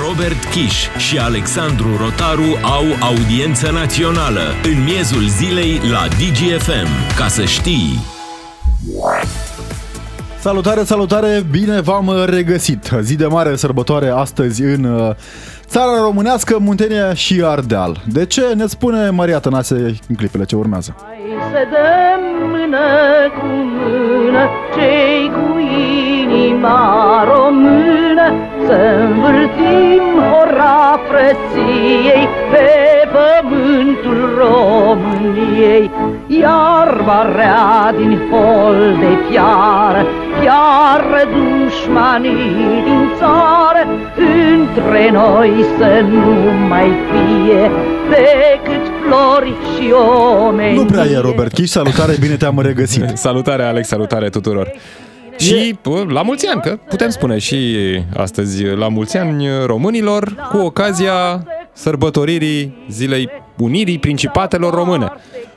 Robert 0.00 0.44
Kiș 0.44 0.86
și 0.98 1.18
Alexandru 1.18 1.96
Rotaru 1.96 2.58
au 2.62 2.84
audiență 3.00 3.70
națională 3.70 4.40
în 4.64 4.84
miezul 4.84 5.28
zilei 5.28 5.80
la 5.90 6.08
DGFM. 6.08 7.16
Ca 7.16 7.28
să 7.28 7.44
știi... 7.44 8.00
Salutare, 10.40 10.84
salutare, 10.84 11.44
bine 11.50 11.80
v-am 11.80 12.24
regăsit. 12.26 12.90
Zi 13.00 13.14
de 13.14 13.26
mare 13.26 13.56
sărbătoare 13.56 14.08
astăzi 14.08 14.62
în 14.62 14.84
uh, 14.84 15.14
țara 15.72 16.00
românească, 16.02 16.58
Muntenia 16.58 17.14
și 17.14 17.42
Ardeal. 17.44 17.96
De 18.12 18.26
ce? 18.26 18.42
Ne 18.56 18.66
spune 18.66 19.10
Maria 19.10 19.38
Tănase 19.38 19.74
în 20.08 20.14
clipele 20.16 20.44
ce 20.44 20.56
urmează. 20.56 20.96
Hai 21.04 21.18
să 21.52 21.60
dăm 21.74 22.22
mână 22.50 22.88
cu 23.38 23.46
mână 23.76 24.42
cei 24.74 25.30
cu 25.36 25.58
inima 26.22 26.80
română 27.32 28.26
Să 28.66 28.78
învârtim 29.00 30.04
ora 30.40 31.00
frăției 31.08 32.28
pe 32.50 32.68
pământul 33.14 34.20
României 34.42 35.90
Iarba 36.26 37.20
rea 37.36 37.94
din 37.96 38.20
hol 38.30 38.96
de 39.00 39.18
fiară 39.28 40.06
Chiar 40.40 41.28
dușmanii 41.32 42.82
din 42.84 43.10
țară 43.18 43.82
Între 44.52 45.10
noi 45.10 45.64
să 45.78 46.04
nu 46.08 46.50
mai 46.68 46.90
fie 47.10 47.70
Decât 48.10 48.84
flori 49.02 49.54
și 49.74 49.92
omeni 50.48 50.76
Nu 50.76 50.84
prea 50.84 51.04
e, 51.04 51.18
Robert 51.18 51.52
Chiș, 51.52 51.68
salutare, 51.68 52.16
bine 52.20 52.36
te-am 52.36 52.60
regăsit. 52.60 53.16
Salutare, 53.26 53.62
Alex, 53.62 53.88
salutare 53.88 54.28
tuturor! 54.28 54.72
Și 55.38 55.78
pă, 55.82 56.04
la 56.08 56.22
mulți 56.22 56.46
ani, 56.46 56.60
că 56.60 56.78
putem 56.88 57.08
spune 57.08 57.38
și 57.38 57.76
astăzi 58.16 58.64
la 58.64 58.88
mulți 58.88 59.16
ani 59.16 59.46
românilor 59.66 60.48
cu 60.50 60.56
ocazia 60.56 61.46
sărbătoririi 61.72 62.84
Zilei 62.90 63.30
Unirii 63.58 63.98
Principatelor 63.98 64.74
Române. 64.74 65.12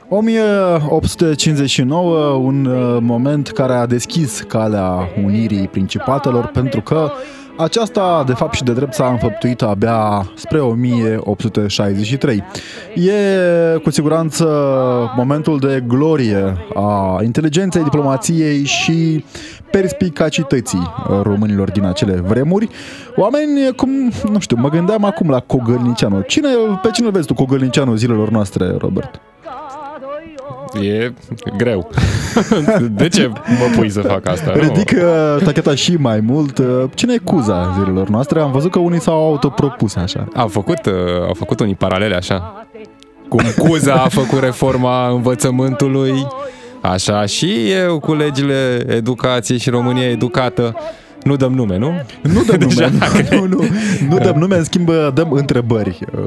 1859, 0.08 2.34
un 2.34 2.64
uh, 2.64 2.98
moment 3.00 3.48
care 3.48 3.72
a 3.72 3.86
deschis 3.86 4.40
calea 4.40 5.08
unirii 5.24 5.68
principatelor 5.68 6.46
pentru 6.46 6.80
că 6.80 7.10
aceasta, 7.56 8.24
de 8.26 8.32
fapt 8.32 8.54
și 8.54 8.62
de 8.62 8.72
drept, 8.72 8.94
s-a 8.94 9.06
înfăptuit 9.06 9.62
abia 9.62 10.30
spre 10.34 10.58
1863. 10.58 12.44
E 12.94 13.12
cu 13.82 13.90
siguranță 13.90 14.46
momentul 15.16 15.58
de 15.58 15.84
glorie 15.86 16.56
a 16.74 17.18
inteligenței, 17.22 17.82
diplomației 17.82 18.64
și 18.64 19.24
perspicacității 19.70 20.92
românilor 21.22 21.70
din 21.70 21.84
acele 21.84 22.12
vremuri. 22.12 22.68
Oameni 23.16 23.74
cum, 23.76 23.90
nu 24.30 24.38
știu, 24.38 24.56
mă 24.60 24.68
gândeam 24.68 25.04
acum 25.04 25.30
la 25.30 25.40
Cogălnicianu. 25.40 26.20
Cine, 26.20 26.48
pe 26.82 26.90
cine 26.90 27.06
îl 27.06 27.12
vezi 27.12 27.26
tu 27.26 27.34
Cogălnicianu 27.34 27.94
zilelor 27.94 28.30
noastre, 28.30 28.74
Robert? 28.78 29.20
E 30.74 31.12
greu. 31.56 31.90
De 32.90 33.08
ce 33.08 33.26
mă 33.28 33.76
pui 33.76 33.90
să 33.90 34.00
fac 34.00 34.28
asta? 34.28 34.52
Nu. 34.54 34.60
Ridică 34.60 35.38
tacheta 35.44 35.74
și 35.74 35.96
mai 35.98 36.20
mult. 36.20 36.62
Cine 36.94 37.12
e 37.12 37.18
Cuza 37.24 37.74
zilelor 37.78 38.08
noastre? 38.08 38.40
Am 38.40 38.52
văzut 38.52 38.70
că 38.70 38.78
unii 38.78 39.00
s-au 39.00 39.26
autopropus 39.26 39.96
așa. 39.96 40.28
Au 40.34 40.48
făcut, 40.48 40.86
uh, 40.86 40.92
au 41.26 41.34
făcut 41.34 41.60
unii 41.60 41.74
paralele 41.74 42.14
așa. 42.14 42.66
Cum 43.28 43.40
Cuza 43.58 43.94
a 43.94 44.08
făcut 44.08 44.40
reforma 44.40 45.08
învățământului, 45.08 46.26
așa 46.80 47.26
și 47.26 47.70
eu 47.70 47.98
cu 47.98 48.14
legile 48.14 48.84
educației 48.88 49.58
și 49.58 49.70
România 49.70 50.08
educată. 50.08 50.74
Nu 51.26 51.36
dăm 51.36 51.52
nume, 51.52 51.78
nu? 51.78 51.92
Nu 52.22 52.42
dăm 52.42 52.58
Deja, 52.68 52.88
nume, 52.88 53.28
nu, 53.30 53.46
nu, 53.46 53.64
nu 54.08 54.18
dăm 54.18 54.36
nume, 54.36 54.56
în 54.56 54.64
schimb 54.64 54.90
dăm 55.14 55.32
întrebări 55.32 55.98
uh, 56.14 56.20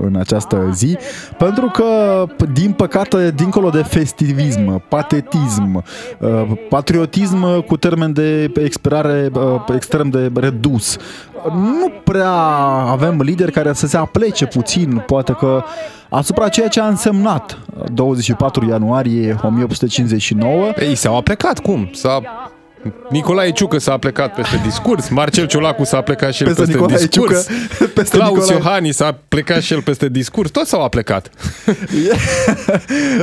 în 0.00 0.16
această 0.16 0.70
zi, 0.72 0.96
pentru 1.38 1.66
că, 1.66 1.84
p- 2.26 2.52
din 2.52 2.72
păcate, 2.72 3.30
dincolo 3.30 3.68
de 3.70 3.82
festivism, 3.82 4.82
patetism, 4.88 5.84
uh, 6.18 6.30
patriotism 6.68 7.64
cu 7.66 7.76
termen 7.76 8.12
de 8.12 8.52
expirare 8.64 9.30
uh, 9.34 9.42
extrem 9.74 10.08
de 10.08 10.30
redus, 10.34 10.96
nu 11.52 11.92
prea 12.04 12.32
avem 12.90 13.20
lideri 13.20 13.52
care 13.52 13.72
să 13.72 13.86
se 13.86 13.96
aplece 13.96 14.46
puțin, 14.46 15.02
poate 15.06 15.32
că 15.32 15.62
asupra 16.10 16.48
ceea 16.48 16.68
ce 16.68 16.80
a 16.80 16.86
însemnat 16.86 17.58
24 17.92 18.66
ianuarie 18.68 19.38
1859 19.42 20.72
Ei, 20.78 20.94
s-au 20.94 21.22
plecat, 21.22 21.58
cum? 21.58 21.90
S-a... 21.92 22.20
Nicolae 23.10 23.50
Ciucă 23.52 23.78
s-a 23.78 23.98
plecat 23.98 24.34
peste 24.34 24.60
discurs, 24.64 25.08
Marcel 25.08 25.46
Ciolacu 25.46 25.84
s-a 25.84 26.00
plecat 26.00 26.32
și 26.32 26.42
el 26.42 26.48
Peste 26.48 26.62
peste, 26.64 26.78
Nicolae 26.78 27.06
discurs, 27.06 27.46
Ciucă, 27.46 27.84
peste 27.94 28.16
Claus 28.16 28.38
Nicolae- 28.38 28.56
Iohannis 28.56 28.96
s-a 28.96 29.18
plecat 29.28 29.62
și 29.62 29.72
el 29.72 29.82
peste 29.82 30.08
discurs, 30.08 30.50
toți 30.50 30.68
s-au 30.68 30.88
plecat. 30.88 31.30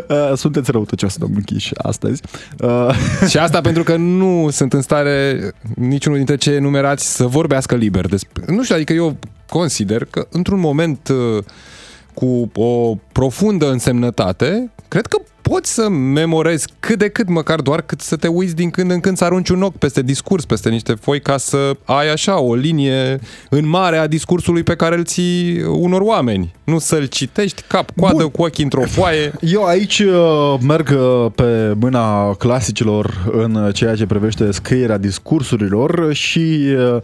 Uh, 0.07 0.31
Sunteți 0.35 0.71
răutăcios, 0.71 1.15
domnul 1.17 1.41
Chiș, 1.45 1.69
astăzi. 1.77 2.21
Uh, 2.59 2.89
Și 3.29 3.37
asta 3.37 3.61
pentru 3.61 3.83
că 3.83 3.95
nu 3.95 4.49
sunt 4.51 4.73
în 4.73 4.81
stare 4.81 5.39
niciunul 5.75 6.17
dintre 6.17 6.35
cei 6.35 6.55
enumerați 6.55 7.15
să 7.15 7.25
vorbească 7.25 7.75
liber. 7.75 8.05
Despre... 8.05 8.43
Nu 8.47 8.63
știu, 8.63 8.75
adică 8.75 8.93
eu 8.93 9.17
consider 9.49 10.05
că 10.05 10.27
într-un 10.31 10.59
moment 10.59 11.07
uh, 11.07 11.43
cu 12.13 12.51
o 12.61 12.95
profundă 13.11 13.71
însemnătate, 13.71 14.71
cred 14.87 15.05
că 15.05 15.17
poți 15.43 15.73
să 15.73 15.89
memorezi 15.89 16.67
cât 16.79 16.99
de 16.99 17.09
cât, 17.09 17.29
măcar 17.29 17.61
doar 17.61 17.81
cât 17.81 18.01
să 18.01 18.15
te 18.15 18.27
uiți 18.27 18.55
din 18.55 18.69
când 18.69 18.91
în 18.91 18.99
când 18.99 19.17
să 19.17 19.23
arunci 19.23 19.49
un 19.49 19.61
ochi 19.61 19.77
peste 19.77 20.01
discurs, 20.01 20.45
peste 20.45 20.69
niște 20.69 20.93
foi, 20.93 21.21
ca 21.21 21.37
să 21.37 21.71
ai 21.83 22.11
așa 22.11 22.39
o 22.39 22.55
linie 22.55 23.19
în 23.49 23.67
mare 23.67 23.97
a 23.97 24.07
discursului 24.07 24.63
pe 24.63 24.75
care 24.75 24.95
îl 24.95 25.03
ții 25.03 25.63
unor 25.63 26.01
oameni. 26.01 26.53
Nu 26.63 26.79
să-l 26.79 27.05
citești 27.05 27.61
cap, 27.67 27.89
coadă, 27.95 28.17
Bun. 28.17 28.29
cu 28.29 28.41
ochii 28.41 28.63
într-o 28.63 28.81
foaie. 28.81 29.33
Eu 29.39 29.63
aici 29.63 29.99
uh, 29.99 30.55
merg 30.61 30.89
uh, 30.89 31.31
pe 31.35 31.73
mâna 31.79 32.33
clasicilor 32.33 33.31
în 33.31 33.71
ceea 33.71 33.95
ce 33.95 34.05
privește 34.05 34.51
scrierea 34.51 34.97
discursurilor 34.97 36.13
și 36.13 36.65
uh, 36.95 36.97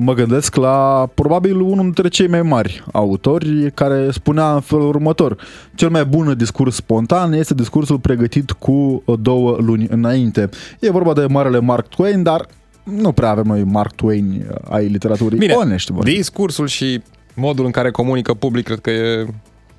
mă 0.00 0.14
gândesc 0.14 0.54
la 0.54 1.08
probabil 1.14 1.60
unul 1.60 1.82
dintre 1.82 2.08
cei 2.08 2.28
mai 2.28 2.42
mari 2.42 2.84
autori 2.92 3.70
care 3.74 4.08
spunea 4.10 4.54
în 4.54 4.60
felul 4.60 4.88
următor. 4.88 5.36
Cel 5.74 5.88
mai 5.88 6.04
bun 6.04 6.34
discurs 6.36 6.74
spontan 6.74 7.32
este 7.32 7.54
discursul 7.76 7.98
pregătit 7.98 8.50
cu 8.50 9.02
două 9.20 9.56
luni 9.60 9.86
înainte. 9.90 10.48
E 10.80 10.90
vorba 10.90 11.12
de 11.12 11.26
marele 11.28 11.60
Mark 11.60 11.88
Twain, 11.88 12.22
dar 12.22 12.46
nu 12.82 13.12
prea 13.12 13.30
avem 13.30 13.44
noi 13.46 13.64
Mark 13.64 13.94
Twain 13.94 14.46
uh, 14.50 14.56
ai 14.70 14.86
literaturii 14.86 15.38
Bine, 15.38 15.52
onești. 15.52 15.92
vorbind. 15.92 16.16
discursul 16.16 16.66
și 16.66 17.00
modul 17.34 17.64
în 17.64 17.70
care 17.70 17.90
comunică 17.90 18.34
public 18.34 18.64
cred 18.64 18.78
că 18.78 18.90
e 18.90 19.26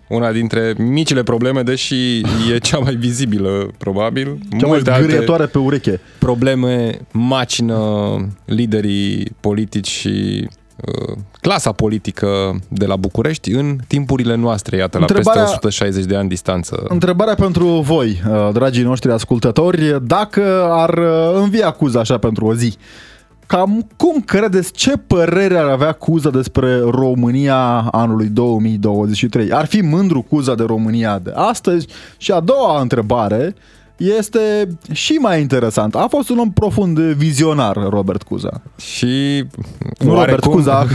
una 0.07 0.31
dintre 0.31 0.74
micile 0.78 1.24
probleme, 1.24 1.62
deși 1.62 2.19
e 2.53 2.57
cea 2.68 2.78
mai 2.78 2.96
vizibilă, 2.96 3.72
probabil. 3.78 4.40
Cea 4.59 4.68
mai 4.68 4.80
zgârietoare 4.80 5.46
pe 5.46 5.57
ureche. 5.57 6.00
probleme 6.19 7.00
macină 7.12 7.80
liderii 8.46 9.31
politici 9.40 9.88
și 9.90 10.41
uh, 10.44 10.50
clasa 11.41 11.71
politică 11.71 12.59
de 12.67 12.85
la 12.85 12.95
București 12.95 13.51
în 13.51 13.77
timpurile 13.88 14.35
noastre, 14.35 14.77
iată, 14.77 14.97
la 14.97 15.05
Întrebarea- 15.07 15.41
peste 15.41 15.55
160 15.55 16.05
de 16.05 16.15
ani 16.15 16.29
distanță. 16.29 16.85
Întrebarea 16.88 17.35
pentru 17.35 17.67
voi, 17.67 18.21
uh, 18.29 18.49
dragii 18.53 18.83
noștri 18.83 19.11
ascultători, 19.11 20.07
dacă 20.07 20.67
ar 20.69 20.97
uh, 20.97 21.41
învia 21.41 21.71
Cuza 21.71 21.99
așa 21.99 22.17
pentru 22.17 22.45
o 22.45 22.53
zi, 22.53 22.77
cam 23.45 23.88
cum 23.95 24.21
credeți, 24.21 24.71
ce 24.71 24.97
părere 24.97 25.57
ar 25.57 25.67
avea 25.67 25.91
Cuza 25.91 26.29
despre 26.29 26.79
România 26.79 27.79
anului 27.91 28.27
2023? 28.27 29.51
Ar 29.51 29.65
fi 29.65 29.81
mândru 29.81 30.21
Cuza 30.21 30.55
de 30.55 30.63
România 30.63 31.19
de 31.19 31.31
astăzi? 31.35 31.88
Și 32.17 32.31
a 32.31 32.39
doua 32.39 32.81
întrebare 32.81 33.55
este 33.97 34.68
și 34.91 35.13
mai 35.13 35.41
interesant. 35.41 35.96
A 35.96 36.08
fost 36.09 36.30
un 36.30 36.38
om 36.38 36.52
profund 36.52 37.00
vizionar, 37.00 37.75
Robert 37.90 38.24
Cuza. 38.24 38.62
Și 38.80 39.44
Nu 40.00 40.13
Robert 40.13 40.44
Cuza. 40.46 40.88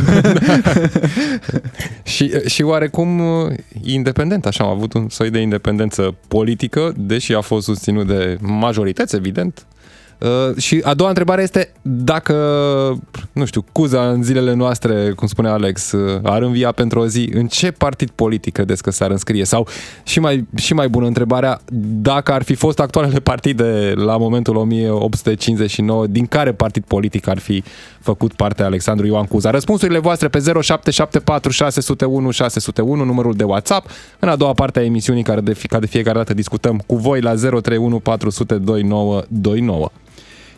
și, 2.03 2.31
și 2.47 2.63
oarecum 2.63 3.19
uh, 3.19 3.53
independent, 3.83 4.47
așa, 4.47 4.65
am 4.65 4.71
avut 4.71 4.93
un 4.93 5.09
soi 5.09 5.31
de 5.31 5.39
independență 5.39 6.15
politică, 6.29 6.93
deși 6.97 7.35
a 7.35 7.41
fost 7.41 7.65
susținut 7.65 8.07
de 8.07 8.39
majorități, 8.41 9.17
evident. 9.17 9.67
Uh, 10.23 10.57
și 10.57 10.81
a 10.85 10.95
doua 10.95 11.09
întrebare 11.09 11.43
este 11.43 11.73
dacă, 11.83 12.35
nu 13.33 13.45
știu, 13.45 13.65
Cuza 13.73 14.09
în 14.09 14.23
zilele 14.23 14.55
noastre, 14.55 15.13
cum 15.17 15.27
spune 15.27 15.49
Alex, 15.49 15.93
uh, 15.93 16.21
ar 16.23 16.43
învia 16.43 16.73
pentru 16.73 17.01
o 17.01 17.07
zi, 17.07 17.31
în 17.35 17.47
ce 17.47 17.71
partid 17.71 18.11
politic 18.11 18.53
credeți 18.53 18.83
că 18.83 18.91
s-ar 18.91 19.11
înscrie? 19.11 19.45
Sau, 19.45 19.69
și 20.03 20.21
mai, 20.21 20.47
și 20.57 20.75
mai 20.75 20.89
bună 20.89 21.07
întrebarea, 21.07 21.61
dacă 22.03 22.33
ar 22.33 22.43
fi 22.43 22.55
fost 22.55 22.81
actualele 22.81 23.21
partide 23.21 23.93
la 23.97 24.17
momentul 24.17 24.57
1859, 24.57 26.07
din 26.07 26.27
care 26.27 26.53
partid 26.53 26.85
politic 26.85 27.27
ar 27.29 27.39
fi 27.39 27.63
făcut 28.01 28.33
parte 28.33 28.63
Alexandru 28.63 29.07
Ioan 29.07 29.25
Cuza? 29.25 29.51
Răspunsurile 29.51 29.99
voastre 29.99 30.29
pe 30.29 30.39
0774 30.39 31.51
601 31.51 32.31
601, 32.31 33.05
numărul 33.05 33.35
de 33.35 33.45
WhatsApp. 33.45 33.89
În 34.19 34.29
a 34.29 34.37
doua 34.37 34.53
parte 34.53 34.79
a 34.79 34.85
emisiunii, 34.85 35.23
care 35.23 35.41
de, 35.41 35.53
fi- 35.53 35.67
ca 35.67 35.79
de 35.79 35.87
fiecare 35.87 36.19
dată 36.19 36.35
discutăm 36.35 36.83
cu 36.87 36.97
voi 36.97 37.21
la 37.21 37.35
031 37.35 37.99
400 37.99 38.55
2929. 38.55 39.91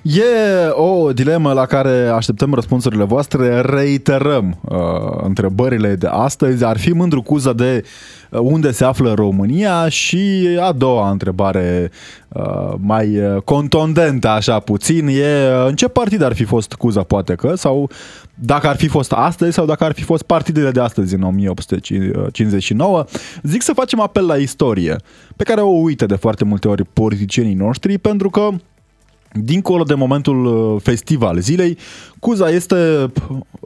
E 0.04 0.68
o 0.70 1.12
dilemă 1.12 1.52
la 1.52 1.66
care 1.66 2.08
așteptăm 2.08 2.54
răspunsurile 2.54 3.04
voastre. 3.04 3.60
Reiterăm 3.60 4.58
uh, 4.60 4.78
întrebările 5.22 5.94
de 5.94 6.06
astăzi. 6.06 6.64
Ar 6.64 6.78
fi 6.78 6.90
mândru 6.90 7.22
Cuza 7.22 7.52
de 7.52 7.84
uh, 8.30 8.40
unde 8.42 8.70
se 8.70 8.84
află 8.84 9.12
România 9.12 9.88
și 9.88 10.48
a 10.60 10.72
doua 10.72 11.10
întrebare 11.10 11.90
uh, 12.28 12.74
mai 12.76 13.18
uh, 13.18 13.42
contondentă 13.42 14.28
așa 14.28 14.58
puțin 14.58 15.06
e 15.06 15.10
uh, 15.10 15.66
în 15.68 15.74
ce 15.74 15.88
partid 15.88 16.22
ar 16.22 16.34
fi 16.34 16.44
fost 16.44 16.72
Cuza 16.72 17.02
poate 17.02 17.34
că 17.34 17.54
sau 17.54 17.90
dacă 18.34 18.68
ar 18.68 18.76
fi 18.76 18.88
fost 18.88 19.12
astăzi 19.12 19.54
sau 19.54 19.66
dacă 19.66 19.84
ar 19.84 19.92
fi 19.92 20.02
fost 20.02 20.22
partidele 20.22 20.70
de 20.70 20.80
astăzi 20.80 21.14
în 21.14 21.22
1859. 21.22 23.04
Zic 23.42 23.62
să 23.62 23.72
facem 23.72 24.00
apel 24.00 24.26
la 24.26 24.36
istorie 24.36 24.96
pe 25.36 25.44
care 25.44 25.60
o 25.60 25.80
uită 25.80 26.06
de 26.06 26.14
foarte 26.16 26.44
multe 26.44 26.68
ori 26.68 26.84
politicienii 26.84 27.54
noștri 27.54 27.98
pentru 27.98 28.30
că 28.30 28.48
Dincolo 29.36 29.82
de 29.82 29.94
momentul 29.94 30.44
uh, 30.44 30.80
festival 30.82 31.38
zilei, 31.38 31.78
Cuza 32.18 32.48
este 32.48 33.10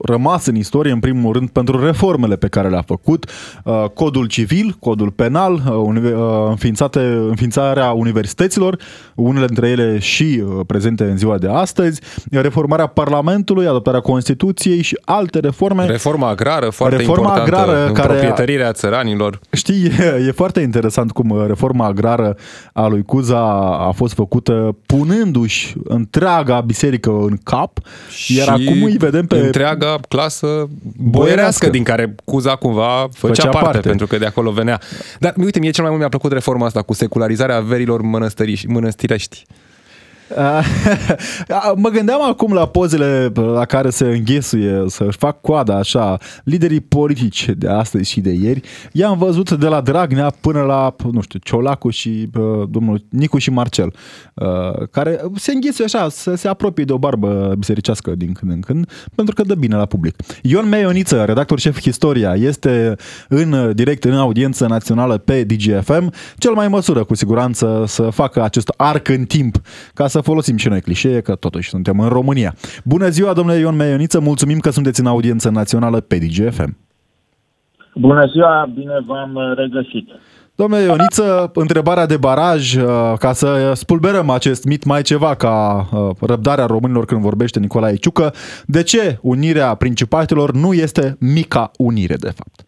rămas 0.04 0.46
în 0.46 0.54
istorie, 0.54 0.92
în 0.92 1.00
primul 1.00 1.32
rând, 1.32 1.48
pentru 1.48 1.84
reformele 1.84 2.36
pe 2.36 2.48
care 2.48 2.68
le-a 2.68 2.82
făcut, 2.86 3.30
uh, 3.64 3.84
codul 3.94 4.26
civil, 4.26 4.76
codul 4.80 5.10
penal, 5.10 5.52
uh, 5.52 6.48
înființate, 6.48 7.00
înființarea 7.28 7.90
universităților, 7.90 8.78
unele 9.14 9.46
dintre 9.46 9.68
ele 9.68 9.98
și 9.98 10.42
prezente 10.66 11.04
în 11.04 11.16
ziua 11.16 11.38
de 11.38 11.48
astăzi, 11.48 12.00
reformarea 12.30 12.86
Parlamentului, 12.86 13.66
adoptarea 13.66 14.00
Constituției 14.00 14.82
și 14.82 15.00
alte 15.04 15.38
reforme. 15.38 15.86
Reforma 15.86 16.28
agrară, 16.28 16.70
foarte 16.70 16.96
reforma 16.96 17.20
importantă, 17.20 17.56
agrară, 17.56 17.92
care 17.92 18.08
proprietărirea 18.08 18.72
țăranilor. 18.72 19.40
Știi, 19.52 19.84
e, 19.84 20.24
e 20.26 20.30
foarte 20.30 20.60
interesant 20.60 21.12
cum 21.12 21.44
reforma 21.46 21.86
agrară 21.86 22.36
a 22.72 22.86
lui 22.86 23.02
Cuza 23.02 23.40
a 23.86 23.90
fost 23.90 24.14
făcută 24.14 24.76
punându-și 24.86 25.57
întreaga 25.84 26.60
biserică 26.60 27.10
în 27.10 27.38
cap, 27.42 27.78
și 28.10 28.36
iar 28.36 28.48
acum 28.48 28.82
îi 28.82 28.96
vedem 28.96 29.26
pe... 29.26 29.38
întreaga 29.38 29.98
clasă 30.08 30.68
boierească 30.96 31.68
din 31.68 31.82
care 31.82 32.14
Cuza 32.24 32.56
cumva 32.56 33.08
făcea, 33.12 33.34
făcea 33.34 33.48
parte, 33.48 33.64
parte, 33.64 33.88
pentru 33.88 34.06
că 34.06 34.18
de 34.18 34.26
acolo 34.26 34.50
venea. 34.50 34.80
Dar 35.18 35.34
uite, 35.36 35.58
mie 35.58 35.70
cel 35.70 35.82
mai 35.82 35.90
mult 35.90 36.00
mi-a 36.00 36.10
plăcut 36.10 36.32
reforma 36.32 36.66
asta 36.66 36.82
cu 36.82 36.92
secularizarea 36.92 37.56
averilor 37.56 38.00
mănăstirești. 38.66 39.46
mă 41.74 41.88
gândeam 41.88 42.22
acum 42.22 42.52
la 42.52 42.66
pozele 42.66 43.32
la 43.34 43.64
care 43.64 43.90
se 43.90 44.04
înghesuie 44.04 44.84
să-și 44.86 45.18
fac 45.18 45.40
coada 45.40 45.76
așa 45.76 46.18
liderii 46.44 46.80
politici 46.80 47.48
de 47.56 47.68
astăzi 47.68 48.10
și 48.10 48.20
de 48.20 48.30
ieri. 48.30 48.60
I-am 48.92 49.18
văzut 49.18 49.50
de 49.50 49.66
la 49.66 49.80
Dragnea 49.80 50.32
până 50.40 50.60
la, 50.60 50.94
nu 51.12 51.20
știu, 51.20 51.38
Ciolacu 51.42 51.90
și 51.90 52.30
domnul 52.68 53.04
Nicu 53.08 53.38
și 53.38 53.50
Marcel, 53.50 53.94
care 54.90 55.20
se 55.34 55.52
înghesuie 55.52 55.86
așa, 55.86 56.08
să 56.08 56.34
se 56.34 56.48
apropie 56.48 56.84
de 56.84 56.92
o 56.92 56.98
barbă 56.98 57.54
bisericească 57.58 58.14
din 58.14 58.32
când 58.32 58.52
în 58.52 58.60
când, 58.60 58.90
pentru 59.14 59.34
că 59.34 59.42
dă 59.42 59.54
bine 59.54 59.76
la 59.76 59.86
public. 59.86 60.14
Ion 60.42 60.68
Meioniță, 60.68 61.24
redactor 61.24 61.58
șef 61.58 61.80
Historia, 61.80 62.34
este 62.34 62.96
în 63.28 63.72
direct 63.74 64.04
în 64.04 64.14
audiență 64.14 64.66
națională 64.66 65.18
pe 65.18 65.44
DGFM, 65.44 66.12
cel 66.36 66.52
mai 66.52 66.68
măsură 66.68 67.04
cu 67.04 67.14
siguranță 67.14 67.84
să 67.86 68.02
facă 68.02 68.42
acest 68.42 68.72
arc 68.76 69.08
în 69.08 69.24
timp 69.24 69.60
ca 69.94 70.08
să 70.08 70.17
să 70.18 70.24
folosim 70.24 70.56
și 70.56 70.68
noi 70.68 70.80
clișee, 70.80 71.20
că 71.20 71.34
totuși 71.34 71.68
suntem 71.68 72.00
în 72.00 72.08
România. 72.08 72.54
Bună 72.84 73.08
ziua, 73.08 73.32
domnule 73.32 73.58
Ion 73.58 73.76
Meioniță, 73.76 74.20
mulțumim 74.20 74.58
că 74.58 74.70
sunteți 74.70 75.00
în 75.00 75.06
audiență 75.06 75.50
națională 75.50 76.00
pe 76.00 76.18
DGFM. 76.18 76.76
Bună 77.94 78.26
ziua, 78.26 78.70
bine 78.74 78.94
v-am 79.06 79.54
regăsit. 79.56 80.08
Domnule 80.54 80.82
Ioniță, 80.82 81.50
întrebarea 81.54 82.06
de 82.06 82.16
baraj, 82.16 82.74
uh, 82.74 83.12
ca 83.18 83.32
să 83.32 83.72
spulberăm 83.74 84.30
acest 84.30 84.64
mit 84.64 84.84
mai 84.84 85.02
ceva 85.02 85.34
ca 85.34 85.88
uh, 85.92 86.10
răbdarea 86.20 86.66
românilor 86.66 87.04
când 87.04 87.20
vorbește 87.20 87.58
Nicolae 87.58 87.96
Ciucă, 87.96 88.32
de 88.66 88.82
ce 88.82 89.18
unirea 89.22 89.74
principatelor 89.74 90.52
nu 90.52 90.72
este 90.72 91.16
mica 91.20 91.70
unire, 91.76 92.14
de 92.14 92.30
fapt? 92.30 92.66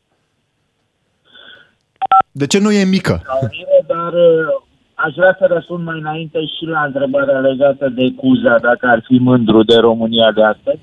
De 2.32 2.46
ce 2.46 2.58
nu 2.58 2.70
e 2.72 2.84
mică? 2.84 3.22
Unire, 3.40 3.84
dar 3.86 4.12
uh, 4.12 4.68
Aș 5.04 5.14
vrea 5.14 5.36
să 5.38 5.46
răspund 5.48 5.84
mai 5.84 5.98
înainte 5.98 6.40
și 6.46 6.64
la 6.64 6.82
întrebarea 6.84 7.38
legată 7.38 7.88
de 7.88 8.06
Cuza, 8.16 8.58
dacă 8.58 8.86
ar 8.86 9.02
fi 9.06 9.16
mândru 9.18 9.62
de 9.62 9.76
România 9.76 10.32
de 10.32 10.42
astăzi. 10.42 10.80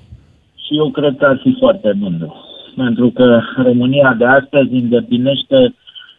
Și 0.54 0.76
eu 0.76 0.90
cred 0.90 1.16
că 1.18 1.24
ar 1.24 1.38
fi 1.42 1.56
foarte 1.58 1.92
mândru. 2.00 2.34
Pentru 2.76 3.10
că 3.10 3.40
România 3.56 4.14
de 4.18 4.24
astăzi 4.24 4.72
îndeplinește 4.74 5.74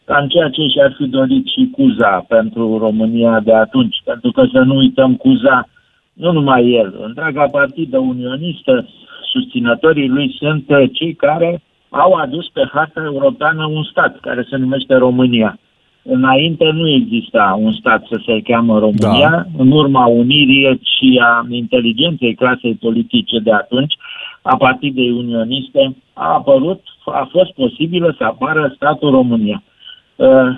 cam 0.06 0.28
ceea 0.28 0.50
ce 0.50 0.68
și-ar 0.68 0.94
fi 0.98 1.06
dorit 1.06 1.46
și 1.46 1.69
Cuza 1.72 2.25
pentru 2.28 2.78
România 2.78 3.40
de 3.40 3.54
atunci. 3.54 4.02
Pentru 4.04 4.31
că 4.31 4.44
să 4.54 4.60
nu 4.60 4.75
uităm 4.75 5.16
Cuza, 5.16 5.68
nu 6.13 6.31
numai 6.31 6.72
el, 6.72 7.00
întreaga 7.06 7.45
partidă 7.52 7.98
unionistă, 7.98 8.88
susținătorii 9.31 10.07
lui 10.07 10.36
sunt 10.40 10.66
cei 10.92 11.13
care 11.13 11.62
au 11.90 12.13
adus 12.13 12.48
pe 12.48 12.69
harta 12.74 13.02
europeană 13.04 13.66
un 13.66 13.84
stat 13.84 14.19
care 14.19 14.45
se 14.50 14.56
numește 14.56 14.95
România. 14.95 15.60
Înainte 16.04 16.69
nu 16.72 16.90
exista 16.90 17.57
un 17.60 17.72
stat 17.72 18.06
să 18.10 18.22
se 18.25 18.42
cheamă 18.42 18.80
România. 18.80 19.30
Da. 19.30 19.46
În 19.57 19.72
urma 19.72 20.06
unirii 20.06 20.80
și 20.98 21.22
a 21.24 21.46
inteligenței 21.50 22.36
clasei 22.36 22.74
politice 22.74 23.40
de 23.40 23.51
atunci, 23.54 23.94
a 24.42 24.57
partidei 24.57 25.12
unioniste, 25.12 25.96
a 26.13 26.34
apărut, 26.34 26.81
a 27.06 27.28
fost 27.31 27.51
posibilă 27.51 28.16
să 28.18 28.24
apară 28.24 28.74
statul 28.75 29.12
România. 29.12 29.63
Uh, 30.16 30.50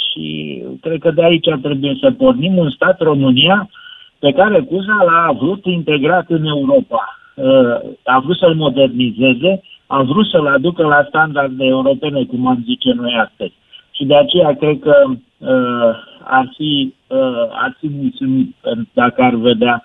și 0.00 0.62
cred 0.80 0.98
că 0.98 1.10
de 1.10 1.24
aici 1.24 1.48
trebuie 1.62 1.96
să 2.00 2.10
pornim 2.10 2.56
un 2.56 2.70
stat 2.70 3.00
România 3.00 3.70
pe 4.18 4.32
care 4.32 4.60
Cuza 4.60 5.02
l-a 5.04 5.36
vrut 5.40 5.64
integrat 5.64 6.24
în 6.28 6.44
Europa. 6.44 7.18
Uh, 7.34 7.90
a 8.04 8.18
vrut 8.18 8.36
să-l 8.36 8.54
modernizeze, 8.54 9.62
a 9.86 10.02
vrut 10.02 10.26
să-l 10.26 10.46
aducă 10.46 10.86
la 10.86 11.04
standarde 11.08 11.64
europene, 11.64 12.24
cum 12.24 12.46
am 12.46 12.62
zice 12.66 12.92
noi 12.92 13.12
astăzi 13.26 13.52
și 14.00 14.06
de 14.06 14.16
aceea 14.16 14.56
cred 14.56 14.78
că 14.78 14.94
uh, 15.08 15.94
ar, 16.24 16.52
fi, 16.56 16.94
uh, 17.06 17.44
ar 17.50 17.76
fi 17.78 17.88
mulțumit 18.00 18.54
dacă 18.92 19.22
ar 19.22 19.34
vedea 19.34 19.84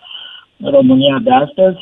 România 0.64 1.20
de 1.24 1.32
astăzi. 1.32 1.78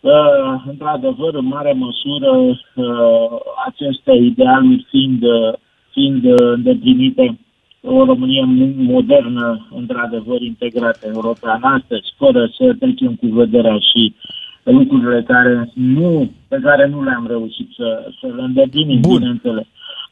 Uh, 0.00 0.54
într-adevăr, 0.68 1.34
în 1.34 1.46
mare 1.46 1.72
măsură, 1.72 2.30
uh, 2.36 3.38
aceste 3.66 4.12
idealuri 4.12 4.86
fiind, 4.90 5.22
uh, 5.22 5.52
fiind 5.92 6.24
uh, 6.24 6.52
îndeplinite, 6.54 7.38
o 7.80 8.04
Românie 8.04 8.44
modernă, 8.76 9.66
într-adevăr 9.76 10.40
integrată 10.40 11.06
europeană 11.14 11.66
astăzi, 11.78 12.14
fără 12.16 12.50
să 12.58 12.74
trecem 12.78 13.14
cu 13.14 13.26
vederea 13.26 13.78
și 13.78 14.14
lucrurile 14.62 15.22
care 15.22 15.70
nu, 15.74 16.30
pe 16.48 16.58
care 16.62 16.86
nu 16.86 17.02
le-am 17.02 17.26
reușit 17.28 17.68
să, 17.76 18.08
să 18.20 18.26
le 18.26 18.42
îndeplinim, 18.42 19.00
Bun. 19.00 19.18
bineînțeles. 19.18 19.66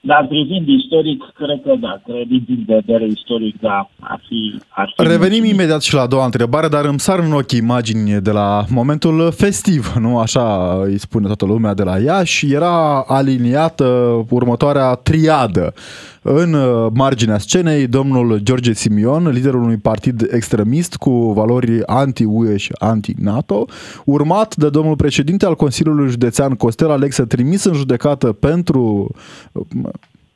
Dar 0.04 0.26
privind 0.26 0.68
istoric, 0.68 1.22
cred 1.34 1.60
că 1.64 1.74
da, 1.80 2.02
cred 2.04 2.26
din 2.26 2.44
punct 2.46 2.66
de 2.66 2.82
vedere 2.84 3.06
istoric, 3.06 3.60
da, 3.60 3.90
ar 4.00 4.20
fi... 4.28 4.60
Ar 4.68 4.92
fi 4.96 5.02
Revenim 5.02 5.28
mulțumit. 5.28 5.52
imediat 5.52 5.82
și 5.82 5.94
la 5.94 6.00
a 6.00 6.06
doua 6.06 6.24
întrebare, 6.24 6.68
dar 6.68 6.84
îmi 6.84 7.00
sar 7.00 7.18
în 7.18 7.32
ochi 7.32 7.52
imagini 7.52 8.20
de 8.20 8.30
la 8.30 8.64
momentul 8.68 9.32
festiv, 9.36 9.92
nu? 10.00 10.18
Așa 10.18 10.72
îi 10.84 10.98
spune 10.98 11.26
toată 11.26 11.44
lumea 11.44 11.74
de 11.74 11.82
la 11.82 11.98
ea 11.98 12.24
și 12.24 12.52
era 12.52 13.04
aliniată 13.06 13.84
următoarea 14.30 14.94
triadă 14.94 15.74
în 16.22 16.52
uh, 16.52 16.90
marginea 16.94 17.38
scenei, 17.38 17.86
domnul 17.86 18.38
George 18.42 18.72
Simion, 18.72 19.28
liderul 19.28 19.62
unui 19.62 19.76
partid 19.76 20.28
extremist 20.30 20.96
cu 20.96 21.32
valori 21.32 21.86
anti-UE 21.86 22.56
și 22.56 22.72
anti-NATO, 22.78 23.64
urmat 24.04 24.56
de 24.56 24.70
domnul 24.70 24.96
președinte 24.96 25.46
al 25.46 25.54
Consiliului 25.54 26.10
Județean 26.10 26.54
Costel 26.54 26.90
Alexe, 26.90 27.24
trimis 27.24 27.64
în 27.64 27.74
judecată 27.74 28.32
pentru 28.32 29.14
uh, 29.52 29.62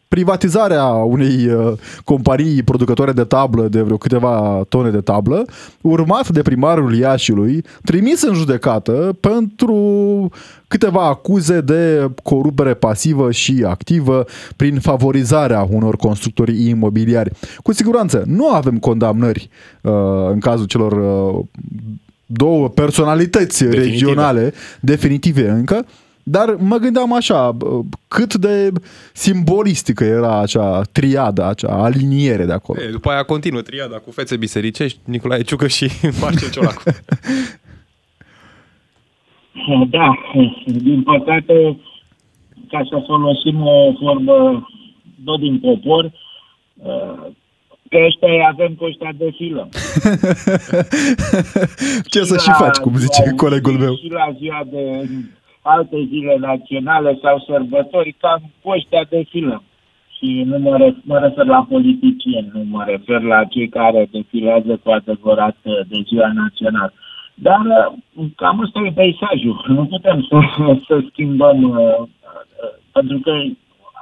privatizarea 0.08 0.84
unei 0.84 1.46
uh, 1.46 1.72
companii 2.04 2.62
producătoare 2.62 3.12
de 3.12 3.24
tablă 3.24 3.68
de 3.68 3.80
vreo 3.80 3.96
câteva 3.96 4.64
tone 4.68 4.90
de 4.90 5.00
tablă, 5.00 5.44
urmat 5.80 6.28
de 6.28 6.42
primarul 6.42 6.94
Iașiului, 6.94 7.64
trimis 7.84 8.22
în 8.22 8.34
judecată 8.34 9.16
pentru 9.20 10.30
câteva 10.68 11.08
acuze 11.08 11.60
de 11.60 12.10
corupere 12.22 12.74
pasivă 12.74 13.30
și 13.30 13.64
activă 13.66 14.24
prin 14.56 14.78
favorizarea 14.78 15.66
unor 15.70 15.96
constructori 15.96 16.68
imobiliari. 16.68 17.30
Cu 17.62 17.72
siguranță 17.72 18.22
nu 18.26 18.48
avem 18.48 18.78
condamnări 18.78 19.50
uh, 19.82 19.92
în 20.30 20.38
cazul 20.40 20.66
celor 20.66 20.92
uh, 20.92 21.44
două 22.26 22.68
personalități 22.68 23.64
definitive. 23.64 23.90
regionale 23.90 24.52
definitive 24.80 25.48
încă, 25.48 25.86
dar 26.28 26.56
mă 26.58 26.76
gândeam 26.76 27.12
așa, 27.12 27.56
cât 28.08 28.34
de 28.34 28.72
simbolistică 29.12 30.04
era 30.04 30.40
acea 30.40 30.82
triada, 30.92 31.48
acea 31.48 31.82
aliniere 31.82 32.44
de 32.44 32.52
acolo. 32.52 32.82
E, 32.82 32.90
după 32.90 33.10
aia 33.10 33.22
continuă 33.22 33.60
triada 33.60 33.96
cu 33.96 34.10
fețe 34.10 34.36
bisericești, 34.36 34.98
Nicolae 35.04 35.42
Ciucă 35.42 35.66
și 35.66 35.90
Marcel 36.20 36.50
Ciolacu. 36.50 36.82
Da, 39.90 40.14
din 40.64 41.02
păcate, 41.02 41.78
ca 42.68 42.80
să 42.90 43.02
folosim 43.06 43.66
o 43.66 43.92
formă 43.98 44.68
tot 45.24 45.40
din 45.40 45.58
popor, 45.58 46.12
Că 47.88 47.96
ăștia 48.06 48.28
îi 48.28 48.46
avem 48.52 48.74
pe 48.74 48.84
ăștia 48.84 49.12
de 49.16 49.30
filă. 49.36 49.68
Ce 52.12 52.22
să 52.24 52.36
și 52.38 52.46
la 52.46 52.52
faci, 52.52 52.76
cum 52.76 52.96
zice 52.96 53.22
ziua 53.22 53.36
colegul 53.36 53.72
Unirii 53.72 53.86
meu. 53.86 53.96
Și 53.96 54.08
la 54.08 54.36
ziua 54.38 54.62
de 54.70 55.08
alte 55.66 56.06
zile 56.08 56.36
naționale 56.40 57.18
sau 57.22 57.38
sărbători, 57.38 58.16
cam 58.20 58.40
cu 58.62 58.70
ăștia 58.70 59.04
de 59.08 59.24
filă. 59.28 59.62
Și 60.16 60.42
nu 60.46 60.58
mă, 60.58 60.76
re- 60.76 61.02
mă 61.04 61.18
refer 61.18 61.46
la 61.46 61.66
politicieni, 61.68 62.50
nu 62.52 62.62
mă 62.70 62.84
refer 62.86 63.22
la 63.22 63.44
cei 63.44 63.68
care 63.68 64.08
defilează 64.10 64.80
cu 64.82 64.90
adevărat 64.90 65.56
uh, 65.62 65.80
de 65.88 65.98
ziua 66.06 66.30
națională. 66.34 66.92
Dar 67.34 67.60
uh, 67.60 68.26
cam 68.36 68.60
ăsta 68.60 68.80
e 68.84 68.92
peisajul. 68.92 69.64
Nu 69.68 69.86
putem 69.86 70.26
să, 70.28 70.36
să 70.88 71.04
schimbăm, 71.10 71.62
uh, 71.62 71.98
uh, 71.98 72.06
pentru 72.92 73.18
că 73.18 73.32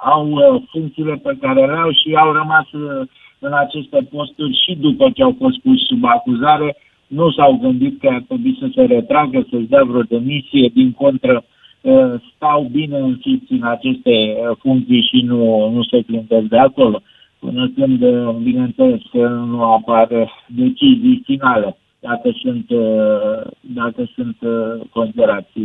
au 0.04 0.30
uh, 0.30 0.62
funcțiile 0.70 1.14
pe 1.14 1.36
care 1.40 1.66
le 1.66 1.76
au 1.76 1.92
și 1.92 2.14
au 2.14 2.32
rămas 2.32 2.72
uh, 2.72 3.08
în 3.38 3.52
aceste 3.52 4.08
posturi 4.10 4.60
și 4.64 4.74
după 4.74 5.10
ce 5.14 5.22
au 5.22 5.34
fost 5.38 5.58
puși 5.58 5.84
sub 5.84 6.04
acuzare, 6.04 6.76
nu 7.06 7.30
s-au 7.30 7.58
gândit 7.62 8.00
că 8.00 8.08
ar 8.08 8.22
trebui 8.28 8.56
să 8.60 8.66
se 8.74 8.82
retragă, 8.82 9.46
să-și 9.50 9.66
dea 9.66 9.84
vreo 9.84 10.02
demisie, 10.02 10.70
din 10.74 10.92
contră 10.92 11.34
uh, 11.34 11.53
stau 12.34 12.68
bine 12.70 12.98
înfiți 12.98 13.52
în 13.52 13.62
aceste 13.62 14.10
uh, 14.10 14.56
funcții 14.60 15.08
și 15.10 15.24
nu, 15.24 15.70
nu 15.70 15.82
se 15.82 16.02
clintesc 16.02 16.46
de 16.46 16.58
acolo. 16.58 17.02
Până 17.38 17.70
când, 17.74 18.02
uh, 18.02 18.34
bineînțeles, 18.42 19.00
că 19.10 19.28
nu 19.28 19.62
apar 19.62 20.10
uh, 20.10 20.30
decizii 20.46 21.22
finale, 21.24 21.76
dacă 22.00 22.30
sunt, 22.42 22.70
uh, 22.70 23.50
dacă 23.60 24.10
sunt 24.14 24.36
uh, 24.40 24.86
considerați 24.90 25.58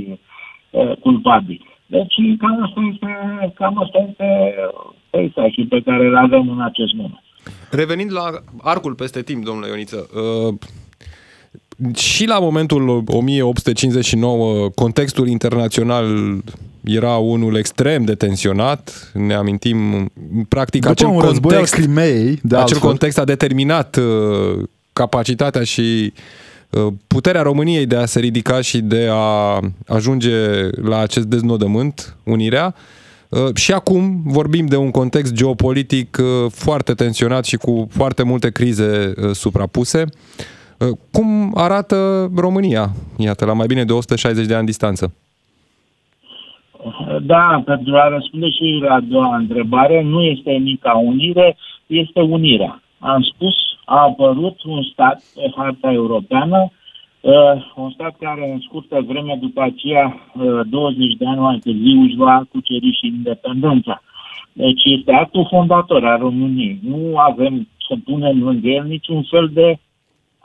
uh, 0.69 0.91
culpabili. 0.99 1.67
Deci 1.85 2.15
cam 2.37 2.63
asta 2.63 2.81
este, 2.91 3.07
cam 3.55 3.81
asta 3.83 4.05
este 4.09 4.55
peisajul 5.09 5.65
pe 5.69 5.81
care 5.81 6.05
îl 6.05 6.15
avem 6.15 6.49
în 6.49 6.61
acest 6.61 6.93
moment. 6.93 7.23
Revenind 7.71 8.11
la 8.11 8.25
arcul 8.61 8.95
peste 8.95 9.21
timp, 9.21 9.43
domnule 9.45 9.67
Ioniță, 9.67 10.09
uh, 10.13 10.53
și 11.93 12.25
la 12.25 12.39
momentul 12.39 13.03
1859 13.07 14.69
contextul 14.69 15.27
internațional 15.27 16.07
era 16.83 17.15
unul 17.15 17.55
extrem 17.55 18.03
de 18.03 18.15
tensionat, 18.15 19.11
ne 19.13 19.33
amintim, 19.33 20.11
practic 20.47 20.81
După 20.81 20.91
acel 20.91 21.07
un 21.07 21.19
război 21.19 21.55
al 21.55 21.59
context, 21.59 21.73
Crimeei, 21.73 22.25
de 22.25 22.55
acel 22.55 22.59
altfel, 22.59 22.79
context 22.79 23.17
a 23.17 23.23
determinat 23.23 23.95
uh, 23.95 24.63
capacitatea 24.93 25.63
și 25.63 26.13
uh, 26.69 26.87
puterea 27.07 27.41
României 27.41 27.85
de 27.85 27.95
a 27.95 28.05
se 28.05 28.19
ridica 28.19 28.61
și 28.61 28.77
de 28.77 29.07
a 29.11 29.59
ajunge 29.87 30.69
la 30.69 30.99
acest 30.99 31.25
deznodământ, 31.25 32.15
unirea. 32.23 32.75
Uh, 33.29 33.55
Și 33.55 33.73
acum 33.73 34.21
vorbim 34.25 34.65
de 34.65 34.75
un 34.75 34.91
context 34.91 35.33
geopolitic 35.33 36.17
uh, 36.21 36.51
foarte 36.51 36.93
tensionat 36.93 37.45
și 37.45 37.57
cu 37.57 37.87
foarte 37.91 38.23
multe 38.23 38.49
crize 38.49 39.13
uh, 39.17 39.35
suprapuse. 39.35 40.05
Uh, 40.79 40.97
Cum 41.11 41.51
arată 41.55 42.29
România, 42.35 42.87
iată, 43.17 43.45
la 43.45 43.53
mai 43.53 43.67
bine 43.67 43.83
de 43.83 43.93
160 43.93 44.45
de 44.45 44.55
ani 44.55 44.65
distanță? 44.65 45.13
Da, 47.21 47.61
pentru 47.65 47.95
a 47.95 48.07
răspunde 48.07 48.49
și 48.49 48.79
la 48.81 48.93
a 48.93 48.99
doua 48.99 49.35
întrebare, 49.35 50.01
nu 50.01 50.23
este 50.23 50.51
mica 50.51 50.91
unire, 50.91 51.57
este 51.87 52.21
unirea. 52.21 52.81
Am 52.99 53.21
spus, 53.21 53.55
a 53.85 53.99
apărut 54.01 54.63
un 54.63 54.83
stat 54.83 55.21
pe 55.35 55.51
harta 55.55 55.91
europeană, 55.91 56.71
uh, 57.21 57.31
un 57.75 57.91
stat 57.91 58.15
care 58.19 58.51
în 58.53 58.59
scurtă 58.59 59.03
vreme 59.07 59.37
după 59.41 59.61
aceea, 59.61 60.31
uh, 60.33 60.59
20 60.69 61.15
de 61.17 61.25
ani 61.25 61.39
mai 61.39 61.59
târziu, 61.63 62.01
își 62.01 62.15
va 62.15 62.43
cuceri 62.51 62.97
și 62.99 63.07
independența. 63.07 64.01
Deci 64.53 64.81
este 64.83 65.11
actul 65.11 65.47
fondator 65.49 66.05
al 66.05 66.19
României. 66.19 66.79
Nu 66.81 67.17
avem 67.17 67.67
să 67.87 67.95
punem 68.05 68.43
lângă 68.43 68.67
el 68.67 68.85
niciun 68.85 69.23
fel 69.23 69.49
de 69.53 69.77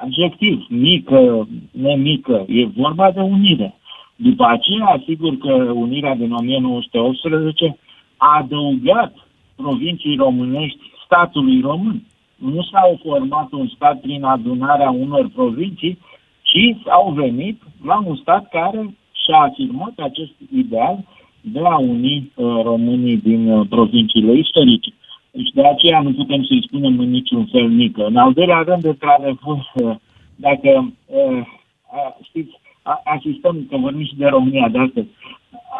adjectiv, 0.04 0.66
mică, 0.68 1.48
nemică. 1.70 2.44
E 2.48 2.66
vorba 2.66 3.10
de 3.10 3.20
unire. 3.20 3.74
După 4.16 4.44
aceea, 4.48 5.02
sigur 5.06 5.36
că 5.36 5.52
unirea 5.72 6.14
din 6.14 6.32
1918 6.32 7.76
a 8.16 8.36
adăugat 8.36 9.12
provincii 9.56 10.16
românești 10.16 10.78
statului 11.04 11.60
român. 11.60 12.02
Nu 12.36 12.62
s-au 12.62 13.00
format 13.02 13.52
un 13.52 13.68
stat 13.74 14.00
prin 14.00 14.24
adunarea 14.24 14.90
unor 14.90 15.28
provincii, 15.34 15.98
ci 16.42 16.88
au 16.88 17.12
venit 17.12 17.62
la 17.84 18.02
un 18.06 18.16
stat 18.16 18.48
care 18.48 18.94
și-a 19.24 19.38
afirmat 19.38 19.92
acest 19.96 20.32
ideal 20.54 21.04
de 21.40 21.60
a 21.64 21.76
uni 21.76 22.32
uh, 22.34 22.46
românii 22.62 23.16
din 23.16 23.48
uh, 23.48 23.66
provinciile 23.68 24.32
istorice. 24.32 24.90
Deci 25.36 25.50
de 25.54 25.66
aceea 25.66 26.00
nu 26.00 26.12
putem 26.12 26.42
să-i 26.44 26.64
spunem 26.66 26.98
în 26.98 27.10
niciun 27.10 27.44
fel 27.52 27.68
mică. 27.68 28.06
În 28.06 28.16
al 28.16 28.32
doilea 28.32 28.62
rând, 28.66 28.84
într-adevăr, 28.84 29.58
uh, 29.74 29.94
dacă 30.36 30.92
uh, 31.06 31.46
a- 31.92 32.16
știți, 32.22 32.52
a- 32.82 33.00
asistăm, 33.04 33.66
că 33.70 33.76
vorbim 33.76 34.04
și 34.04 34.16
de 34.16 34.26
România 34.26 34.68
de 34.68 34.78
astăzi, 34.78 35.08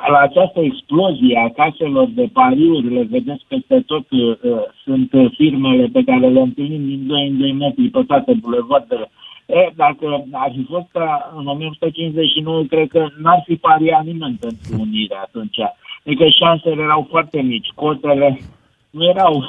la 0.09 0.19
această 0.19 0.61
explozie 0.61 1.39
a 1.39 1.51
caselor 1.51 2.09
de 2.15 2.29
pariuri, 2.33 2.95
le 2.95 3.03
vedeți 3.11 3.45
peste 3.49 3.81
tot, 3.81 4.11
uh, 4.11 4.21
uh, 4.21 4.63
sunt 4.85 5.13
uh, 5.13 5.31
firmele 5.37 5.87
pe 5.93 6.03
care 6.05 6.29
le 6.29 6.41
întâlnim 6.41 6.87
din 6.87 7.07
2 7.07 7.29
în 7.29 7.39
2 7.39 7.53
metri 7.53 7.89
pe 7.89 8.03
toate 8.07 8.33
bulevardele. 8.33 9.11
E, 9.47 9.73
dacă 9.75 10.25
ar 10.33 10.53
fi 10.55 10.63
fost 10.63 10.87
ca 10.93 11.33
în 11.37 11.47
1959, 11.47 12.63
cred 12.63 12.89
că 12.89 13.07
n-ar 13.23 13.43
fi 13.47 13.57
pariat 13.57 14.05
nimeni 14.05 14.37
pentru 14.41 14.81
unire 14.81 15.17
atunci. 15.23 15.59
Adică 16.07 16.29
șansele 16.29 16.83
erau 16.83 17.07
foarte 17.11 17.41
mici, 17.43 17.69
cotele 17.75 18.39
nu 18.39 18.64
erau 18.99 19.45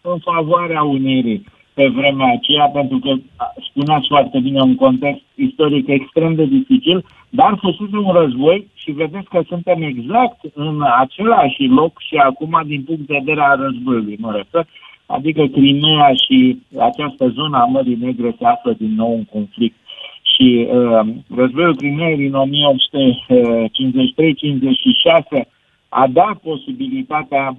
în 0.00 0.18
favoarea 0.18 0.82
unirii 0.82 1.44
pe 1.74 1.86
vremea 1.88 2.32
aceea, 2.32 2.66
pentru 2.68 2.98
că 2.98 3.12
a, 3.36 3.52
spuneați 3.70 4.06
foarte 4.08 4.38
bine 4.38 4.60
un 4.60 4.74
context 4.74 5.22
istoric 5.34 5.88
extrem 5.88 6.34
de 6.34 6.44
dificil, 6.44 7.04
dar 7.28 7.58
fusese 7.60 7.96
un 7.96 8.12
război 8.12 8.66
și 8.74 8.90
vedeți 8.90 9.28
că 9.28 9.42
suntem 9.46 9.82
exact 9.82 10.40
în 10.54 10.82
același 10.98 11.64
loc 11.64 12.00
și 12.00 12.16
acum 12.16 12.62
din 12.66 12.82
punct 12.82 13.06
de 13.06 13.16
vedere 13.18 13.40
al 13.40 13.60
războiului, 13.60 14.16
mă 14.20 14.32
refer, 14.32 14.66
adică 15.06 15.46
Crimea 15.46 16.12
și 16.14 16.58
această 16.78 17.28
zonă 17.28 17.56
a 17.58 17.64
Mării 17.64 17.96
Negre 18.00 18.34
se 18.38 18.46
află 18.46 18.72
din 18.72 18.94
nou 18.94 19.14
în 19.14 19.24
conflict. 19.24 19.76
Și 20.34 20.68
uh, 20.70 21.00
războiul 21.36 21.76
Crimeei 21.76 22.16
din 22.16 22.32
1853-56 22.32 22.36
a 25.88 26.06
dat 26.06 26.36
posibilitatea 26.36 27.48
uh, 27.48 27.56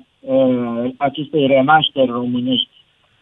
acestei 0.98 1.48
renașteri 1.48 2.12
românești. 2.12 2.70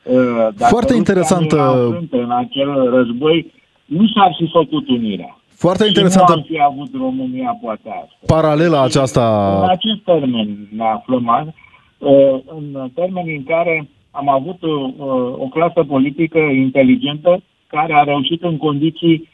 Uh, 0.04 0.14
dacă 0.38 0.54
Foarte 0.76 0.94
Rusia 0.94 0.96
interesantă- 0.98 1.56
nu 1.56 1.62
era 1.62 1.72
înfrântă 1.84 2.18
în 2.18 2.32
acel 2.32 2.90
război, 2.90 3.52
nu 3.86 4.08
s-ar 4.08 4.36
fi 4.38 4.48
făcut 4.52 4.88
unirea. 4.90 5.36
Foarte 5.48 5.84
Și 5.84 5.90
nu 5.94 5.96
interesantă 5.96 6.32
am 6.34 6.42
fi 6.48 6.60
avut 6.62 6.90
România 6.94 7.58
poate 7.62 7.90
astăzi. 8.02 8.26
paralela 8.26 8.78
În 8.78 8.84
aceasta. 8.84 9.24
acest 9.70 10.00
termen 10.04 10.68
ne 10.76 10.84
aflăm 10.84 11.30
azi, 11.30 11.50
uh, 11.98 12.40
în 12.58 12.90
termenii 12.94 13.36
în 13.36 13.44
care 13.44 13.90
am 14.12 14.30
avut 14.30 14.62
uh, 14.62 14.94
o 15.38 15.48
clasă 15.54 15.84
politică 15.84 16.38
inteligentă 16.40 17.42
care 17.68 17.94
a 17.94 18.04
reușit 18.04 18.44
în 18.44 18.58
condiții 18.58 19.30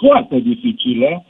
foarte 0.00 0.38
dificile 0.38 1.24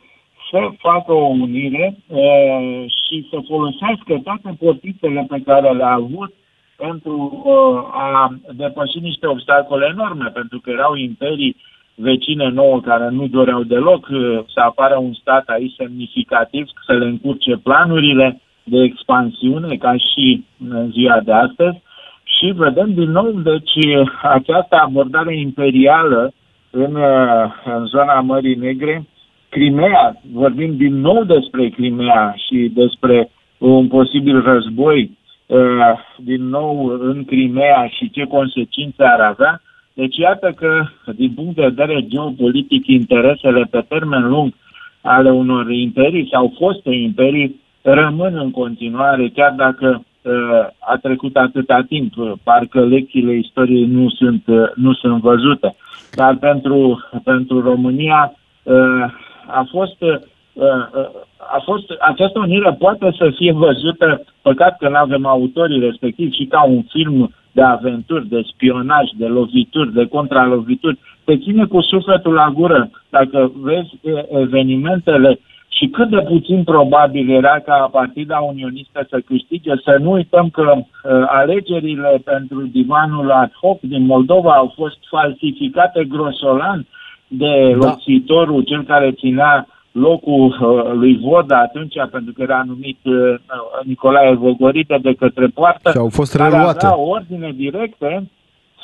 să 0.50 0.68
facă 0.78 1.12
o 1.12 1.26
unire 1.26 1.96
uh, 2.06 2.84
și 3.04 3.26
să 3.30 3.38
folosească 3.46 4.20
toate 4.24 4.56
portițele 4.58 5.26
pe 5.28 5.42
care 5.44 5.70
le-a 5.70 5.92
avut 5.92 6.32
pentru 6.76 7.42
uh, 7.44 7.88
a 7.92 8.34
depăși 8.52 8.98
niște 8.98 9.26
obstacole 9.26 9.86
enorme, 9.92 10.30
pentru 10.34 10.60
că 10.60 10.70
erau 10.70 10.94
imperii 10.94 11.56
vecine 11.94 12.48
nouă 12.48 12.80
care 12.80 13.08
nu 13.08 13.26
doreau 13.26 13.62
deloc 13.62 14.08
uh, 14.10 14.38
să 14.54 14.60
apară 14.60 14.96
un 14.96 15.14
stat 15.14 15.48
aici 15.48 15.74
semnificativ, 15.74 16.66
să 16.86 16.92
le 16.92 17.04
încurce 17.04 17.56
planurile 17.56 18.40
de 18.62 18.82
expansiune, 18.82 19.76
ca 19.76 19.96
și 19.96 20.44
în 20.68 20.90
ziua 20.90 21.20
de 21.20 21.32
astăzi. 21.32 21.82
Și 22.24 22.46
vedem 22.46 22.94
din 22.94 23.10
nou, 23.10 23.30
deci, 23.30 23.72
această 24.22 24.76
abordare 24.76 25.38
imperială 25.38 26.32
în, 26.70 26.94
uh, 26.94 27.52
în 27.64 27.86
zona 27.86 28.20
Mării 28.20 28.54
Negre, 28.54 29.06
Crimea, 29.56 30.20
vorbim 30.32 30.76
din 30.76 31.00
nou 31.00 31.24
despre 31.24 31.68
Crimea 31.68 32.34
și 32.46 32.70
despre 32.74 33.30
un 33.58 33.88
posibil 33.88 34.42
război 34.42 35.18
uh, 35.46 35.58
din 36.16 36.48
nou 36.48 36.86
în 37.00 37.24
Crimea 37.24 37.86
și 37.86 38.10
ce 38.10 38.24
consecințe 38.24 39.02
ar 39.02 39.20
avea. 39.20 39.60
Deci 39.94 40.16
iată 40.16 40.52
că, 40.56 40.84
din 41.14 41.32
punct 41.34 41.54
de 41.54 41.62
vedere 41.62 42.06
geopolitic, 42.08 42.86
interesele 42.86 43.66
pe 43.70 43.84
termen 43.88 44.28
lung 44.28 44.52
ale 45.02 45.30
unor 45.30 45.70
imperii 45.70 46.28
sau 46.32 46.54
foste 46.58 46.90
imperii 46.90 47.60
rămân 47.82 48.36
în 48.36 48.50
continuare, 48.50 49.28
chiar 49.34 49.52
dacă 49.56 50.04
uh, 50.22 50.32
a 50.78 50.96
trecut 51.02 51.36
atâta 51.36 51.84
timp. 51.88 52.16
uh, 52.16 52.32
Parcă 52.42 52.84
lecțiile 52.84 53.32
istoriei 53.32 53.86
nu 53.86 54.08
sunt, 54.08 54.42
uh, 54.46 54.68
nu 54.74 54.92
sunt 54.92 55.20
văzute. 55.20 55.76
Dar 56.14 56.36
pentru, 56.36 57.08
pentru 57.24 57.60
România 57.60 58.32
uh, 58.62 59.24
a 59.46 59.66
fost, 59.70 60.00
uh, 60.00 60.16
uh, 60.52 61.08
a 61.38 61.60
fost, 61.64 61.84
această 62.00 62.38
unire 62.38 62.76
poate 62.78 63.14
să 63.18 63.30
fie 63.36 63.52
văzută, 63.52 64.24
păcat 64.42 64.76
că 64.78 64.88
nu 64.88 64.96
avem 64.96 65.26
autorii 65.26 65.80
respectivi, 65.80 66.36
și 66.36 66.44
ca 66.44 66.64
un 66.64 66.82
film 66.82 67.34
de 67.52 67.62
aventuri, 67.62 68.28
de 68.28 68.42
spionaj, 68.52 69.04
de 69.16 69.26
lovituri, 69.26 69.92
de 69.92 70.06
contralovituri, 70.06 70.98
te 71.24 71.38
ține 71.38 71.64
cu 71.64 71.80
sufletul 71.80 72.32
la 72.32 72.50
gură. 72.54 72.90
Dacă 73.08 73.52
vezi 73.62 73.90
evenimentele 74.30 75.38
și 75.68 75.86
cât 75.86 76.08
de 76.08 76.20
puțin 76.20 76.64
probabil 76.64 77.30
era 77.30 77.58
ca 77.58 77.88
Partida 77.92 78.38
Unionistă 78.38 79.06
să 79.10 79.20
câștige, 79.26 79.72
să 79.84 79.96
nu 80.00 80.10
uităm 80.10 80.48
că 80.48 80.72
uh, 80.74 80.82
alegerile 81.26 82.20
pentru 82.24 82.60
divanul 82.66 83.30
ad 83.30 83.52
hoc 83.62 83.80
din 83.80 84.02
Moldova 84.06 84.52
au 84.52 84.72
fost 84.74 84.98
falsificate 85.08 86.04
grosolan 86.04 86.86
de 87.28 87.76
da. 87.78 87.86
locțitorul, 87.86 88.62
cel 88.62 88.84
care 88.84 89.12
ținea 89.12 89.66
locul 89.92 90.44
uh, 90.60 90.92
lui 90.92 91.18
Voda 91.18 91.58
atunci, 91.58 91.94
pentru 92.10 92.32
că 92.32 92.42
era 92.42 92.62
numit 92.66 92.98
uh, 93.02 93.14
Nicolae 93.84 94.34
Vogorită 94.34 94.98
de 95.02 95.14
către 95.14 95.46
poartă, 95.46 95.90
și 95.90 95.98
au 95.98 96.08
fost 96.08 96.34
reluate. 96.34 96.56
care 96.56 96.66
avea 96.86 96.98
ordine 96.98 97.52
directe 97.56 98.30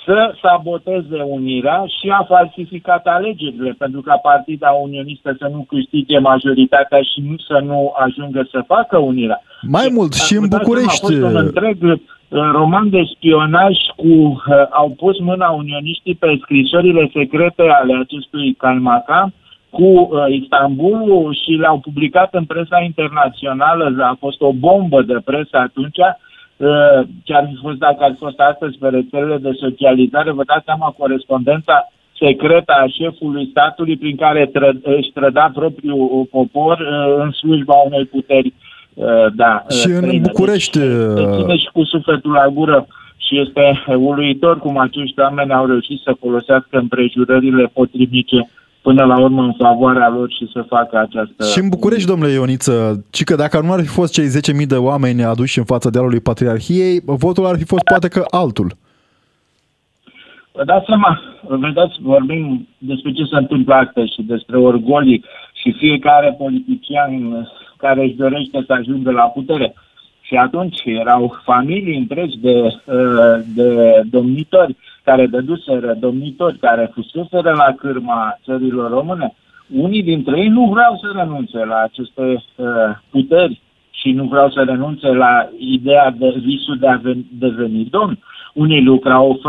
să 0.04 0.34
saboteze 0.42 1.20
unirea 1.26 1.84
și 2.00 2.08
a 2.08 2.24
falsificat 2.28 3.06
alegerile, 3.06 3.74
pentru 3.78 4.00
ca 4.00 4.16
Partida 4.16 4.70
Unionistă 4.70 5.36
să 5.38 5.48
nu 5.52 5.66
câștige 5.68 6.18
majoritatea 6.18 7.00
și 7.02 7.20
nu 7.28 7.36
să 7.36 7.60
nu 7.64 7.92
ajungă 7.96 8.48
să 8.50 8.64
facă 8.66 8.98
unirea. 8.98 9.42
Mai 9.62 9.88
mult, 9.92 10.12
și 10.12 10.34
în 10.36 10.48
București... 10.48 11.04
A 11.04 11.06
fost 11.06 11.22
un 11.22 11.36
întreg 11.36 11.76
uh, 11.82 11.98
roman 12.28 12.90
de 12.90 13.02
spionaj 13.14 13.76
cu... 13.96 14.06
Uh, 14.06 14.66
au 14.70 14.88
pus 14.90 15.18
mâna 15.18 15.48
unioniștii 15.50 16.14
pe 16.14 16.38
scrisorile 16.42 17.10
secrete 17.12 17.62
ale 17.62 17.94
acestui 18.04 18.54
Calmaca 18.54 19.32
cu 19.70 19.84
uh, 19.84 20.08
Istanbulul 20.40 21.38
și 21.42 21.50
le-au 21.50 21.78
publicat 21.78 22.34
în 22.34 22.44
presa 22.44 22.80
internațională. 22.80 23.96
A 24.00 24.16
fost 24.18 24.40
o 24.40 24.52
bombă 24.52 25.02
de 25.02 25.16
presă 25.24 25.56
atunci 25.56 25.98
ce 27.22 27.34
ar 27.34 27.46
fi 27.50 27.56
fost 27.62 27.78
dacă 27.78 27.96
ar 27.98 28.10
fi 28.10 28.18
fost 28.18 28.38
astăzi 28.38 28.78
pe 28.78 28.88
rețelele 28.88 29.36
de 29.36 29.50
socializare, 29.60 30.30
vă 30.30 30.44
dați 30.44 30.64
seama 30.64 30.94
corespondența 30.98 31.88
secretă 32.18 32.72
a 32.72 32.86
șefului 32.86 33.48
statului 33.50 33.96
prin 33.96 34.16
care 34.16 34.46
tră, 34.46 34.72
își 34.82 35.10
trăda 35.14 35.50
propriul 35.54 36.28
popor 36.30 36.78
uh, 36.78 37.22
în 37.22 37.30
slujba 37.30 37.74
unei 37.74 38.04
puteri. 38.04 38.52
Uh, 38.94 39.26
da, 39.34 39.64
și 39.68 39.86
în 39.86 40.02
străine. 40.02 40.26
București... 40.26 40.78
Deci, 40.78 41.34
ține 41.38 41.56
și 41.56 41.68
cu 41.72 41.84
sufletul 41.84 42.32
la 42.32 42.48
gură 42.48 42.86
și 43.16 43.40
este 43.40 43.82
uluitor 43.96 44.58
cum 44.58 44.78
acești 44.78 45.20
oameni 45.20 45.52
au 45.52 45.66
reușit 45.66 46.00
să 46.04 46.16
folosească 46.20 46.78
împrejurările 46.78 47.70
potrivnice 47.72 48.48
până 48.82 49.04
la 49.04 49.20
urmă 49.20 49.42
în 49.42 49.52
favoarea 49.58 50.08
lor 50.08 50.30
și 50.30 50.50
să 50.52 50.64
facă 50.68 50.98
această... 50.98 51.44
Și 51.44 51.58
în 51.58 51.68
București, 51.68 52.08
domnule 52.08 52.32
Ioniță, 52.32 53.04
ci 53.10 53.24
că 53.24 53.34
dacă 53.34 53.60
nu 53.60 53.72
ar 53.72 53.80
fi 53.80 53.86
fost 53.86 54.12
cei 54.12 54.26
10.000 54.60 54.66
de 54.66 54.76
oameni 54.76 55.24
aduși 55.24 55.58
în 55.58 55.64
fața 55.64 55.90
dealului 55.90 56.20
Patriarhiei, 56.20 57.00
votul 57.04 57.46
ar 57.46 57.56
fi 57.56 57.64
fost 57.64 57.82
poate 57.82 58.08
că 58.08 58.24
altul. 58.30 58.72
Vă 60.52 60.64
dați 60.64 60.86
seama, 60.86 61.20
vedeți, 61.48 61.94
vorbim 62.00 62.68
despre 62.78 63.12
ce 63.12 63.24
se 63.24 63.36
întâmplă 63.36 63.74
astăzi 63.74 64.12
și 64.14 64.22
despre 64.22 64.56
orgolii 64.58 65.24
și 65.52 65.72
fiecare 65.72 66.34
politician 66.38 67.12
care 67.76 68.04
își 68.04 68.14
dorește 68.14 68.64
să 68.66 68.72
ajungă 68.72 69.10
la 69.10 69.22
putere. 69.22 69.74
Și 70.20 70.34
atunci 70.34 70.82
erau 70.84 71.40
familii 71.44 71.96
întregi 71.96 72.38
de, 72.38 72.80
de 73.54 74.00
domnitori 74.10 74.76
care 75.04 75.26
dăduseră 75.26 75.96
domnitori, 76.00 76.58
care 76.58 76.90
fuseseră 76.94 77.50
la 77.50 77.74
cârma 77.76 78.38
țărilor 78.44 78.90
române, 78.90 79.34
unii 79.74 80.02
dintre 80.02 80.40
ei 80.40 80.48
nu 80.48 80.64
vreau 80.64 80.98
să 81.00 81.12
renunțe 81.14 81.64
la 81.64 81.76
aceste 81.76 82.22
uh, 82.22 82.66
puteri 83.10 83.60
și 83.90 84.10
nu 84.10 84.24
vreau 84.24 84.50
să 84.50 84.62
renunțe 84.62 85.08
la 85.08 85.48
ideea 85.58 86.10
de 86.10 86.34
visul 86.44 86.76
de 86.78 86.86
a 86.86 87.00
deveni 87.38 87.84
domn. 87.90 88.18
Unii 88.54 88.82
lucrau 88.82 89.40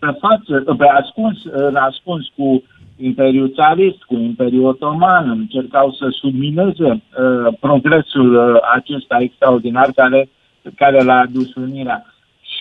pe 0.00 0.16
față, 0.20 0.74
pe 0.78 0.86
ascuns, 0.86 1.38
ascuns 1.74 2.26
cu 2.36 2.62
Imperiul 2.96 3.52
Țarist, 3.54 4.02
cu 4.02 4.14
Imperiul 4.14 4.64
Otoman, 4.64 5.30
încercau 5.30 5.92
să 5.92 6.06
submineze 6.10 6.90
uh, 6.90 7.54
progresul 7.60 8.34
uh, 8.34 8.60
acesta 8.74 9.16
extraordinar 9.20 9.90
care, 9.94 10.28
care 10.76 11.02
l-a 11.02 11.18
adus 11.18 11.54
unirea. 11.54 12.11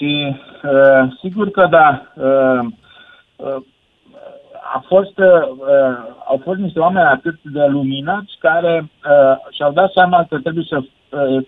Și 0.01 0.35
uh, 0.63 1.11
sigur 1.19 1.51
că 1.51 1.67
da, 1.69 2.01
uh, 2.15 2.65
uh, 3.35 3.61
a 4.73 4.83
fost, 4.87 5.17
uh, 5.17 5.43
au 6.27 6.41
fost 6.43 6.59
niște 6.59 6.79
oameni 6.79 7.05
atât 7.05 7.39
de 7.43 7.65
luminați 7.69 8.37
care 8.39 8.83
uh, 8.83 9.35
și-au 9.51 9.71
dat 9.71 9.91
seama 9.91 10.25
că 10.29 10.37
trebuie 10.39 10.65
să, 10.69 10.77
uh, 10.77 11.43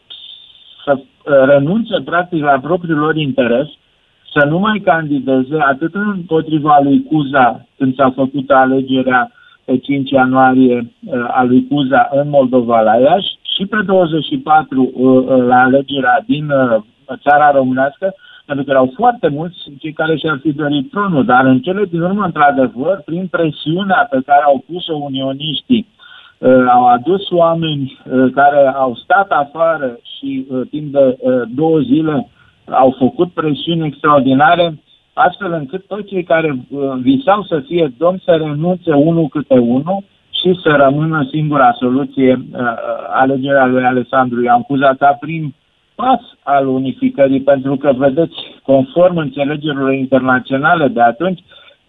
să 0.85 0.91
uh, 0.95 1.03
renunțe 1.25 2.01
practic 2.05 2.43
la 2.43 2.59
propriul 2.59 2.97
lor 2.97 3.15
interes, 3.15 3.67
să 4.33 4.45
nu 4.45 4.59
mai 4.59 4.79
candideze 4.79 5.57
atât 5.59 5.95
împotriva 5.95 6.79
lui 6.83 7.03
Cuza 7.03 7.65
când 7.77 7.95
s-a 7.95 8.11
făcut 8.15 8.49
alegerea 8.49 9.31
pe 9.65 9.77
5 9.77 10.09
ianuarie 10.09 10.91
uh, 11.05 11.25
a 11.31 11.43
lui 11.43 11.67
Cuza 11.67 12.09
în 12.11 12.29
Moldova 12.29 12.81
la 12.81 12.95
Iași 12.95 13.37
și 13.55 13.65
pe 13.65 13.77
24 13.85 14.81
uh, 14.81 14.91
uh, 14.93 15.43
la 15.45 15.61
alegerea 15.61 16.23
din 16.25 16.49
uh, 16.49 16.81
țara 17.21 17.51
românească, 17.51 18.13
pentru 18.45 18.63
că 18.63 18.71
erau 18.71 18.91
foarte 18.95 19.27
mulți 19.27 19.58
cei 19.79 19.93
care 19.93 20.17
și-ar 20.17 20.39
fi 20.41 20.51
dorit 20.51 20.89
tronul, 20.89 21.25
dar 21.25 21.45
în 21.45 21.60
cele 21.60 21.86
din 21.86 22.01
urmă, 22.01 22.25
într-adevăr, 22.25 23.01
prin 23.06 23.27
presiunea 23.27 24.08
pe 24.10 24.19
care 24.25 24.43
au 24.45 24.63
pus-o 24.67 24.95
unioniștii, 24.95 25.88
uh, 26.38 26.65
au 26.69 26.88
adus 26.88 27.29
oameni 27.29 27.99
uh, 28.06 28.32
care 28.34 28.67
au 28.75 28.95
stat 28.95 29.32
afară 29.32 29.99
și 30.17 30.47
uh, 30.49 30.62
timp 30.69 30.91
de 30.91 31.17
uh, 31.19 31.41
două 31.56 31.79
zile 31.79 32.27
au 32.69 32.95
făcut 32.99 33.32
presiuni 33.32 33.86
extraordinare, 33.86 34.79
astfel 35.13 35.51
încât 35.51 35.88
toți 35.88 36.08
cei 36.08 36.23
care 36.23 36.49
uh, 36.69 36.93
visau 37.01 37.43
să 37.43 37.60
fie 37.60 37.93
domn 37.97 38.21
să 38.23 38.32
renunțe 38.32 38.93
unul 38.93 39.27
câte 39.27 39.60
unul 39.60 40.03
și 40.29 40.60
să 40.63 40.69
rămână 40.69 41.27
singura 41.32 41.75
soluție 41.79 42.32
uh, 42.34 42.60
uh 42.60 42.71
alegerea 43.10 43.65
lui 43.65 43.84
Alessandru 43.84 44.43
Iancuza 44.43 44.93
ca 44.99 45.17
prin 45.19 45.53
pas 45.95 46.21
al 46.43 46.67
unificării, 46.67 47.41
pentru 47.41 47.75
că, 47.75 47.93
vedeți, 47.97 48.36
conform 48.63 49.17
înțelegerilor 49.17 49.93
internaționale 49.93 50.88
de 50.88 51.01
atunci, 51.01 51.43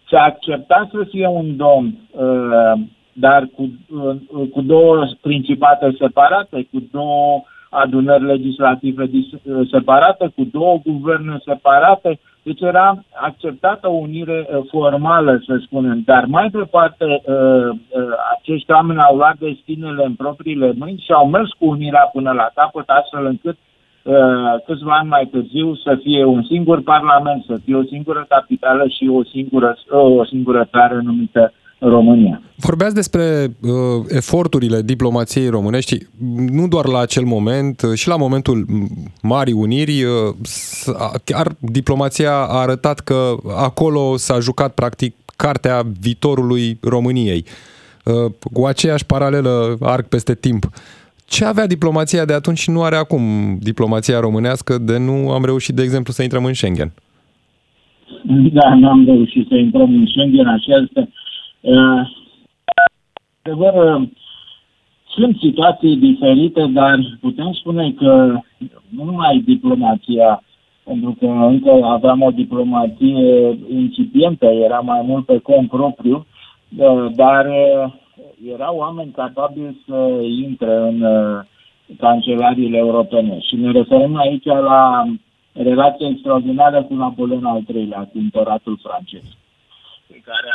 se 0.09 0.15
accepta 0.15 0.89
să 0.91 1.03
fie 1.09 1.27
un 1.27 1.55
domn, 1.55 1.97
uh, 2.11 2.81
dar 3.13 3.49
cu, 3.55 3.69
uh, 3.95 4.49
cu 4.53 4.61
două 4.61 5.07
principate 5.21 5.95
separate, 5.99 6.67
cu 6.71 6.83
două 6.91 7.43
adunări 7.69 8.23
legislative 8.23 9.09
uh, 9.11 9.67
separate, 9.71 10.31
cu 10.35 10.43
două 10.51 10.79
guverne 10.85 11.37
separate, 11.45 12.19
deci 12.43 12.61
era 12.61 13.03
acceptată 13.13 13.89
o 13.89 13.93
unire 13.93 14.47
formală, 14.69 15.41
să 15.45 15.57
spunem, 15.65 16.01
dar 16.05 16.25
mai 16.25 16.49
departe 16.49 17.21
acești 18.37 18.71
oameni 18.71 18.99
au 18.99 19.15
luat 19.15 19.37
destinele 19.37 20.03
în 20.05 20.13
propriile 20.13 20.73
mâini 20.77 21.03
și 21.05 21.11
au 21.11 21.27
mers 21.27 21.49
cu 21.49 21.65
unirea 21.65 22.09
până 22.13 22.31
la 22.31 22.49
capăt, 22.55 22.89
astfel 22.89 23.25
încât 23.25 23.57
Uh, 23.57 23.74
câțiva 24.65 24.97
ani 24.99 25.09
mai 25.09 25.29
târziu 25.31 25.75
să 25.75 25.97
fie 26.03 26.23
un 26.23 26.43
singur 26.43 26.81
parlament, 26.81 27.43
să 27.47 27.57
fie 27.65 27.75
o 27.75 27.83
singură 27.83 28.25
capitală 28.29 28.87
și 28.87 29.09
o 29.13 29.23
singură, 29.23 29.77
o 29.89 30.25
singură 30.25 30.67
țară 30.71 31.01
numită 31.03 31.53
România. 31.79 32.41
Vorbeați 32.55 32.95
despre 32.95 33.47
uh, 33.61 33.69
eforturile 34.07 34.81
diplomației 34.81 35.49
românești, 35.49 35.97
nu 36.51 36.67
doar 36.67 36.85
la 36.87 36.99
acel 36.99 37.23
moment, 37.23 37.81
uh, 37.81 37.93
și 37.93 38.07
la 38.07 38.15
momentul 38.15 38.65
Marii 39.21 39.53
Uniri, 39.53 40.03
uh, 40.03 40.35
chiar 41.23 41.47
diplomația 41.59 42.31
a 42.31 42.59
arătat 42.59 42.99
că 42.99 43.35
acolo 43.57 44.17
s-a 44.17 44.39
jucat 44.39 44.73
practic 44.73 45.15
cartea 45.35 45.83
viitorului 45.99 46.77
României, 46.81 47.45
uh, 48.03 48.31
cu 48.53 48.65
aceeași 48.65 49.05
paralelă 49.05 49.77
arc 49.79 50.07
peste 50.07 50.35
timp. 50.35 50.63
Uh, 50.63 50.71
ce 51.25 51.45
avea 51.45 51.67
diplomația 51.67 52.25
de 52.25 52.33
atunci 52.33 52.57
și 52.57 52.69
nu 52.69 52.83
are 52.83 52.95
acum 52.95 53.21
diplomația 53.59 54.19
românească 54.19 54.77
de 54.77 54.97
nu 54.97 55.31
am 55.31 55.45
reușit, 55.45 55.75
de 55.75 55.81
exemplu, 55.81 56.13
să 56.13 56.23
intrăm 56.23 56.45
în 56.45 56.53
Schengen? 56.53 56.93
Da, 58.51 58.75
nu 58.75 58.89
am 58.89 59.05
reușit 59.05 59.47
să 59.47 59.55
intrăm 59.55 59.93
în 59.93 60.05
Schengen, 60.07 60.47
așa 60.47 60.75
este. 60.81 61.09
Uh, 61.61 62.01
adevăr, 63.41 64.01
uh, 64.01 64.07
sunt 65.15 65.37
situații 65.37 65.95
diferite, 65.95 66.65
dar 66.73 67.17
putem 67.21 67.53
spune 67.53 67.91
că 67.91 68.39
nu 68.89 69.03
numai 69.03 69.41
diplomația, 69.45 70.43
pentru 70.83 71.15
că 71.19 71.25
încă 71.25 71.71
aveam 71.83 72.21
o 72.21 72.31
diplomație 72.31 73.57
incipientă, 73.69 74.45
era 74.45 74.79
mai 74.79 75.01
mult 75.05 75.25
pe 75.25 75.37
cont 75.37 75.69
propriu, 75.69 76.25
uh, 76.77 77.05
dar 77.15 77.45
erau 78.53 78.77
oameni 78.77 79.11
capabili 79.11 79.81
să 79.87 80.21
intre 80.21 80.75
în 80.75 81.01
uh, 81.01 81.43
cancelariile 81.97 82.77
europene. 82.77 83.39
Și 83.39 83.55
ne 83.55 83.71
referim 83.71 84.15
aici 84.15 84.45
la 84.45 85.03
relația 85.53 86.07
extraordinară 86.07 86.83
cu 86.83 86.93
Napoleon 86.93 87.45
al 87.45 87.61
III-lea, 87.67 87.99
cu 87.99 88.17
împăratul 88.17 88.79
francez. 88.83 89.23
Pe 90.07 90.21
care 90.25 90.51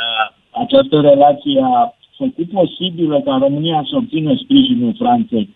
această 0.51 0.99
relație 0.99 1.61
a 1.63 1.93
făcut 2.17 2.49
posibilă 2.49 3.21
ca 3.21 3.37
România 3.41 3.83
să 3.89 3.95
obțină 3.95 4.35
sprijinul 4.35 4.95
Franței 4.97 5.49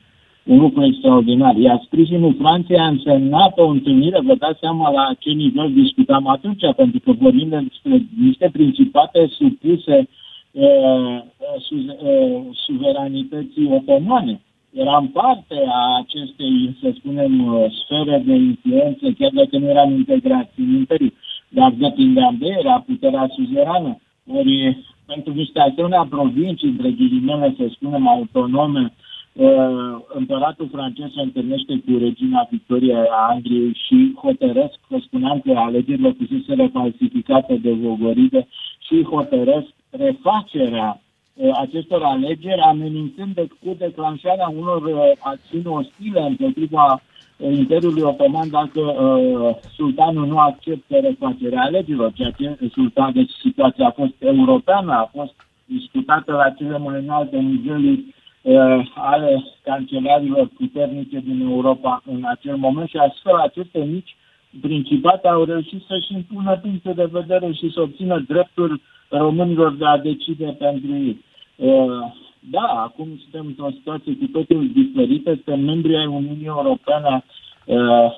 un 0.44 0.60
lucru 0.60 0.84
extraordinar. 0.86 1.56
Iar 1.56 1.82
sprijinul 1.86 2.36
Franței 2.40 2.78
a 2.78 2.88
însemnat 2.88 3.58
o 3.58 3.68
întâlnire, 3.68 4.20
vă 4.24 4.36
dați 4.36 4.60
seama 4.60 4.92
la 4.92 5.14
ce 5.20 5.30
nivel 5.30 5.74
discutam 5.74 6.28
atunci, 6.28 6.62
pentru 6.76 7.00
că 7.00 7.12
vorbim 7.12 7.50
despre 7.50 8.06
niște 8.22 8.50
principate 8.54 9.28
supuse 9.28 9.98
uh, 9.98 10.06
su, 10.06 10.12
uh, 10.12 10.25
suveranității 12.66 13.72
otomane. 13.72 14.42
Eram 14.72 15.08
parte 15.08 15.56
a 15.68 15.98
acestei, 15.98 16.78
să 16.82 16.94
spunem, 16.98 17.54
uh, 17.54 17.66
sfere 17.84 18.24
de 18.26 18.34
influență, 18.34 19.06
chiar 19.18 19.32
dacă 19.34 19.58
nu 19.58 19.70
eram 19.70 19.92
integrați 19.92 20.60
în 20.60 20.74
imperiu. 20.76 21.14
Dar 21.50 21.72
depindeam 21.78 22.36
de 22.40 22.48
era 22.60 22.84
puterea 22.88 23.30
suzerană. 23.36 23.98
Ori 24.34 24.78
pentru 25.06 25.34
niște 25.34 25.60
asemenea 25.60 26.08
provincii, 26.10 26.68
între 26.68 26.92
ghilimele, 26.92 27.56
să 27.58 27.66
spunem, 27.72 28.08
autonome, 28.08 28.94
uh, 29.34 29.96
împăratul 30.08 30.70
francez 30.72 31.08
se 31.16 31.22
întâlnește 31.22 31.74
cu 31.86 31.98
regina 31.98 32.48
Victoria 32.50 32.98
a 33.10 33.28
Angliei 33.32 33.78
și 33.86 34.14
hotărăsc, 34.22 34.80
că 34.90 34.98
spuneam 35.02 35.40
că 35.40 35.52
alegerile 35.56 36.16
fuseseră 36.18 36.68
falsificate 36.68 37.56
de 37.56 37.72
Vogoride 37.72 38.48
și 38.80 39.04
hotărăsc 39.04 39.74
refacerea 39.98 41.02
uh, 41.34 41.58
acestor 41.62 42.04
alegeri, 42.04 42.62
amenințând 42.62 43.34
de, 43.34 43.48
cu 43.48 43.76
declanșarea 43.78 44.48
unor 44.48 44.82
uh, 44.82 45.12
acțiuni 45.20 45.66
ostile 45.66 46.22
împotriva 46.22 47.02
Imperiului 47.38 48.02
Otoman 48.02 48.50
dacă 48.50 48.80
uh, 48.80 49.56
sultanul 49.76 50.28
nu 50.28 50.38
acceptă 50.38 50.96
refacerea 51.00 51.62
alegerilor, 51.62 52.12
ceea 52.14 52.32
ce 52.32 52.58
sultan, 52.72 53.14
deci 53.14 53.32
situația 53.42 53.86
a 53.88 53.92
fost 53.92 54.14
europeană, 54.20 54.94
a 54.94 55.10
fost 55.14 55.34
discutată 55.66 56.32
la 56.32 56.50
cele 56.50 56.78
mai 56.78 57.00
înalte 57.00 57.38
niveluri 57.38 58.06
uh, 58.42 58.92
ale 58.96 59.44
cancelarilor 59.64 60.50
puternice 60.58 61.20
din 61.20 61.48
Europa 61.50 62.02
în 62.06 62.24
acel 62.26 62.56
moment 62.56 62.90
și 62.90 62.98
astfel 62.98 63.36
aceste 63.36 63.80
mici 63.80 64.16
principate 64.62 65.28
au 65.28 65.44
reușit 65.44 65.84
să-și 65.88 66.14
impună 66.14 66.58
puncte 66.62 66.92
de 66.92 67.10
vedere 67.12 67.52
și 67.52 67.72
să 67.74 67.82
obțină 67.82 68.24
dreptul 68.28 68.82
românilor 69.10 69.74
de 69.74 69.86
a 69.86 69.98
decide 69.98 70.56
pentru 70.60 70.94
ei. 70.94 71.24
Uh, 71.56 72.14
da, 72.40 72.66
acum 72.88 73.08
suntem 73.22 73.46
într-o 73.46 73.78
situație 73.78 74.16
cu 74.16 74.26
totul 74.26 74.70
diferită, 74.74 75.34
suntem 75.34 75.60
membri 75.60 75.98
ai 75.98 76.06
Uniunii 76.06 76.46
Europene, 76.46 77.24
uh, 77.66 78.12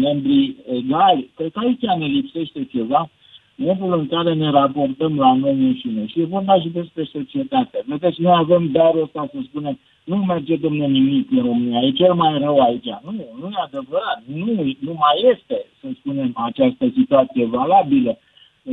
membri 0.00 0.56
egali. 0.72 1.30
Cred 1.36 1.52
că 1.52 1.58
aici 1.58 1.98
ne 1.98 2.06
lipsește 2.06 2.64
ceva, 2.64 3.10
modul 3.54 3.98
în 3.98 4.06
care 4.06 4.34
ne 4.34 4.50
raportăm 4.50 5.18
la 5.18 5.34
noi 5.34 5.52
înșine. 5.52 6.06
Și 6.06 6.20
e 6.20 6.24
vorba 6.24 6.60
și 6.60 6.68
despre 6.68 7.08
societate. 7.12 7.84
Vedeți, 7.86 8.20
noi 8.20 8.34
avem 8.36 8.70
darul 8.72 9.02
ăsta 9.02 9.28
să 9.32 9.38
spunem, 9.42 9.78
nu 10.04 10.16
merge, 10.16 10.56
domnule, 10.56 10.86
nimic 10.86 11.30
în 11.30 11.42
România, 11.42 11.80
e 11.80 11.90
cel 11.90 12.14
mai 12.14 12.38
rău 12.38 12.58
aici. 12.58 12.90
Nu, 13.04 13.12
nu 13.40 13.48
e 13.48 13.64
adevărat, 13.64 14.22
nu, 14.34 14.52
nu 14.78 14.92
mai 14.92 15.32
este, 15.32 15.66
să 15.80 15.86
spunem, 15.98 16.32
această 16.34 16.92
situație 16.94 17.46
valabilă 17.46 18.18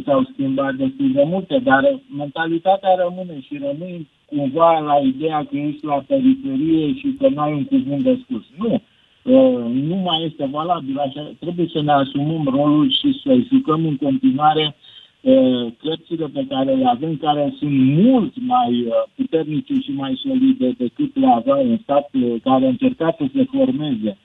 s-au 0.05 0.23
schimbat 0.31 0.73
destul 0.75 1.11
de 1.11 1.23
multe, 1.23 1.59
dar 1.63 1.99
mentalitatea 2.17 2.95
rămâne 3.03 3.41
și 3.41 3.61
rămâi 3.67 4.07
cumva 4.25 4.79
la 4.79 4.97
ideea 5.03 5.45
că 5.49 5.57
ești 5.57 5.85
la 5.85 6.03
periferie 6.07 6.93
și 6.93 7.15
că 7.19 7.27
nu 7.29 7.41
ai 7.41 7.53
un 7.53 7.65
cuvânt 7.65 8.03
de 8.03 8.19
spus. 8.23 8.43
Nu, 8.57 8.73
uh, 8.73 9.63
nu 9.89 9.95
mai 9.95 10.23
este 10.25 10.45
valabil 10.51 10.97
așa. 10.97 11.31
Trebuie 11.39 11.67
să 11.73 11.81
ne 11.81 11.91
asumăm 11.91 12.43
rolul 12.43 12.91
și 12.91 13.19
să 13.23 13.37
jucăm 13.51 13.85
în 13.85 13.97
continuare 13.97 14.75
uh, 15.21 15.65
cărțile 15.83 16.27
pe 16.33 16.45
care 16.49 16.73
le 16.73 16.87
avem, 16.87 17.17
care 17.17 17.53
sunt 17.57 17.71
mult 18.03 18.33
mai 18.41 18.71
uh, 18.81 18.91
puternice 19.15 19.73
și 19.73 19.91
mai 19.91 20.21
solide 20.23 20.75
decât 20.77 21.15
le 21.15 21.27
avea 21.27 21.55
un 21.55 21.77
stat 21.81 22.09
care 22.43 22.65
a 22.65 22.67
încercat 22.67 23.17
să 23.17 23.25
se 23.33 23.43
formeze 23.43 24.17
Uh, 24.17 24.22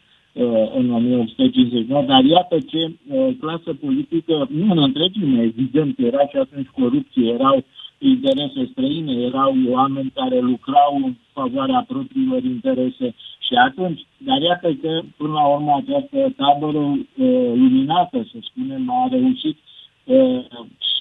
în 0.75 0.91
1959, 0.91 2.03
dar 2.03 2.25
iată 2.25 2.59
ce 2.59 2.83
uh, 2.87 3.29
clasă 3.41 3.75
politică, 3.81 4.49
nu 4.51 4.73
în 4.73 4.83
întregime, 4.83 5.43
evident, 5.43 5.99
era 5.99 6.27
și 6.27 6.37
atunci 6.37 6.67
corupție, 6.67 7.33
erau 7.33 7.65
interese 7.99 8.69
străine, 8.71 9.13
erau 9.13 9.55
oameni 9.69 10.13
care 10.15 10.39
lucrau 10.39 11.01
în 11.05 11.15
favoarea 11.33 11.85
propriilor 11.89 12.43
interese 12.43 13.15
și 13.39 13.55
atunci, 13.55 14.07
dar 14.17 14.41
iată 14.41 14.73
că 14.83 15.01
până 15.17 15.33
la 15.33 15.47
urmă 15.47 15.73
această 15.77 16.33
tabără 16.37 16.79
uh, 16.79 16.99
luminată, 17.55 18.27
să 18.33 18.39
spunem, 18.41 18.91
a 18.91 19.09
reușit 19.11 19.57
uh, 20.05 20.45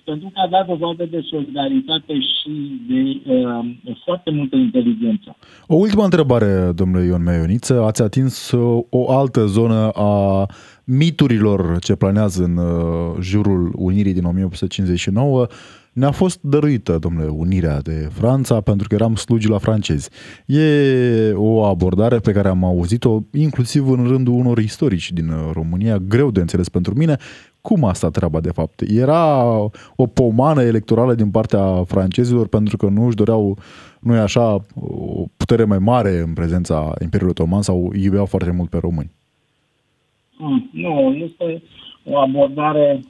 pentru 0.10 0.32
că 0.34 0.40
a 0.40 0.48
dat 0.48 0.66
dovadă 0.68 1.06
de 1.06 1.22
solidaritate 1.32 2.14
și 2.14 2.52
de 2.90 3.02
uh, 3.32 3.96
foarte 4.06 4.30
multă 4.32 4.56
inteligență. 4.56 5.36
O 5.68 5.76
ultimă 5.76 6.04
întrebare, 6.04 6.72
domnule 6.76 7.06
Ion 7.06 7.24
Meioniță. 7.24 7.84
Ați 7.84 8.02
atins 8.02 8.52
uh, 8.52 8.84
o 8.90 9.12
altă 9.12 9.46
zonă 9.46 9.90
a 9.90 10.46
miturilor 10.84 11.80
ce 11.80 11.96
planează 11.96 12.44
în 12.44 12.58
uh, 12.58 13.22
jurul 13.22 13.74
Unirii 13.76 14.14
din 14.14 14.24
1859 14.24 15.48
ne-a 15.98 16.12
fost 16.12 16.40
dăruită, 16.42 16.98
domnule, 16.98 17.28
unirea 17.28 17.82
de 17.82 18.10
Franța 18.12 18.62
pentru 18.62 18.88
că 18.88 18.96
eram 18.96 19.16
slugi 19.16 19.50
la 19.50 19.58
francezi. 19.58 20.10
E 20.46 21.34
o 21.34 21.64
abordare 21.64 22.18
pe 22.18 22.32
care 22.32 22.48
am 22.48 22.64
auzit-o 22.64 23.20
inclusiv 23.34 23.90
în 23.90 24.08
rândul 24.08 24.34
unor 24.34 24.58
istorici 24.58 25.12
din 25.12 25.30
uh, 25.30 25.50
România, 25.54 25.98
greu 25.98 26.32
de 26.32 26.40
înțeles 26.40 26.70
pentru 26.70 26.94
mine. 26.96 27.18
Cum 27.68 27.84
a 27.84 27.94
stat 27.94 28.12
treaba 28.12 28.40
de 28.40 28.52
fapt? 28.52 28.82
Era 29.06 29.44
o 29.96 30.06
pomană 30.14 30.62
electorală 30.62 31.14
din 31.14 31.32
partea 31.32 31.84
francezilor 31.84 32.48
pentru 32.48 32.78
că 32.78 32.88
nu 32.90 33.06
își 33.06 33.16
doreau, 33.16 33.58
nu 34.00 34.16
e 34.16 34.20
așa, 34.20 34.54
o 35.20 35.24
putere 35.38 35.64
mai 35.64 35.78
mare 35.78 36.18
în 36.28 36.34
prezența 36.34 36.94
Imperiului 37.02 37.36
Otoman 37.38 37.62
sau 37.62 37.92
iubeau 38.04 38.26
foarte 38.26 38.52
mult 38.52 38.70
pe 38.70 38.78
români? 38.82 39.12
Hmm, 40.38 40.70
nu, 40.74 41.16
este 41.28 41.64
o 42.04 42.18
abordare 42.18 43.04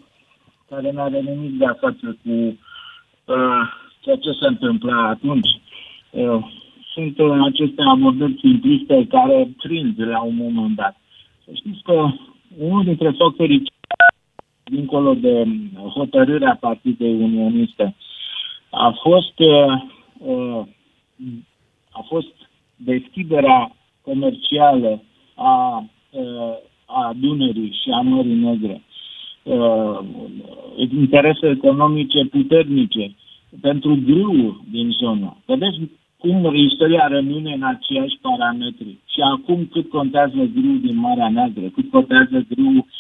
care 0.70 0.92
nu 0.92 1.02
are 1.02 1.20
nimic 1.20 1.58
de 1.58 1.66
a 1.66 1.74
face 1.74 2.08
cu 2.24 2.34
uh, 2.34 3.64
ceea 4.00 4.16
ce 4.16 4.32
se 4.42 4.48
întâmpla 4.48 5.08
atunci. 5.08 5.50
Uh, 6.12 6.40
sunt 6.94 7.18
uh, 7.18 7.32
aceste 7.50 7.82
abordări 7.94 8.40
simpliste 8.40 9.06
care 9.10 9.50
prind 9.58 9.96
la 9.98 10.22
un 10.22 10.36
moment 10.36 10.76
dat. 10.76 10.96
Să 11.46 11.52
știți 11.54 11.82
că 11.84 12.10
unul 12.58 12.84
dintre 12.84 13.16
factorii 13.18 13.76
dincolo 14.70 15.14
de 15.14 15.46
hotărârea 15.94 16.58
Partidei 16.60 17.14
Unioniste, 17.14 17.96
a 18.70 18.96
fost, 19.02 19.40
uh, 19.40 19.82
uh, 20.18 20.62
a 21.92 22.02
fost 22.08 22.34
deschiderea 22.76 23.76
comercială 24.02 25.02
a, 25.36 25.86
uh, 26.12 26.54
a 26.86 27.14
Dunării 27.20 27.78
și 27.84 27.90
a 27.90 28.02
Mării 28.02 28.36
Negre. 28.36 28.82
Interese 30.76 31.50
economice 31.50 32.26
puternice 32.26 33.16
pentru 33.62 34.00
grâul 34.06 34.62
din 34.72 34.90
zonă. 34.92 35.38
Vedeți 35.46 35.78
cum 36.18 36.56
istoria 36.56 37.08
rămâne 37.08 37.54
în 37.54 37.64
aceiași 37.64 38.18
parametri. 38.22 38.98
Și 39.14 39.20
acum 39.22 39.68
cât 39.72 39.90
contează 39.90 40.50
grâul 40.54 40.80
din 40.80 40.96
Marea 40.96 41.30
Neagră, 41.30 41.68
cât 41.68 41.90
contează 41.90 42.46
grâul 42.50 42.76
Uh, 42.76 42.97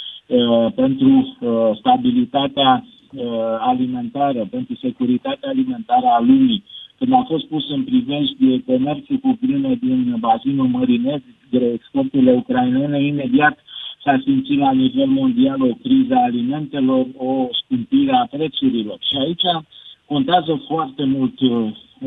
pentru 0.76 1.38
uh, 1.40 1.78
stabilitatea 1.78 2.86
uh, 2.86 3.24
alimentară, 3.60 4.48
pentru 4.52 4.76
securitatea 4.76 5.50
alimentară 5.50 6.06
a 6.06 6.20
lumii. 6.20 6.64
Când 6.98 7.14
a 7.14 7.24
fost 7.28 7.46
pus 7.46 7.70
în 7.70 7.84
privești 7.84 8.62
comerțul 8.66 9.18
cu 9.18 9.38
prime 9.42 9.78
din 9.82 10.16
bazinul 10.20 10.68
Mării 10.68 10.98
Negre, 10.98 11.72
exporturile 11.74 12.32
ucrainene, 12.34 13.04
imediat 13.06 13.60
s-a 14.04 14.22
simțit 14.24 14.58
la 14.58 14.72
nivel 14.72 15.06
mondial 15.08 15.62
o 15.62 15.74
criză 15.84 16.14
a 16.16 16.24
alimentelor, 16.24 17.06
o 17.18 17.48
scumpire 17.52 18.12
a 18.16 18.28
prețurilor. 18.38 18.98
Și 19.00 19.16
aici 19.20 19.66
contează 20.06 20.62
foarte 20.68 21.04
mult 21.04 21.34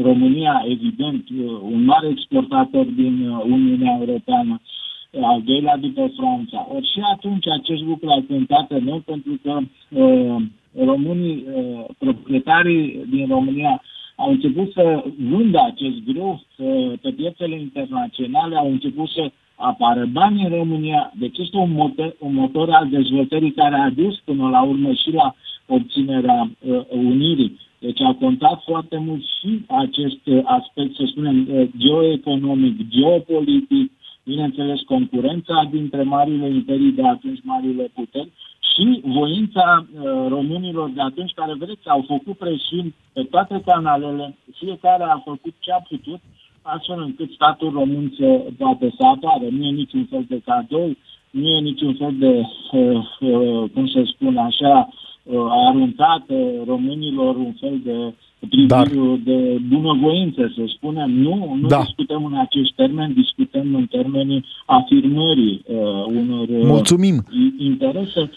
România, 0.03 0.65
evident, 0.69 1.29
un 1.63 1.85
mare 1.85 2.09
exportator 2.09 2.85
din 2.85 3.29
Uniunea 3.29 3.97
Europeană, 4.01 4.61
al 5.23 5.43
doilea 5.43 5.77
după 5.77 6.13
Franța. 6.17 6.69
Ori 6.75 6.91
și 6.93 7.01
atunci 7.15 7.49
acest 7.49 7.83
lucru 7.83 8.09
a 8.09 8.25
contat 8.29 8.71
enorm 8.71 9.05
pentru 9.05 9.41
că 9.43 9.59
uh, 9.89 10.37
românii, 10.85 11.45
uh, 11.55 11.85
proprietarii 11.99 13.07
din 13.11 13.27
România 13.29 13.83
au 14.17 14.31
început 14.31 14.73
să 14.73 15.05
vândă 15.31 15.61
acest 15.65 15.97
grâu 16.05 16.43
uh, 16.57 16.93
pe 17.01 17.11
piețele 17.11 17.61
internaționale, 17.61 18.57
au 18.57 18.71
început 18.71 19.09
să 19.09 19.31
apară 19.55 20.09
bani 20.13 20.43
în 20.43 20.49
România. 20.49 21.13
Deci 21.19 21.39
este 21.39 21.57
un 21.57 21.73
motor, 21.73 22.17
un 22.19 22.35
motor 22.35 22.71
al 22.71 22.89
dezvoltării 22.89 23.53
care 23.53 23.75
a 23.75 23.91
dus 23.91 24.19
până 24.25 24.49
la 24.49 24.63
urmă 24.63 24.93
și 24.93 25.13
la 25.13 25.35
obținerea 25.67 26.51
uh, 26.61 26.81
unirii. 26.91 27.59
Deci 27.79 28.01
a 28.01 28.17
contat 28.21 28.63
foarte 28.65 28.99
mult 29.07 29.23
și 29.23 29.65
acest 29.67 30.19
aspect, 30.45 30.95
să 30.95 31.05
spunem, 31.07 31.49
uh, 31.51 31.69
geoeconomic, 31.79 32.89
geopolitic, 32.89 33.93
bineînțeles, 34.25 34.81
concurența 34.81 35.69
dintre 35.71 36.03
marile 36.03 36.49
imperii 36.49 36.93
de 36.93 37.07
atunci, 37.07 37.41
marile 37.43 37.91
puteri, 37.95 38.31
și 38.75 39.01
voința 39.05 39.87
uh, 39.87 40.03
românilor 40.29 40.91
de 40.91 41.01
atunci, 41.01 41.33
care, 41.35 41.55
vedeți, 41.59 41.89
au 41.89 42.05
făcut 42.07 42.37
presiuni 42.39 42.95
pe 43.13 43.23
toate 43.23 43.63
canalele, 43.67 44.37
fiecare 44.55 45.03
a 45.03 45.23
făcut 45.25 45.55
ce 45.59 45.73
a 45.73 45.81
putut 45.89 46.21
astfel 46.63 47.01
încât 47.03 47.31
statul 47.33 47.71
român 47.73 48.15
să 48.19 48.43
poate 48.59 48.93
să 48.99 49.05
apară. 49.05 49.47
Nu 49.51 49.65
e 49.65 49.71
niciun 49.71 50.07
fel 50.11 50.25
de 50.29 50.41
cadou, 50.45 50.97
nu 51.31 51.49
e 51.49 51.61
niciun 51.61 51.95
fel 51.95 52.15
de, 52.19 52.43
uh, 52.73 53.05
uh, 53.21 53.71
cum 53.75 53.87
să 53.87 54.03
spun 54.05 54.37
așa, 54.37 54.89
uh, 55.23 55.47
aruncat 55.49 56.25
românilor 56.67 57.37
un 57.37 57.53
fel 57.61 57.81
de 57.85 58.15
Dar... 58.67 58.89
de 59.25 59.61
bunăvoință, 59.69 60.53
să 60.57 60.63
spunem. 60.67 61.11
Nu, 61.11 61.57
nu 61.61 61.69
da. 61.69 61.81
discutăm 61.81 62.25
în 62.25 62.37
acești 62.39 62.75
termeni, 62.75 63.15
discutăm 63.15 63.75
în 63.75 63.87
termenii 63.87 64.45
afirmării 64.67 65.63
uh, 65.67 65.77
unor 66.07 66.47
Mulțumim. 66.49 67.25
interese 67.59 68.31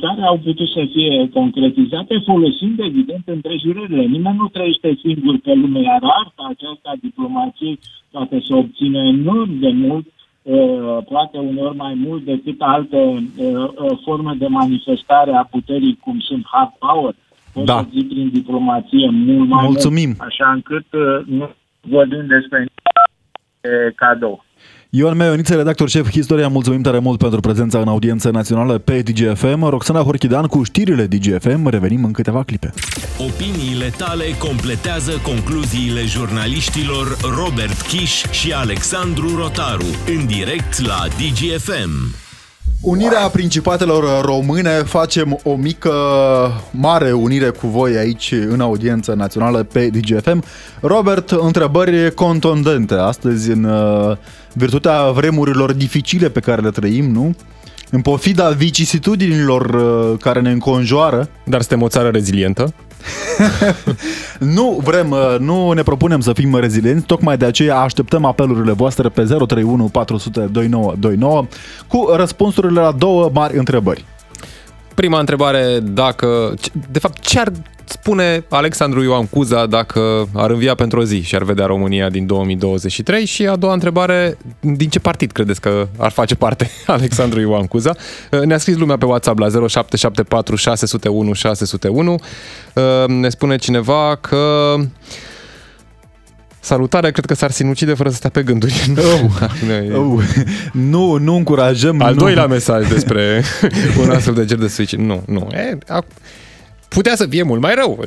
care 0.00 0.22
au 0.22 0.38
putut 0.38 0.68
să 0.68 0.86
fie 0.92 1.28
concretizate 1.32 2.22
folosind, 2.24 2.78
evident, 2.78 3.22
împrejurările. 3.24 4.02
Nimeni 4.02 4.36
nu 4.36 4.48
trăiește 4.48 4.98
singur 5.02 5.38
pe 5.38 5.54
lume, 5.54 5.80
iar 5.80 6.02
arta 6.02 6.46
aceasta 6.48 6.90
a 6.92 6.98
diplomației 7.00 7.78
poate 8.10 8.42
să 8.46 8.54
obțină 8.54 8.98
enorm 8.98 9.58
de 9.58 9.70
mult, 9.70 10.06
uh, 10.42 10.98
poate 11.08 11.38
uneori 11.38 11.76
mai 11.76 11.94
mult 11.94 12.24
decât 12.24 12.60
alte 12.60 12.96
uh, 12.96 13.44
uh, 13.46 13.98
forme 14.04 14.34
de 14.38 14.46
manifestare 14.46 15.32
a 15.32 15.44
puterii, 15.44 15.98
cum 16.00 16.20
sunt 16.20 16.44
hard 16.46 16.72
power, 16.78 17.14
pot 17.54 17.64
da. 17.64 17.76
să 17.76 17.86
zic 17.96 18.08
prin 18.08 18.30
diplomație 18.32 19.10
mult 19.10 19.48
mai 19.48 19.64
Mulțumim. 19.64 20.08
mult, 20.18 20.20
așa 20.30 20.46
încât 20.56 20.86
nu 21.26 21.50
vorbim 21.80 22.24
despre 22.26 22.58
cadou. 23.94 24.44
Ioan 24.90 25.16
Meioniță, 25.16 25.54
redactor 25.54 25.88
șef 25.88 26.10
Historia, 26.10 26.48
mulțumim 26.48 26.82
tare 26.82 26.98
mult 26.98 27.18
pentru 27.18 27.40
prezența 27.40 27.78
în 27.78 27.88
audiență 27.88 28.30
națională 28.30 28.78
pe 28.78 29.02
DGFM. 29.02 29.68
Roxana 29.68 30.00
Horchidan 30.00 30.46
cu 30.46 30.62
știrile 30.62 31.06
DGFM. 31.06 31.68
Revenim 31.68 32.04
în 32.04 32.12
câteva 32.12 32.42
clipe. 32.42 32.72
Opiniile 33.18 33.92
tale 33.96 34.24
completează 34.38 35.12
concluziile 35.22 36.00
jurnaliștilor 36.06 37.06
Robert 37.38 37.80
Kiș 37.80 38.22
și 38.30 38.52
Alexandru 38.52 39.36
Rotaru 39.36 39.86
în 40.16 40.26
direct 40.26 40.86
la 40.86 41.00
DGFM. 41.18 42.23
Unirea 42.84 43.28
Principatelor 43.28 44.24
Române 44.24 44.70
facem 44.70 45.38
o 45.42 45.54
mică, 45.54 45.92
mare 46.70 47.12
unire 47.12 47.48
cu 47.48 47.66
voi 47.66 47.96
aici 47.96 48.34
în 48.48 48.60
audiență 48.60 49.14
națională 49.14 49.62
pe 49.62 49.88
DGFM. 49.88 50.44
Robert, 50.80 51.30
întrebări 51.30 52.14
contundente 52.14 52.94
astăzi 52.94 53.50
în 53.50 53.64
uh, 53.64 54.16
virtutea 54.52 55.10
vremurilor 55.10 55.72
dificile 55.72 56.28
pe 56.28 56.40
care 56.40 56.60
le 56.60 56.70
trăim, 56.70 57.10
nu? 57.10 57.34
În 57.90 58.00
pofida 58.00 58.50
vicisitudinilor 58.50 59.64
uh, 59.64 60.18
care 60.20 60.40
ne 60.40 60.50
înconjoară. 60.50 61.28
Dar 61.44 61.60
suntem 61.60 61.82
o 61.82 61.88
țară 61.88 62.08
rezilientă. 62.08 62.74
nu 64.56 64.80
vrem, 64.82 65.10
uh, 65.10 65.36
nu 65.38 65.72
ne 65.72 65.82
propunem 65.82 66.20
să 66.20 66.32
fim 66.32 66.56
rezilienți, 66.56 67.06
tocmai 67.06 67.36
de 67.36 67.44
aceea 67.44 67.76
așteptăm 67.76 68.24
apelurile 68.24 68.72
voastre 68.72 69.08
pe 69.08 69.22
031 69.22 69.84
400 69.84 70.40
2929 70.40 71.46
cu 71.86 72.08
răspunsurile 72.16 72.80
la 72.80 72.92
două 72.92 73.30
mari 73.32 73.58
întrebări. 73.58 74.04
Prima 74.94 75.18
întrebare, 75.18 75.78
dacă, 75.82 76.54
de 76.90 76.98
fapt, 76.98 77.20
ce 77.20 77.40
ar 77.40 77.52
spune 77.84 78.44
Alexandru 78.48 79.02
Ioan 79.02 79.26
Cuza 79.26 79.66
dacă 79.66 80.28
ar 80.34 80.50
învia 80.50 80.74
pentru 80.74 81.00
o 81.00 81.04
zi 81.04 81.20
și 81.20 81.34
ar 81.34 81.42
vedea 81.42 81.66
România 81.66 82.08
din 82.10 82.26
2023? 82.26 83.24
Și 83.24 83.46
a 83.46 83.56
doua 83.56 83.72
întrebare, 83.72 84.36
din 84.60 84.88
ce 84.88 84.98
partid 84.98 85.30
credeți 85.32 85.60
că 85.60 85.88
ar 85.96 86.10
face 86.10 86.34
parte 86.34 86.70
Alexandru 86.86 87.40
Ioan 87.40 87.66
Cuza? 87.66 87.94
Ne-a 88.44 88.58
scris 88.58 88.76
lumea 88.76 88.96
pe 88.96 89.04
WhatsApp 89.04 89.38
la 89.38 89.48
0774 89.48 90.56
601 90.56 91.32
601. 91.32 92.18
Ne 93.06 93.28
spune 93.28 93.56
cineva 93.56 94.18
că 94.20 94.74
Salutare, 96.64 97.10
cred 97.10 97.24
că 97.24 97.34
s-ar 97.34 97.50
sinucide 97.50 97.94
fără 97.94 98.08
să 98.08 98.14
stea 98.14 98.30
pe 98.30 98.42
gânduri. 98.42 98.74
Oh, 98.96 99.30
oh, 99.94 100.24
nu, 100.72 101.16
nu 101.16 101.34
încurajăm. 101.34 102.02
Al 102.02 102.12
nu. 102.14 102.18
doilea 102.18 102.46
mesaj 102.46 102.88
despre 102.88 103.42
un 104.00 104.10
astfel 104.10 104.34
de 104.34 104.44
ger 104.44 104.58
de 104.58 104.68
suicid. 104.68 104.98
Nu, 104.98 105.22
nu. 105.26 105.48
E, 105.52 105.78
putea 106.94 107.16
să 107.16 107.26
fie 107.26 107.42
mult 107.42 107.60
mai 107.60 107.74
rău. 107.74 108.04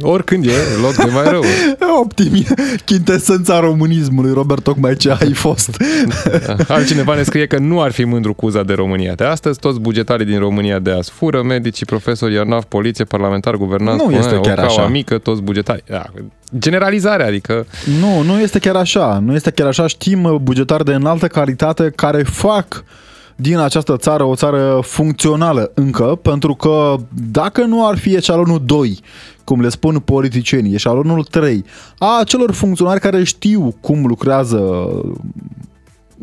Oricând 0.00 0.44
e 0.44 0.50
loc 0.82 0.94
de 0.94 1.10
mai 1.12 1.24
rău. 1.30 1.42
Optimi, 2.02 2.46
chintesența 2.84 3.60
românismului, 3.60 4.32
Robert, 4.32 4.62
tocmai 4.62 4.96
ce 4.96 5.10
ai 5.10 5.32
fost. 5.32 5.76
Altcineva 6.68 7.14
ne 7.14 7.22
scrie 7.22 7.46
că 7.46 7.58
nu 7.58 7.80
ar 7.80 7.90
fi 7.90 8.04
mândru 8.04 8.34
cu 8.34 8.46
uza 8.46 8.62
de 8.62 8.72
România 8.72 9.14
de 9.14 9.24
astăzi. 9.24 9.58
Toți 9.58 9.80
bugetarii 9.80 10.26
din 10.26 10.38
România 10.38 10.78
de 10.78 10.90
azi 10.90 11.10
fură, 11.10 11.42
medicii, 11.42 11.86
profesori, 11.86 12.34
iarnaf, 12.34 12.64
poliție, 12.64 13.04
parlamentar, 13.04 13.54
guvernanți, 13.54 14.06
nu 14.06 14.12
este 14.12 14.40
chiar 14.42 14.58
așa. 14.58 14.86
mică, 14.86 15.18
toți 15.18 15.42
bugetari. 15.42 15.84
Da, 15.86 16.04
generalizarea, 16.58 17.26
adică... 17.26 17.66
Nu, 18.00 18.22
nu 18.22 18.40
este 18.40 18.58
chiar 18.58 18.76
așa. 18.76 19.22
Nu 19.24 19.34
este 19.34 19.50
chiar 19.50 19.66
așa. 19.66 19.86
Știm 19.86 20.38
bugetari 20.42 20.84
de 20.84 20.94
înaltă 20.94 21.26
calitate 21.26 21.92
care 21.94 22.22
fac 22.22 22.84
din 23.40 23.58
această 23.58 23.96
țară 23.96 24.24
o 24.24 24.34
țară 24.34 24.80
funcțională 24.82 25.70
încă, 25.74 26.18
pentru 26.22 26.54
că 26.54 26.96
dacă 27.30 27.64
nu 27.64 27.86
ar 27.86 27.98
fi 27.98 28.14
eșalonul 28.14 28.62
2, 28.64 28.98
cum 29.44 29.60
le 29.60 29.68
spun 29.68 29.98
politicienii, 29.98 30.74
eșalonul 30.74 31.24
3, 31.24 31.64
a 31.98 32.22
celor 32.24 32.52
funcționari 32.52 33.00
care 33.00 33.24
știu 33.24 33.76
cum 33.80 34.06
lucrează 34.06 34.88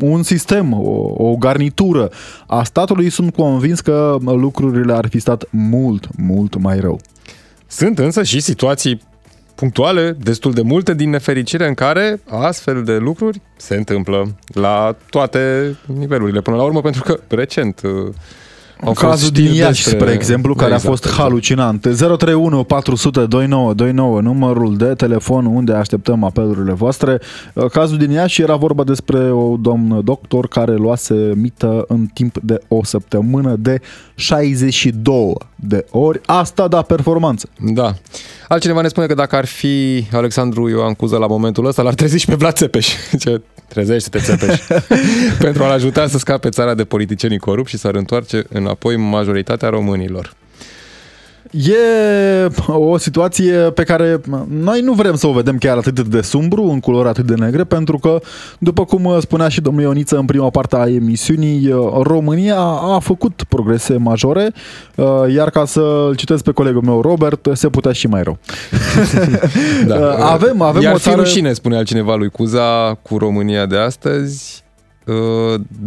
un 0.00 0.22
sistem, 0.22 0.72
o, 0.72 1.12
o 1.16 1.36
garnitură 1.36 2.10
a 2.46 2.62
statului, 2.62 3.10
sunt 3.10 3.34
convins 3.34 3.80
că 3.80 4.16
lucrurile 4.24 4.92
ar 4.92 5.08
fi 5.08 5.18
stat 5.18 5.44
mult, 5.50 6.08
mult 6.16 6.60
mai 6.60 6.80
rău. 6.80 7.00
Sunt 7.66 7.98
însă 7.98 8.22
și 8.22 8.40
situații 8.40 9.00
punctuale, 9.58 10.16
destul 10.20 10.52
de 10.52 10.62
multe 10.62 10.94
din 10.94 11.10
nefericire 11.10 11.66
în 11.68 11.74
care 11.74 12.20
astfel 12.28 12.82
de 12.82 12.96
lucruri 12.96 13.40
se 13.56 13.74
întâmplă 13.74 14.36
la 14.46 14.96
toate 15.10 15.74
nivelurile 15.98 16.40
până 16.40 16.56
la 16.56 16.62
urmă, 16.62 16.80
pentru 16.80 17.02
că 17.02 17.20
recent 17.28 17.80
uh, 17.84 18.14
au 18.84 18.92
Cazul 18.92 19.30
din 19.30 19.52
Iași, 19.52 19.82
despre... 19.82 19.98
spre 19.98 20.12
exemplu, 20.12 20.54
care 20.54 20.72
exact, 20.72 20.84
a 20.84 20.88
fost 20.88 21.04
exact. 21.04 21.20
halucinant. 21.20 21.80
031 21.80 22.64
400 22.64 23.26
2929, 23.26 24.20
numărul 24.20 24.76
de 24.76 24.94
telefon 24.94 25.46
unde 25.46 25.72
așteptăm 25.72 26.24
apelurile 26.24 26.72
voastre. 26.72 27.20
Uh, 27.52 27.64
cazul 27.64 27.98
din 27.98 28.10
Iași 28.10 28.42
era 28.42 28.56
vorba 28.56 28.84
despre 28.84 29.18
o 29.30 29.56
domn 29.56 30.00
doctor 30.04 30.48
care 30.48 30.74
luase 30.74 31.32
mită 31.36 31.84
în 31.88 32.06
timp 32.06 32.38
de 32.42 32.60
o 32.68 32.84
săptămână 32.84 33.56
de 33.58 33.80
62 34.14 35.34
de 35.60 35.86
ori. 35.90 36.20
Asta 36.26 36.68
da 36.68 36.82
performanță. 36.82 37.48
Da. 37.58 37.94
Altcineva 38.48 38.80
ne 38.80 38.88
spune 38.88 39.06
că 39.06 39.14
dacă 39.14 39.36
ar 39.36 39.44
fi 39.44 40.06
Alexandru 40.12 40.68
Ioan 40.68 40.94
Cuză 40.94 41.16
la 41.16 41.26
momentul 41.26 41.66
ăsta, 41.66 41.82
l-ar 41.82 41.94
trezi 41.94 42.18
și 42.18 42.26
pe 42.26 42.34
Vlad 42.34 42.54
Țepeș. 42.54 42.88
Ce 43.22 43.40
trezește-te 43.68 44.18
Țepeș. 44.18 44.60
Pentru 45.38 45.62
a-l 45.62 45.70
ajuta 45.70 46.06
să 46.06 46.18
scape 46.18 46.48
țara 46.48 46.74
de 46.74 46.84
politicienii 46.84 47.38
corupți 47.38 47.70
și 47.70 47.78
să-ar 47.78 47.94
întoarce 47.94 48.44
înapoi 48.48 48.96
majoritatea 48.96 49.68
românilor. 49.68 50.32
E 51.50 51.76
o 52.66 52.98
situație 52.98 53.56
pe 53.56 53.82
care 53.82 54.20
noi 54.48 54.80
nu 54.80 54.92
vrem 54.92 55.14
să 55.14 55.26
o 55.26 55.32
vedem 55.32 55.58
chiar 55.58 55.76
atât 55.76 56.00
de 56.00 56.20
sumbru, 56.20 56.62
în 56.62 56.80
culori 56.80 57.08
atât 57.08 57.26
de 57.26 57.34
negre, 57.34 57.64
pentru 57.64 57.98
că, 57.98 58.20
după 58.58 58.84
cum 58.84 59.16
spunea 59.20 59.48
și 59.48 59.60
domnul 59.60 59.82
Ioniță 59.82 60.16
în 60.16 60.24
prima 60.24 60.50
parte 60.50 60.76
a 60.76 60.88
emisiunii, 60.88 61.68
România 62.02 62.58
a 62.60 62.98
făcut 62.98 63.42
progrese 63.48 63.96
majore, 63.96 64.52
iar 65.34 65.50
ca 65.50 65.64
să-l 65.64 66.14
citesc 66.16 66.42
pe 66.42 66.52
colegul 66.52 66.82
meu 66.82 67.00
Robert, 67.00 67.48
se 67.52 67.68
putea 67.68 67.92
și 67.92 68.06
mai 68.06 68.22
rău. 68.22 68.38
da. 69.86 70.10
avem, 70.34 70.60
avem 70.62 70.82
iar 70.82 70.94
o 70.94 70.98
țară... 70.98 71.16
rușine, 71.16 71.52
spune 71.52 71.76
altcineva 71.76 72.14
lui 72.14 72.28
Cuza, 72.28 72.98
cu 73.02 73.18
România 73.18 73.66
de 73.66 73.76
astăzi, 73.76 74.64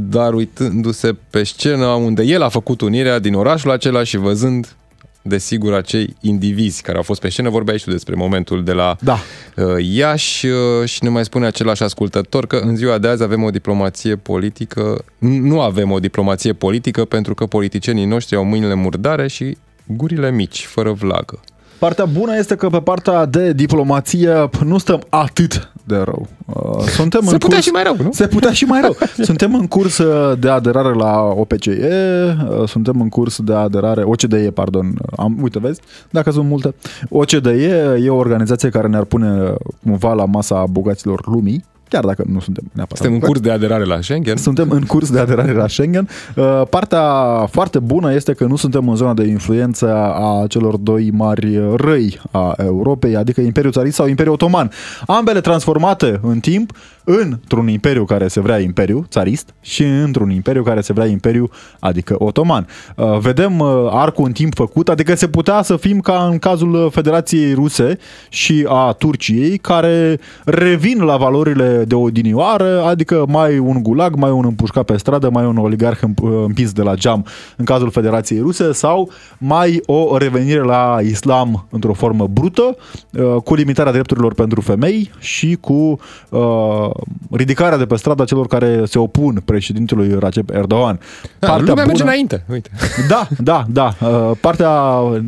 dar 0.09 0.33
uitându-se 0.33 1.15
pe 1.29 1.43
scenă 1.43 1.85
unde 1.85 2.23
el 2.23 2.41
a 2.41 2.49
făcut 2.49 2.81
unirea 2.81 3.19
din 3.19 3.33
orașul 3.33 3.71
acela 3.71 4.03
și 4.03 4.17
văzând 4.17 4.75
desigur, 5.21 5.73
acei 5.73 6.15
indivizi 6.21 6.81
care 6.81 6.97
au 6.97 7.03
fost 7.03 7.21
pe 7.21 7.29
scenă. 7.29 7.49
Vorbeai 7.49 7.77
și 7.77 7.83
tu 7.83 7.91
despre 7.91 8.15
momentul 8.15 8.63
de 8.63 8.71
la 8.71 8.95
da. 8.99 9.17
uh, 9.55 9.75
Iași 9.79 10.47
uh, 10.47 10.85
și 10.85 11.03
ne 11.03 11.09
mai 11.09 11.25
spune 11.25 11.45
același 11.45 11.83
ascultător 11.83 12.47
că 12.47 12.57
în 12.57 12.75
ziua 12.75 12.97
de 12.97 13.07
azi 13.07 13.23
avem 13.23 13.43
o 13.43 13.49
diplomație 13.49 14.15
politică, 14.15 15.03
nu 15.17 15.61
avem 15.61 15.91
o 15.91 15.99
diplomație 15.99 16.53
politică 16.53 17.05
pentru 17.05 17.33
că 17.33 17.45
politicienii 17.45 18.05
noștri 18.05 18.35
au 18.35 18.43
mâinile 18.43 18.73
murdare 18.73 19.27
și 19.27 19.57
gurile 19.85 20.31
mici, 20.31 20.65
fără 20.65 20.91
vlagă. 20.91 21.39
Partea 21.81 22.05
bună 22.05 22.37
este 22.37 22.55
că 22.55 22.69
pe 22.69 22.79
partea 22.79 23.25
de 23.25 23.53
diplomație 23.53 24.49
nu 24.65 24.77
stăm 24.77 25.01
atât 25.09 25.71
de 25.83 25.95
rău. 25.95 26.27
Uh, 26.45 26.83
suntem 26.83 27.21
se 27.23 27.31
în 27.31 27.37
putea 27.37 27.55
curs... 27.55 27.65
și 27.65 27.71
mai 27.71 27.83
rău, 27.83 27.95
nu? 28.03 28.11
Se 28.11 28.27
putea 28.27 28.51
și 28.51 28.65
mai 28.65 28.81
rău. 28.81 28.95
Suntem 29.29 29.55
în 29.55 29.67
curs 29.67 29.97
uh, 29.97 30.37
de 30.39 30.49
aderare 30.49 30.93
la 30.93 31.21
OPCE, 31.21 32.37
uh, 32.49 32.67
suntem 32.67 33.01
în 33.01 33.09
curs 33.09 33.41
de 33.41 33.53
aderare, 33.53 34.03
OCDE, 34.03 34.51
pardon, 34.53 34.93
am, 35.17 35.37
uite, 35.41 35.59
vezi, 35.59 35.79
dacă 36.09 36.31
sunt 36.31 36.47
multe. 36.47 36.75
OCDE 37.09 37.99
e 38.03 38.09
o 38.09 38.15
organizație 38.15 38.69
care 38.69 38.87
ne-ar 38.87 39.03
pune 39.03 39.53
cumva 39.83 40.13
la 40.13 40.25
masa 40.25 40.65
bogaților 40.65 41.27
lumii, 41.27 41.63
chiar 41.91 42.05
dacă 42.05 42.23
nu 42.27 42.39
suntem 42.39 42.63
neapărat. 42.71 43.03
Suntem 43.03 43.13
în 43.21 43.27
curs 43.27 43.39
de 43.39 43.51
aderare 43.51 43.85
la 43.85 44.01
Schengen. 44.01 44.37
Suntem 44.37 44.69
în 44.69 44.81
curs 44.81 45.11
de 45.11 45.19
aderare 45.19 45.53
la 45.53 45.67
Schengen. 45.67 46.07
Uh, 46.35 46.61
Partea 46.69 47.03
foarte 47.51 47.79
bună 47.79 48.13
este 48.13 48.33
că 48.33 48.45
nu 48.45 48.55
suntem 48.55 48.89
în 48.89 48.95
zona 48.95 49.13
de 49.13 49.23
influență 49.23 49.93
a 49.95 50.45
celor 50.47 50.75
doi 50.77 51.09
mari 51.13 51.59
răi 51.75 52.21
a 52.31 52.53
Europei, 52.57 53.15
adică 53.15 53.41
Imperiul 53.41 53.73
Țarist 53.73 53.95
sau 53.95 54.07
Imperiul 54.07 54.33
Otoman. 54.33 54.71
Ambele 55.05 55.41
transformate 55.41 56.19
în 56.21 56.39
timp 56.39 56.71
într-un 57.03 57.67
imperiu 57.67 58.05
care 58.05 58.27
se 58.27 58.39
vrea 58.39 58.59
imperiu, 58.59 59.05
țarist, 59.09 59.53
și 59.61 59.83
într-un 59.83 60.29
imperiu 60.29 60.63
care 60.63 60.81
se 60.81 60.93
vrea 60.93 61.05
imperiu, 61.05 61.49
adică 61.79 62.15
otoman. 62.17 62.67
Uh, 62.95 63.17
Vedem 63.19 63.59
uh, 63.59 63.67
arcul 63.89 64.25
în 64.25 64.31
timp 64.31 64.55
făcut, 64.55 64.89
adică 64.89 65.15
se 65.15 65.27
putea 65.27 65.61
să 65.61 65.75
fim 65.75 65.99
ca 65.99 66.27
în 66.31 66.37
cazul 66.37 66.89
Federației 66.91 67.53
Ruse 67.53 67.97
și 68.29 68.65
a 68.67 68.91
Turciei, 68.91 69.57
care 69.57 70.19
revin 70.45 71.03
la 71.03 71.17
valorile 71.17 71.80
de 71.85 71.95
odinioară, 71.95 72.83
adică 72.83 73.25
mai 73.27 73.57
un 73.57 73.83
gulag, 73.83 74.15
mai 74.15 74.31
un 74.31 74.45
împușcat 74.45 74.85
pe 74.85 74.97
stradă, 74.97 75.29
mai 75.29 75.45
un 75.45 75.57
oligarh 75.57 75.99
împ- 75.99 76.45
împins 76.45 76.71
de 76.71 76.81
la 76.81 76.95
geam 76.95 77.25
în 77.55 77.65
cazul 77.65 77.89
Federației 77.89 78.39
Ruse 78.39 78.71
sau 78.71 79.09
mai 79.37 79.81
o 79.85 80.17
revenire 80.17 80.63
la 80.63 80.97
islam 81.01 81.67
într-o 81.69 81.93
formă 81.93 82.27
brută, 82.27 82.75
uh, 83.11 83.35
cu 83.43 83.55
limitarea 83.55 83.91
drepturilor 83.91 84.33
pentru 84.33 84.61
femei 84.61 85.11
și 85.19 85.57
cu 85.61 85.99
uh, 86.29 86.89
ridicarea 87.31 87.77
de 87.77 87.85
pe 87.85 87.95
stradă 87.95 88.21
a 88.21 88.25
celor 88.25 88.47
care 88.47 88.85
se 88.85 88.99
opun 88.99 89.41
președintelui 89.45 90.15
Recep 90.19 90.49
Erdogan. 90.49 90.99
Da, 91.39 91.57
lumea 91.59 91.85
merge 91.85 92.03
înainte, 92.03 92.45
uite. 92.51 92.69
Da, 93.07 93.27
da, 93.37 93.65
da. 93.69 93.93
Uh, 94.01 94.31
Partea 94.41 94.71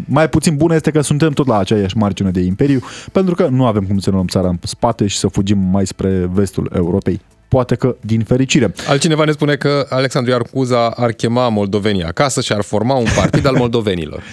mai 0.06 0.30
puțin 0.30 0.56
bună 0.56 0.76
este 0.76 0.92
că 0.92 1.02
suntem 1.02 1.32
tot 1.32 1.48
la 1.48 1.58
aceeași 1.58 1.98
margine 1.98 2.30
de 2.30 2.40
imperiu, 2.40 2.80
pentru 3.12 3.36
că 3.36 3.48
nu 3.52 3.66
avem 3.66 3.84
cum 3.84 4.00
să 4.00 4.10
ne 4.10 4.16
luăm 4.16 4.28
țara 4.28 4.48
în 4.48 4.58
spate 4.62 5.08
și 5.08 5.18
să 5.18 5.28
fugim 5.28 5.58
mai 5.72 5.88
spre 5.88 6.30
vestul 6.44 6.72
Europei. 6.76 7.22
Poate 7.48 7.76
că 7.76 7.96
din 8.02 8.24
fericire. 8.24 8.74
Altcineva 8.88 9.24
ne 9.24 9.32
spune 9.32 9.56
că 9.56 9.86
Alexandru 9.90 10.32
Iarcuza 10.32 10.90
ar 10.90 11.12
chema 11.12 11.50
moldovenii 11.50 12.04
acasă 12.04 12.42
și 12.42 12.54
ar 12.54 12.62
forma 12.62 12.96
un 12.96 13.08
partid 13.16 13.46
al 13.46 13.56
moldovenilor. 13.64 14.24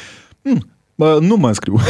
Bă, 0.94 1.18
nu 1.20 1.36
mă 1.36 1.46
înscriu. 1.46 1.80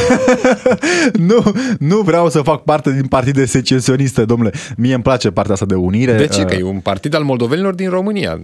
nu, 1.29 1.43
nu 1.79 1.97
vreau 2.01 2.29
să 2.29 2.41
fac 2.41 2.63
parte 2.63 2.91
din 2.91 3.05
partide 3.05 3.45
secesioniste, 3.45 4.25
domnule. 4.25 4.51
Mie 4.77 4.93
îmi 4.93 5.03
place 5.03 5.31
partea 5.31 5.53
asta 5.53 5.65
de 5.65 5.75
unire. 5.75 6.13
De 6.13 6.27
ce? 6.27 6.41
Uh, 6.41 6.47
Că 6.47 6.55
e 6.55 6.63
un 6.63 6.79
partid 6.79 7.13
al 7.13 7.23
moldovenilor 7.23 7.73
din 7.73 7.89
România. 7.89 8.41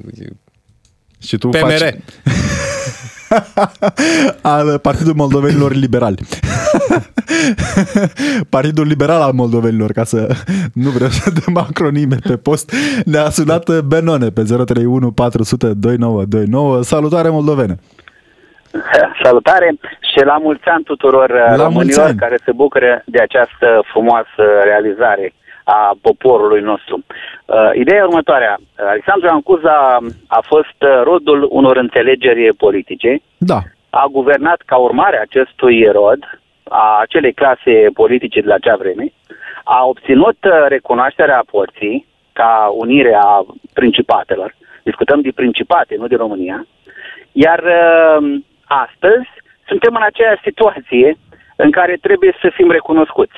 Și 1.19 1.37
tu 1.37 1.49
PMR. 1.49 1.59
faci 1.61 1.93
al 4.55 4.79
Partidul 4.79 5.13
Moldovenilor 5.15 5.73
Liberali. 5.73 6.17
Partidul 8.49 8.85
Liberal 8.87 9.21
al 9.21 9.31
Moldovenilor, 9.33 9.91
ca 9.91 10.03
să 10.03 10.27
nu 10.73 10.89
vreau 10.89 11.09
să 11.09 11.31
dăm 11.31 11.57
acronime 11.57 12.15
pe 12.27 12.37
post. 12.37 12.73
Ne-a 13.05 13.29
sunat 13.29 13.79
Benone 13.79 14.29
pe 14.29 14.43
031 14.43 15.11
400 15.11 15.73
2929. 15.73 16.81
Salutare 16.83 17.29
moldovene! 17.29 17.75
Salutare 19.23 19.77
și 20.11 20.25
la 20.25 20.37
mulți 20.37 20.65
ani 20.65 20.83
tuturor 20.83 21.29
La 21.29 21.45
mulți 21.47 21.63
românilor 21.63 22.05
ani. 22.05 22.17
care 22.17 22.37
se 22.45 22.51
bucură 22.51 23.01
de 23.05 23.19
această 23.21 23.67
frumoasă 23.91 24.43
realizare 24.63 25.33
a 25.67 25.97
poporului 26.01 26.61
nostru. 26.61 26.95
Uh, 27.45 27.69
ideea 27.73 27.99
e 27.99 28.03
următoarea. 28.03 28.57
Alexandru 28.75 29.29
Ancuza 29.29 29.97
a 30.27 30.41
fost 30.41 30.79
uh, 30.79 31.01
rodul 31.03 31.47
unor 31.49 31.77
înțelegeri 31.77 32.55
politice, 32.57 33.21
Da, 33.37 33.59
a 33.89 34.05
guvernat 34.11 34.61
ca 34.65 34.77
urmare 34.77 35.17
a 35.17 35.21
acestui 35.21 35.83
rod, 35.83 36.19
a 36.63 36.97
acelei 37.01 37.33
clase 37.33 37.89
politice 37.93 38.41
de 38.41 38.47
la 38.47 38.53
acea 38.53 38.75
vreme, 38.75 39.05
a 39.63 39.85
obținut 39.85 40.37
uh, 40.43 40.51
recunoașterea 40.67 41.43
porții 41.51 42.05
ca 42.33 42.71
unire 42.73 43.13
a 43.21 43.45
principatelor. 43.73 44.55
Discutăm 44.83 45.21
de 45.21 45.31
principate, 45.35 45.95
nu 45.97 46.07
de 46.07 46.15
România. 46.15 46.67
Iar 47.31 47.59
uh, 47.63 48.39
astăzi 48.65 49.29
suntem 49.67 49.95
în 49.95 50.03
aceeași 50.05 50.41
situație 50.43 51.17
în 51.55 51.71
care 51.71 51.97
trebuie 52.01 52.33
să 52.41 52.51
fim 52.53 52.71
recunoscuți. 52.71 53.37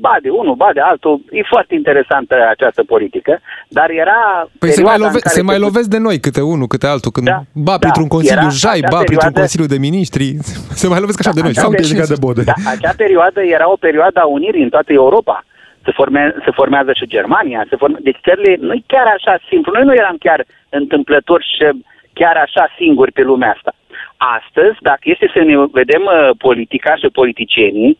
Ba 0.00 0.14
de 0.22 0.30
unul, 0.30 0.54
ba 0.54 0.70
de 0.74 0.80
altul. 0.80 1.20
E 1.30 1.42
foarte 1.54 1.74
interesantă 1.74 2.34
această 2.54 2.82
politică, 2.84 3.40
dar 3.68 3.88
era... 3.90 4.18
Păi 4.58 4.68
se 4.68 4.74
perioada 4.74 4.88
mai, 4.88 4.96
în 4.96 5.02
love- 5.06 5.18
care 5.24 5.34
se 5.34 5.42
mai 5.42 5.54
se- 5.54 5.60
lovesc 5.60 5.88
de 5.88 5.98
noi 5.98 6.16
câte 6.26 6.40
unul, 6.54 6.66
câte 6.66 6.86
altul, 6.86 7.10
când 7.10 7.26
Da, 7.26 7.38
ba 7.68 7.70
da, 7.72 7.78
printr-un 7.78 8.08
Consiliu 8.16 8.40
era 8.40 8.48
Jai, 8.62 8.78
acea 8.78 8.88
ba 8.94 8.96
printr-un 8.96 9.16
perioadă- 9.18 9.38
Consiliu 9.40 9.66
de 9.74 9.78
Ministri, 9.88 10.26
se 10.82 10.86
mai 10.92 11.00
lovesc 11.00 11.18
așa 11.22 11.34
de 11.38 11.40
noi. 11.46 11.50
acea 11.52 11.60
Sau 11.64 11.70
perioadă- 11.70 11.92
cine- 12.04 12.14
de 12.14 12.24
bode. 12.26 12.42
Da, 12.50 12.56
acea 12.74 12.92
perioadă 13.02 13.40
era 13.56 13.66
o 13.74 13.78
perioadă 13.86 14.18
a 14.20 14.26
unirii 14.38 14.62
în 14.62 14.72
toată 14.76 14.92
Europa. 14.92 15.36
Se, 15.84 15.92
forme, 16.00 16.22
se 16.44 16.50
formează 16.60 16.90
și 16.98 17.06
Germania. 17.16 17.60
Se 17.70 17.76
forme, 17.76 17.98
deci 18.08 18.18
țările 18.26 18.56
nu 18.66 18.72
e 18.72 18.82
chiar 18.86 19.06
așa 19.16 19.34
simplu. 19.50 19.72
Noi 19.76 19.84
nu 19.84 19.94
eram 20.02 20.16
chiar 20.26 20.40
întâmplători 20.68 21.44
și 21.54 21.64
chiar 22.12 22.36
așa 22.46 22.64
singuri 22.78 23.12
pe 23.12 23.22
lumea 23.22 23.50
asta. 23.56 23.72
Astăzi, 24.38 24.76
dacă 24.90 25.00
este 25.12 25.26
să 25.34 25.40
ne 25.50 25.54
vedem 25.80 26.02
uh, 26.06 26.30
politica 26.46 26.92
și 27.00 27.08
politicienii 27.20 27.98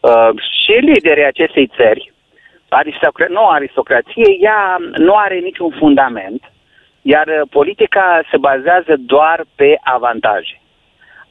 uh, 0.00 0.28
și 0.64 0.72
liderii 0.72 1.24
acestei 1.24 1.70
țări, 1.76 2.12
aristocra- 2.68 3.28
nu 3.28 3.48
aristocrație, 3.48 4.36
ea 4.40 4.76
nu 4.96 5.14
are 5.14 5.38
niciun 5.38 5.70
fundament, 5.78 6.52
iar 7.02 7.26
uh, 7.26 7.48
politica 7.50 8.20
se 8.30 8.36
bazează 8.36 8.94
doar 8.98 9.44
pe 9.56 9.78
avantaje. 9.82 10.60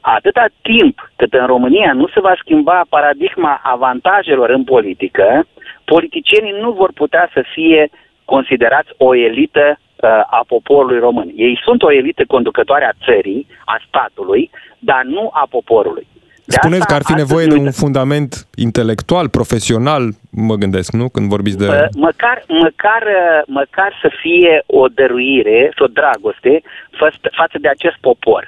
Atâta 0.00 0.46
timp 0.62 1.10
cât 1.16 1.32
în 1.32 1.46
România 1.46 1.92
nu 1.92 2.06
se 2.08 2.20
va 2.20 2.34
schimba 2.38 2.84
paradigma 2.88 3.60
avantajelor 3.62 4.50
în 4.50 4.64
politică, 4.64 5.46
politicienii 5.84 6.60
nu 6.60 6.72
vor 6.72 6.90
putea 6.94 7.30
să 7.32 7.44
fie 7.52 7.90
considerați 8.24 8.90
o 8.96 9.14
elită 9.14 9.78
uh, 9.78 10.08
a 10.10 10.44
poporului 10.46 10.98
român. 10.98 11.32
Ei 11.34 11.60
sunt 11.64 11.82
o 11.82 11.92
elită 11.92 12.22
conducătoare 12.26 12.84
a 12.84 13.04
țării, 13.04 13.46
a 13.64 13.80
statului, 13.86 14.50
dar 14.78 15.02
nu 15.02 15.30
a 15.32 15.46
poporului. 15.50 16.06
De 16.50 16.54
Spuneți 16.60 16.80
asta 16.80 16.92
că 16.92 16.98
ar 16.98 17.04
fi 17.04 17.12
astăzi 17.12 17.28
nevoie 17.28 17.46
ne 17.46 17.52
de 17.52 17.58
un 17.58 17.66
uităm- 17.66 17.82
fundament 17.84 18.32
intelectual, 18.66 19.26
profesional, 19.28 20.02
mă 20.48 20.54
gândesc, 20.62 20.90
nu? 20.92 21.08
Când 21.08 21.28
vorbiți 21.28 21.58
de... 21.58 21.66
Mă- 21.66 21.88
Măcar, 21.96 22.36
măcar, 22.48 23.02
uh, 23.02 23.40
măcar 23.46 23.90
să 24.02 24.08
fie 24.22 24.62
o 24.66 24.86
dăruire, 24.98 25.72
o 25.78 25.86
dragoste 25.86 26.62
fă- 26.98 27.30
față 27.40 27.56
de 27.60 27.68
acest 27.68 27.96
popor. 28.00 28.42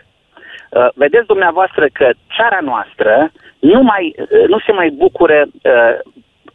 Uh, 0.71 0.89
Vedeți 0.95 1.27
dumneavoastră 1.27 1.85
că 1.93 2.07
țara 2.37 2.59
noastră 2.63 3.33
nu, 3.59 3.81
mai, 3.83 4.15
uh, 4.19 4.49
nu 4.49 4.59
se 4.67 4.73
mai 4.73 4.91
bucură 4.91 5.39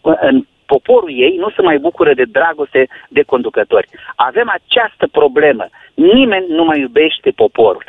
uh, 0.02 0.16
în 0.30 0.46
poporul 0.66 1.10
ei 1.26 1.36
nu 1.40 1.50
se 1.56 1.62
mai 1.62 1.78
bucură 1.78 2.14
de 2.14 2.24
dragoste 2.32 2.88
de 3.10 3.22
conducători. 3.22 3.88
Avem 4.16 4.50
această 4.60 5.08
problemă. 5.12 5.66
Nimeni 5.94 6.46
nu 6.50 6.64
mai 6.64 6.80
iubește 6.80 7.30
poporul. 7.36 7.84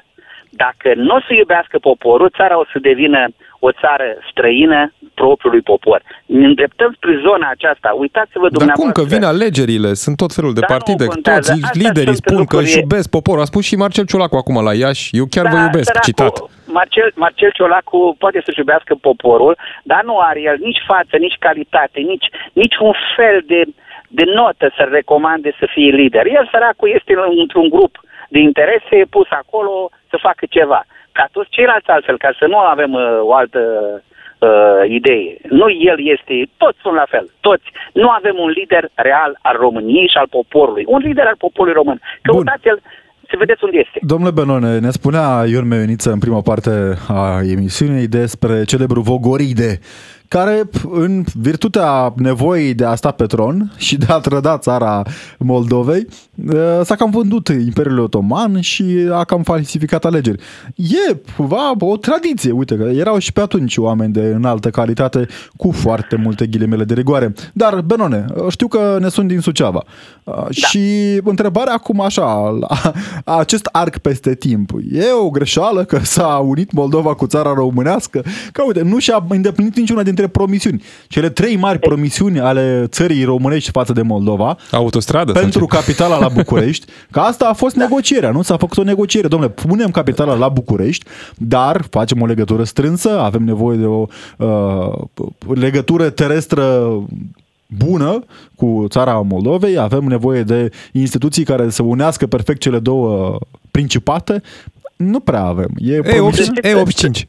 Dacă 0.51 0.93
nu 0.95 1.15
o 1.15 1.21
să 1.21 1.33
iubească 1.35 1.79
poporul, 1.79 2.31
țara 2.37 2.59
o 2.59 2.65
să 2.73 2.79
devină 2.79 3.27
o 3.59 3.71
țară 3.73 4.05
străină 4.31 4.93
propriului 5.15 5.61
popor. 5.61 6.03
Ne 6.27 6.47
îndreptăm 6.47 6.93
spre 6.97 7.13
zona 7.27 7.49
aceasta. 7.51 7.89
Uitați-vă 8.05 8.49
Dar 8.49 8.51
cum 8.51 8.59
dumneavoastră. 8.59 9.03
că 9.03 9.09
vin 9.15 9.25
alegerile? 9.33 9.91
Sunt 9.95 10.17
tot 10.17 10.33
felul 10.33 10.53
de 10.55 10.61
Da, 10.61 10.67
nu 10.69 10.73
partide, 10.75 11.05
contează. 11.07 11.51
toți 11.53 11.65
Astea 11.65 11.81
liderii 11.83 12.15
sunt 12.19 12.25
spun 12.27 12.37
că 12.37 12.43
lucruri- 12.43 12.65
își 12.65 12.79
iubesc 12.79 13.07
poporul. 13.17 13.43
A 13.43 13.51
spus 13.53 13.65
și 13.65 13.77
Marcel 13.85 14.07
Ciolacu 14.11 14.37
acum 14.37 14.57
la 14.69 14.75
Iași, 14.75 15.05
eu 15.21 15.27
chiar 15.35 15.47
vă 15.53 15.59
iubesc, 15.67 15.89
săracul, 15.91 16.09
citat. 16.13 16.35
Marcel, 16.79 17.09
Marcel 17.25 17.51
Ciolacu 17.57 17.99
poate 18.23 18.41
să-și 18.45 18.59
iubească 18.59 18.93
poporul, 19.09 19.55
dar 19.91 20.03
nu 20.05 20.15
are 20.29 20.41
el 20.51 20.57
nici 20.69 20.83
față, 20.87 21.15
nici 21.27 21.37
calitate, 21.47 21.99
nici, 22.13 22.29
nici 22.53 22.77
un 22.89 22.93
fel 23.17 23.37
de, 23.53 23.61
de 24.19 24.25
notă 24.39 24.67
să-l 24.77 24.91
recomande 24.99 25.51
să 25.61 25.67
fie 25.75 25.91
lider. 26.01 26.27
El, 26.39 26.49
săracul, 26.53 26.89
este 26.99 27.13
într-un 27.43 27.69
grup 27.69 27.95
de 28.29 28.39
interese 28.39 28.97
pus 29.11 29.27
acolo 29.43 29.91
să 30.11 30.17
facă 30.21 30.45
ceva. 30.57 30.81
Ca 31.19 31.29
toți 31.33 31.55
ceilalți 31.57 31.91
altfel, 31.95 32.19
ca 32.19 32.31
să 32.39 32.47
nu 32.47 32.59
avem 32.59 32.93
uh, 32.93 33.19
o 33.31 33.33
altă 33.35 33.61
uh, 34.39 34.83
idee. 34.99 35.37
Nu 35.61 35.67
el 35.91 35.99
este, 36.15 36.35
toți 36.57 36.79
sunt 36.83 36.95
la 36.95 37.07
fel, 37.09 37.27
toți. 37.41 37.67
Nu 37.93 38.09
avem 38.09 38.37
un 38.45 38.51
lider 38.59 38.85
real 38.95 39.39
al 39.43 39.57
României 39.65 40.09
și 40.13 40.19
al 40.23 40.29
poporului. 40.31 40.85
Un 40.87 41.01
lider 41.09 41.27
al 41.27 41.39
poporului 41.45 41.79
român. 41.81 42.01
Căutați-l 42.23 42.81
să 43.31 43.35
vedeți 43.39 43.65
unde 43.65 43.79
este. 43.79 43.99
Domnule 44.01 44.31
Benone, 44.31 44.79
ne 44.79 44.91
spunea 44.91 45.45
Ion 45.47 45.67
Meveniță 45.69 46.11
în 46.11 46.19
prima 46.19 46.41
parte 46.41 46.71
a 47.09 47.41
emisiunii 47.55 48.09
despre 48.09 48.65
celebrul 48.65 49.03
Vogoride, 49.03 49.79
care, 50.29 50.69
în 50.91 51.25
virtutea 51.35 52.13
nevoii 52.17 52.75
de 52.75 52.85
a 52.85 52.95
sta 52.95 53.11
pe 53.11 53.27
tron 53.27 53.73
și 53.77 53.97
de 53.97 54.07
a 54.09 54.19
trăda 54.19 54.59
țara 54.59 55.03
Moldovei, 55.39 56.07
s-a 56.83 56.95
cam 56.95 57.11
vândut 57.11 57.49
Imperiul 57.49 57.99
Otoman 57.99 58.61
și 58.61 59.09
a 59.13 59.25
cam 59.25 59.43
falsificat 59.43 60.05
alegeri. 60.05 60.43
E 60.77 61.17
cumva 61.37 61.73
o 61.79 61.97
tradiție, 61.97 62.53
uite 62.53 62.77
că 62.77 62.83
erau 62.83 63.19
și 63.19 63.33
pe 63.33 63.41
atunci 63.41 63.77
oameni 63.77 64.13
de 64.13 64.21
înaltă 64.21 64.71
calitate 64.71 65.27
cu 65.57 65.71
foarte 65.71 66.17
multe 66.17 66.47
ghilimele 66.47 66.85
de 66.85 66.95
rigoare. 66.95 67.33
Dar, 67.53 67.81
Benone, 67.81 68.25
știu 68.49 68.69
că 68.69 68.97
ne 69.01 69.09
sunt 69.09 69.29
din 69.29 69.41
Suceava. 69.41 69.85
Da. 70.25 70.47
Și 70.51 70.81
întrebarea 71.25 71.73
acum 71.73 72.01
așa, 72.01 72.49
la 72.61 72.93
acest 73.39 73.69
arc 73.73 73.99
peste 73.99 74.35
timp, 74.35 74.71
e 74.91 75.05
o 75.23 75.31
greșeală 75.31 75.85
că 75.85 75.99
s-a 75.99 76.45
unit 76.47 76.73
Moldova 76.73 77.15
cu 77.15 77.27
țara 77.27 77.53
românească? 77.53 78.25
Că 78.53 78.63
uite, 78.67 78.83
nu 78.83 78.99
și-a 78.99 79.27
îndeplinit 79.29 79.77
niciuna 79.77 80.03
dintre 80.03 80.16
dintre 80.17 80.39
promisiuni. 80.39 80.83
Cele 81.09 81.29
trei 81.31 81.57
mari 81.57 81.79
promisiuni 81.79 82.41
ale 82.41 82.85
țării 82.87 83.25
românești 83.25 83.71
față 83.71 83.93
de 83.93 84.03
Moldova, 84.03 84.57
Autostradă? 84.73 85.33
sau 85.33 85.41
pentru 85.41 85.61
ce? 85.61 85.77
capitala 85.77 86.19
la 86.19 86.29
București, 86.29 86.87
că 87.13 87.21
asta 87.21 87.49
a 87.49 87.53
fost 87.53 87.77
negocierea, 87.77 88.31
nu? 88.31 88.43
S-a 88.43 88.57
făcut 88.57 88.79
o 88.79 88.83
negociere. 88.83 89.29
Domnule, 89.29 89.53
punem 89.53 89.91
capitala 89.91 90.35
la 90.35 90.49
București, 90.49 91.05
dar 91.37 91.83
facem 91.91 92.21
o 92.21 92.27
legătură 92.27 92.63
strânsă, 92.65 93.21
avem 93.21 93.43
nevoie 93.43 93.77
de 93.79 93.85
o 93.85 94.05
uh, 94.37 94.93
legătură 95.55 96.11
terestră 96.11 96.89
bună 97.79 98.25
cu 98.57 98.85
țara 98.89 99.21
Moldovei, 99.21 99.79
avem 99.79 100.05
nevoie 100.05 100.43
de 100.43 100.71
instituții 100.93 101.45
care 101.45 101.69
să 101.71 101.83
unească 101.83 102.27
perfect 102.27 102.61
cele 102.61 102.79
două 102.79 103.39
principate. 103.71 104.43
Nu 104.97 105.21
prea 105.21 105.43
avem. 105.43 105.69
E 105.79 106.01
promisiune- 106.01 106.61
E85. 106.61 106.65
E85. 106.65 107.29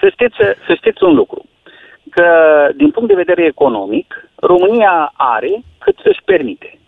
Să 0.00 0.08
știți, 0.12 0.36
să 0.66 0.72
știți 0.76 1.02
un 1.04 1.14
lucru, 1.14 1.44
că 2.14 2.26
din 2.76 2.90
punct 2.90 3.08
de 3.08 3.22
vedere 3.22 3.44
economic, 3.44 4.28
România 4.34 5.12
are 5.16 5.62
cât 5.78 5.96
să-și 6.02 6.22
permite. 6.24 6.78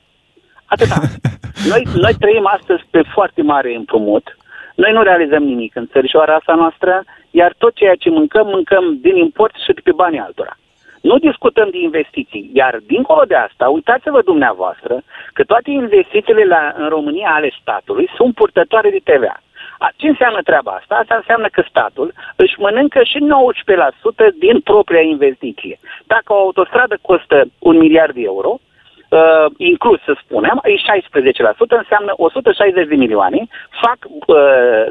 Atâta. 0.64 0.95
Noi, 1.70 1.83
noi 1.95 2.14
trăim 2.18 2.47
astăzi 2.47 2.83
pe 2.91 3.03
foarte 3.14 3.43
mare 3.43 3.74
împrumut, 3.74 4.37
noi 4.74 4.93
nu 4.93 5.03
realizăm 5.03 5.43
nimic 5.43 5.77
în 5.77 5.87
țărișoara 5.87 6.35
asta 6.35 6.55
noastră, 6.55 7.05
iar 7.31 7.55
tot 7.59 7.74
ceea 7.74 7.95
ce 7.95 8.11
mâncăm, 8.11 8.47
mâncăm 8.47 8.99
din 9.01 9.16
import 9.16 9.55
și 9.64 9.72
de 9.72 9.81
pe 9.85 9.93
banii 9.93 10.18
altora. 10.18 10.57
Nu 11.01 11.18
discutăm 11.18 11.68
de 11.70 11.79
investiții, 11.79 12.51
iar 12.55 12.81
dincolo 12.87 13.22
de 13.29 13.35
asta, 13.35 13.68
uitați-vă 13.68 14.20
dumneavoastră 14.22 15.03
că 15.33 15.45
toate 15.45 15.70
investițiile 15.70 16.45
la, 16.45 16.74
în 16.77 16.89
România 16.89 17.31
ale 17.31 17.51
statului 17.61 18.09
sunt 18.16 18.35
purtătoare 18.35 18.91
de 18.91 19.01
TVA. 19.05 19.37
A, 19.79 19.89
ce 19.97 20.07
înseamnă 20.09 20.41
treaba 20.43 20.72
asta? 20.72 20.95
Asta 20.95 21.14
înseamnă 21.14 21.49
că 21.49 21.62
statul 21.68 22.12
își 22.37 22.55
mănâncă 22.59 23.01
și 23.03 23.18
19% 23.18 24.35
din 24.39 24.61
propria 24.61 25.01
investiție. 25.01 25.79
Dacă 26.07 26.33
o 26.33 26.39
autostradă 26.47 26.99
costă 27.03 27.45
un 27.59 27.77
miliard 27.79 28.14
de 28.14 28.22
euro, 28.22 28.59
uh, 28.59 29.47
inclus, 29.57 30.01
să 30.03 30.16
spunem, 30.22 30.61
e 30.62 30.77
16%, 30.77 31.77
înseamnă 31.77 32.12
160 32.16 32.89
de 32.89 32.95
milioane, 32.95 33.47
fac 33.83 33.99
uh, 34.05 34.37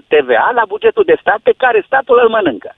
TVA 0.07 0.51
la 0.53 0.63
bugetul 0.67 1.03
de 1.03 1.17
stat 1.19 1.39
pe 1.43 1.53
care 1.57 1.83
statul 1.85 2.19
îl 2.23 2.29
mănâncă. 2.29 2.75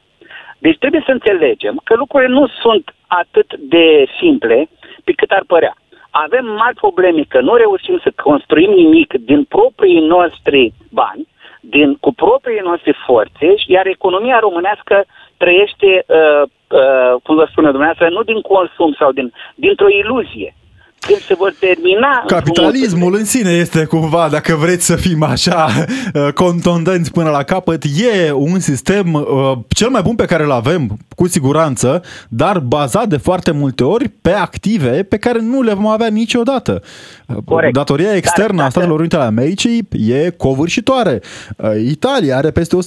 Deci 0.60 0.78
trebuie 0.78 1.04
să 1.06 1.12
înțelegem 1.12 1.82
că 1.84 1.96
lucrurile 1.96 2.32
nu 2.32 2.48
sunt 2.48 2.96
atât 3.08 3.54
de 3.56 4.06
simple 4.20 4.70
pe 5.04 5.12
cât 5.12 5.32
ar 5.32 5.44
părea. 5.48 5.76
Avem 6.10 6.46
mari 6.46 6.76
probleme 6.76 7.24
că 7.28 7.42
nu 7.42 7.56
reușim 7.56 8.00
să 8.04 8.12
construim 8.24 8.72
nimic 8.72 9.14
din 9.14 9.44
proprii 9.44 10.00
noștri 10.00 10.74
bani, 10.92 11.28
din, 11.70 11.98
cu 12.00 12.14
propriile 12.14 12.62
noastre 12.62 12.94
forțe, 13.06 13.48
iar 13.68 13.86
economia 13.86 14.40
românească 14.40 15.06
trăiește, 15.38 16.06
uh, 16.08 16.44
uh, 16.68 17.14
cum 17.24 17.36
vă 17.36 17.48
spune 17.50 17.70
dumneavoastră, 17.70 18.10
nu 18.10 18.24
din 18.24 18.42
consum 18.42 18.96
sau 19.00 19.12
din, 19.12 19.34
dintr-o 19.56 19.90
iluzie. 19.90 20.56
Când 21.00 21.20
se 21.28 21.34
vor 21.38 21.54
termina... 21.60 22.24
Capitalismul 22.28 23.16
în 23.16 23.26
sine 23.26 23.52
este 23.52 23.84
cumva, 23.86 24.28
dacă 24.32 24.56
vreți 24.56 24.86
să 24.86 24.96
fim 24.96 25.24
așa 25.24 25.68
uh, 26.14 26.34
contondenți 26.34 27.12
până 27.12 27.30
la 27.30 27.44
capăt, 27.44 27.84
e 27.84 28.32
un 28.32 28.60
sistem 28.60 29.14
uh, 29.14 29.24
cel 29.68 29.90
mai 29.90 30.02
bun 30.02 30.16
pe 30.16 30.26
care 30.26 30.44
îl 30.44 30.52
avem, 30.52 30.98
cu 31.16 31.28
siguranță, 31.28 32.02
dar 32.30 32.60
bazat 32.60 33.08
de 33.08 33.18
foarte 33.18 33.52
multe 33.52 33.84
ori 33.84 34.10
pe 34.10 34.32
active 34.32 35.04
pe 35.04 35.18
care 35.18 35.40
nu 35.42 35.62
le 35.62 35.74
vom 35.74 35.88
avea 35.88 36.08
niciodată. 36.08 36.82
Uh, 37.28 37.36
Corect. 37.46 37.74
Datoria 37.74 38.16
externă 38.16 38.48
Dar 38.48 38.56
a 38.56 38.58
dacă- 38.62 38.72
Statelor 38.72 39.00
Unite 39.00 39.16
ale 39.16 39.26
Americii 39.26 39.88
e 40.08 40.30
covârșitoare. 40.30 41.22
Uh, 41.58 41.70
Italia 41.90 42.38
are 42.38 42.52
peste 42.52 42.76
147% 42.76 42.80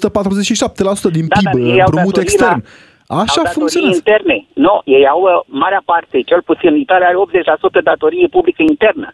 din 1.12 1.26
Da, 1.28 1.36
PIB 1.38 1.44
dar 1.44 1.54
ei 1.54 1.62
au 1.70 1.86
împrumut 1.86 1.94
datorii 2.14 2.22
extern. 2.22 2.50
la- 2.50 2.62
Așa 3.18 3.40
au 3.40 3.44
datorii 3.44 3.52
funcționează. 3.52 3.96
interne. 3.96 4.46
Nu, 4.66 4.80
ei 4.84 5.08
au 5.08 5.20
uh, 5.20 5.40
marea 5.46 5.82
parte, 5.84 6.20
cel 6.20 6.42
puțin 6.42 6.76
Italia 6.76 7.06
are 7.06 7.16
80% 7.80 7.82
datorie 7.82 8.26
publică 8.36 8.62
internă. 8.62 9.10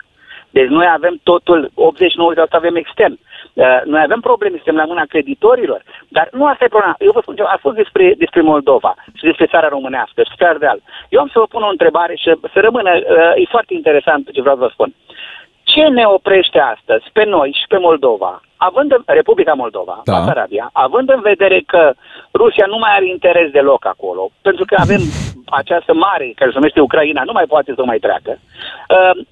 Deci 0.51 0.69
noi 0.69 0.89
avem 0.99 1.21
totul, 1.23 1.71
89% 2.47 2.49
avem 2.51 2.77
extern. 2.77 3.19
Uh, 3.55 3.81
noi 3.85 4.03
avem 4.03 4.21
probleme, 4.21 4.57
suntem 4.57 4.77
la 4.77 4.91
mâna 4.93 5.05
creditorilor, 5.13 5.83
dar 6.09 6.29
nu 6.33 6.47
asta 6.47 6.65
e 6.65 6.75
problema. 6.77 6.97
Eu 6.99 7.13
vă 7.13 7.21
spun, 7.23 7.37
ceva, 7.37 7.49
a 7.49 7.65
fost 7.67 7.77
despre, 7.77 8.15
despre 8.19 8.41
Moldova 8.41 8.95
și 9.15 9.25
despre 9.25 9.47
țara 9.47 9.69
românească 9.69 10.23
și 10.23 10.37
țara 10.37 10.51
Ardeal. 10.51 10.81
Eu 11.09 11.21
am 11.21 11.31
să 11.33 11.39
vă 11.39 11.47
pun 11.47 11.63
o 11.63 11.75
întrebare 11.77 12.15
și 12.15 12.35
să 12.53 12.61
rămână, 12.61 12.91
uh, 12.95 13.43
e 13.43 13.55
foarte 13.57 13.75
interesant 13.75 14.31
ce 14.33 14.41
vreau 14.41 14.57
să 14.57 14.63
vă 14.63 14.71
spun. 14.73 14.95
Ce 15.77 15.87
ne 15.89 16.05
oprește 16.07 16.59
astăzi 16.59 17.05
pe 17.13 17.25
noi 17.25 17.51
și 17.61 17.67
pe 17.69 17.79
Moldova, 17.79 18.41
având 18.57 18.93
în 18.93 19.03
Republica 19.07 19.53
Moldova, 19.53 20.01
Da. 20.05 20.13
da. 20.13 20.19
Basarabia, 20.19 20.71
având 20.73 21.09
în 21.11 21.21
vedere 21.21 21.61
că 21.67 21.93
Rusia 22.33 22.67
nu 22.67 22.79
mai 22.79 22.91
are 22.95 23.07
interes 23.09 23.51
deloc 23.51 23.87
acolo, 23.87 24.31
pentru 24.43 24.65
că 24.65 24.75
avem 24.79 25.01
această 25.61 25.93
mare, 25.95 26.33
care 26.37 26.51
se 26.51 26.57
numește 26.57 26.81
Ucraina, 26.81 27.23
nu 27.25 27.33
mai 27.33 27.47
poate 27.47 27.73
să 27.77 27.83
mai 27.85 27.99
treacă, 27.99 28.39
uh, 28.39 29.25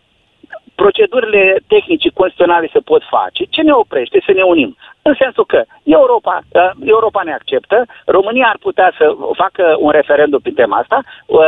procedurile 0.75 1.57
tehnice 1.67 2.09
constituționale 2.15 2.69
se 2.73 2.79
pot 2.91 3.03
face. 3.17 3.45
Ce 3.45 3.63
ne 3.63 3.73
oprește? 3.73 4.23
Să 4.27 4.33
ne 4.33 4.43
unim. 4.43 4.77
În 5.11 5.15
sensul 5.23 5.47
că 5.55 5.61
Europa, 6.01 6.35
uh, 6.43 6.71
Europa 6.95 7.21
ne 7.25 7.33
acceptă, 7.39 7.79
România 8.17 8.47
ar 8.53 8.59
putea 8.69 8.89
să 8.99 9.05
facă 9.43 9.65
un 9.87 9.91
referendum 10.01 10.41
pe 10.43 10.51
tema 10.61 10.77
asta, 10.83 10.99
uh, 11.27 11.41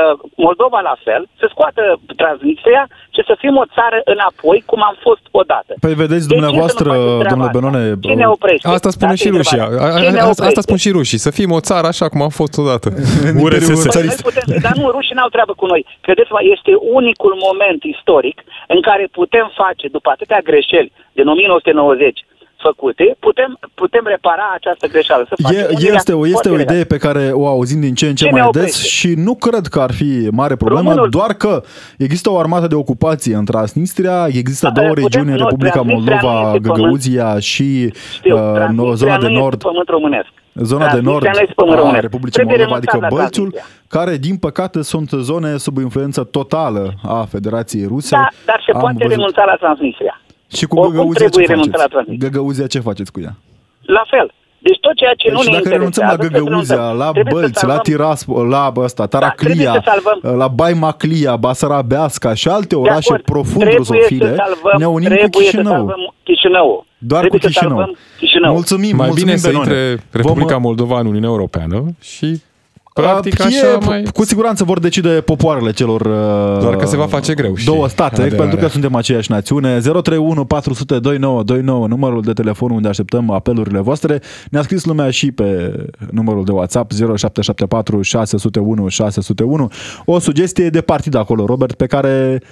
Moldova 0.47 0.81
la 0.91 0.97
fel, 1.07 1.23
să 1.41 1.47
scoată 1.55 1.83
Transnistria 2.17 2.83
și 3.15 3.23
să 3.29 3.35
fim 3.43 3.55
o 3.57 3.67
țară 3.77 3.99
înapoi, 4.05 4.59
cum 4.71 4.81
am 4.91 4.97
fost 5.07 5.25
odată. 5.41 5.73
Păi 5.85 5.95
vedeți 6.05 6.27
De 6.29 6.35
ce 6.35 6.35
să 6.35 6.35
nu 6.35 6.41
dumneavoastră, 6.41 6.89
facem 6.89 7.19
treaba 7.25 7.47
domnule 7.47 7.47
asta? 7.47 7.59
Benone, 7.59 8.01
Ce 8.09 8.15
ne 8.23 8.29
oprește? 8.37 8.69
Asta 8.77 8.91
spune 8.97 9.13
Asta 9.13 9.23
și 9.23 9.29
e 9.35 9.37
Rusia. 9.43 9.63
întrebarea. 9.65 9.95
A- 9.95 10.01
Ce 10.05 10.11
ne 10.17 10.21
a- 10.21 10.27
Asta 10.33 10.43
oprește? 10.43 10.61
spun 10.67 10.77
și 10.85 10.91
rușii. 10.99 11.19
Să 11.27 11.31
fim 11.39 11.51
o 11.59 11.61
țară 11.69 11.87
așa 11.93 12.07
cum 12.13 12.21
am 12.27 12.33
fost 12.41 12.55
odată. 12.63 12.89
În 13.29 13.35
URSS. 13.45 13.67
Imperiul 13.67 13.83
Păi 13.87 13.95
țarist. 13.97 14.19
noi 14.23 14.27
putem, 14.31 14.47
dar 14.67 14.75
nu, 14.81 14.85
rușii 14.97 15.17
n-au 15.19 15.31
treabă 15.37 15.53
cu 15.61 15.67
noi. 15.73 15.83
Credeți-mă, 16.07 16.41
este 16.55 16.73
unicul 16.99 17.35
moment 17.47 17.81
istoric 17.95 18.37
în 18.75 18.81
care 18.89 19.05
putem 19.19 19.47
face, 19.63 19.85
după 19.97 20.09
atâtea 20.15 20.41
greșeli 20.49 20.93
din 21.19 21.27
1990 21.29 22.25
făcute, 22.59 23.17
putem, 23.19 23.59
putem 23.75 24.05
repara 24.07 24.43
această 24.55 24.87
greșeală. 24.87 25.25
Să 25.29 25.35
facem 25.43 25.59
E, 25.59 25.63
un 25.63 25.71
este, 25.77 25.89
react 25.91 26.09
o, 26.09 26.13
este 26.27 26.31
foarte 26.33 26.49
o 26.49 26.55
legal. 26.55 26.73
idee 26.75 26.85
pe 26.85 26.97
care 26.97 27.31
o 27.33 27.47
auzim 27.47 27.81
din 27.81 27.95
ce 27.95 28.07
în 28.07 28.15
ce, 28.15 28.25
Ce 28.25 28.31
mai 28.31 28.41
ne 28.41 28.47
des 28.53 28.61
oprește? 28.63 28.87
și 28.89 29.15
nu 29.17 29.35
cred 29.35 29.67
că 29.67 29.81
ar 29.81 29.93
fi 29.93 30.29
mare 30.33 30.57
problemă, 30.57 30.89
Românul- 30.89 31.11
doar 31.11 31.33
că 31.35 31.63
există 31.99 32.31
o 32.31 32.39
armată 32.39 32.67
de 32.67 32.75
ocupație 32.75 33.35
în 33.35 33.45
Transnistria, 33.45 34.27
există 34.27 34.67
Da, 34.67 34.73
două 34.81 34.89
putem- 34.93 35.03
regiuni 35.05 35.31
în 35.31 35.37
nu, 35.37 35.43
Republica 35.45 35.73
Transnistria 35.73 36.15
nu 36.15 36.23
Moldova, 36.23 36.55
este 36.55 36.61
pământ. 36.69 36.81
Găgăuzia 36.83 37.39
și 37.39 37.93
Știu, 38.13 38.35
uh, 38.35 38.41
no- 38.41 38.55
Transnistria 38.55 38.95
zona 38.95 39.19
de 39.19 39.29
nu 39.29 39.39
nord. 39.39 39.53
Este 39.55 39.69
pământ 39.69 39.89
românesc. 39.89 40.29
Zona 40.55 40.85
de 40.85 40.91
Transnistria 40.91 41.13
nord 41.13 41.25
nu 41.37 41.41
este 41.47 41.53
pământ 41.57 41.77
a 41.77 41.81
românesc. 41.81 42.03
Republicii 42.03 42.33
Trebuie 42.41 42.57
Moldova, 42.57 42.79
renunțat 42.79 42.95
adică 42.95 43.09
la 43.17 43.17
Bălțul, 43.23 43.49
Transnistria. 43.51 43.97
care, 43.97 44.17
din 44.17 44.37
păcate, 44.47 44.79
sunt 44.83 45.09
zone 45.31 45.51
sub 45.57 45.77
influență 45.79 46.21
totală 46.25 46.85
a 47.17 47.27
Federației 47.35 47.87
Ruse. 47.87 48.15
Da, 48.17 48.29
dar 48.51 48.63
se 48.67 48.73
Am 48.73 48.81
poate 48.81 48.97
văzut. 48.99 49.11
renunța 49.15 49.43
la 49.45 49.55
Transnistria. 49.63 50.21
Și 50.57 50.67
cu 50.67 50.77
Oricum 50.79 50.97
Găgăuzia 50.97 51.19
trebuie 51.27 51.45
ce 51.47 51.53
renunțat 51.53 51.73
la 51.73 51.79
faceți? 51.81 51.93
Transnistria. 51.95 52.29
Găgăuzia 52.31 52.67
ce 52.67 52.81
faceți 52.81 53.13
cu 53.13 53.21
ea? 53.21 53.35
La 53.83 54.03
fel. 54.11 54.33
Deci 54.59 54.79
tot 54.81 54.95
ceea 54.97 55.15
ce 55.17 55.27
Păi 55.29 55.37
nu 55.37 55.43
și 55.43 55.51
ne 55.51 55.57
dacă 55.57 55.69
renunțăm 55.69 56.05
la 56.07 56.11
interesează, 56.13 56.45
să 56.45 56.45
Găgăuzia, 56.45 56.75
renunțăm. 56.77 56.99
la 57.05 57.11
Trebuie 57.11 57.35
să 57.35 57.41
Bălți, 57.41 57.65
la 57.65 57.73
salvăm- 57.73 57.83
Tiraspol, 57.83 58.47
la 58.49 58.73
ăsta, 58.77 59.03
Da, 59.07 59.09
Taraclia, 59.19 59.73
trebuie 59.73 59.83
să 59.85 59.91
salvăm- 59.93 60.37
la 60.39 60.49
Baimaclia, 60.49 61.37
Basarabeasca 61.37 62.35
și 62.35 62.49
alte 62.49 62.67
De 62.67 62.75
orașe 62.75 63.09
acord. 63.13 63.23
profund 63.23 63.57
Trebuie 63.65 63.77
rusofile, 63.77 64.29
să 64.29 64.35
salvăm, 64.47 64.79
ne 64.79 64.87
unim 64.87 65.09
cu 65.09 65.15
trebuie 65.15 65.43
să 65.45 65.51
Chișinău. 65.51 65.73
salvăm 65.73 66.15
Chișinău. 66.25 66.87
Doar 66.99 67.21
trebuie 67.21 67.41
cu 67.41 67.47
să 67.47 67.53
Chișinău. 67.53 67.77
salvăm 67.77 67.97
Chișinău. 68.19 68.53
Mulțumim, 68.53 68.97
Mai 68.97 69.07
mulțumim, 69.07 69.35
bine 69.35 69.37
să 69.47 69.49
Benone. 69.49 69.65
intre 69.75 70.05
Republica 70.21 70.57
Vom- 70.59 70.63
Moldova 70.63 70.99
în 71.01 71.07
Uniunea 71.07 71.29
Europeană 71.29 71.85
și 72.01 72.25
Uh, 72.25 72.39
practic 73.03 73.39
e, 73.39 73.43
așa 73.43 73.79
mai... 73.87 74.03
Cu 74.15 74.25
siguranță 74.25 74.65
vor 74.65 74.79
decide 74.79 75.09
popoarele 75.09 75.73
celor 75.73 76.01
uh, 76.01 76.61
Doar 76.63 76.77
că 76.77 76.87
se 76.87 76.97
va 76.97 77.07
face 77.07 77.35
greu 77.35 77.55
și 77.55 77.65
două 77.65 77.89
state, 77.89 78.15
aderarea. 78.15 78.39
pentru 78.39 78.57
că 78.59 78.67
suntem 78.69 78.95
aceeași 78.95 79.31
națiune. 79.31 79.79
031 79.81 80.45
400 80.45 80.99
2929, 80.99 81.87
numărul 81.87 82.23
de 82.23 82.33
telefon 82.33 82.71
unde 82.71 82.89
așteptăm 82.89 83.31
apelurile 83.31 83.81
voastre. 83.81 84.21
Ne-a 84.51 84.63
scris 84.63 84.85
lumea 84.85 85.11
și 85.11 85.33
pe 85.33 85.75
numărul 86.11 86.45
de 86.45 86.53
WhatsApp 86.53 86.93
0774 86.93 88.03
601 88.03 88.89
601. 88.89 89.71
O 90.05 90.19
sugestie 90.19 90.69
de 90.69 90.81
partid 90.81 91.15
acolo, 91.15 91.45
Robert, 91.47 91.75
pe 91.75 91.87
care 91.87 92.43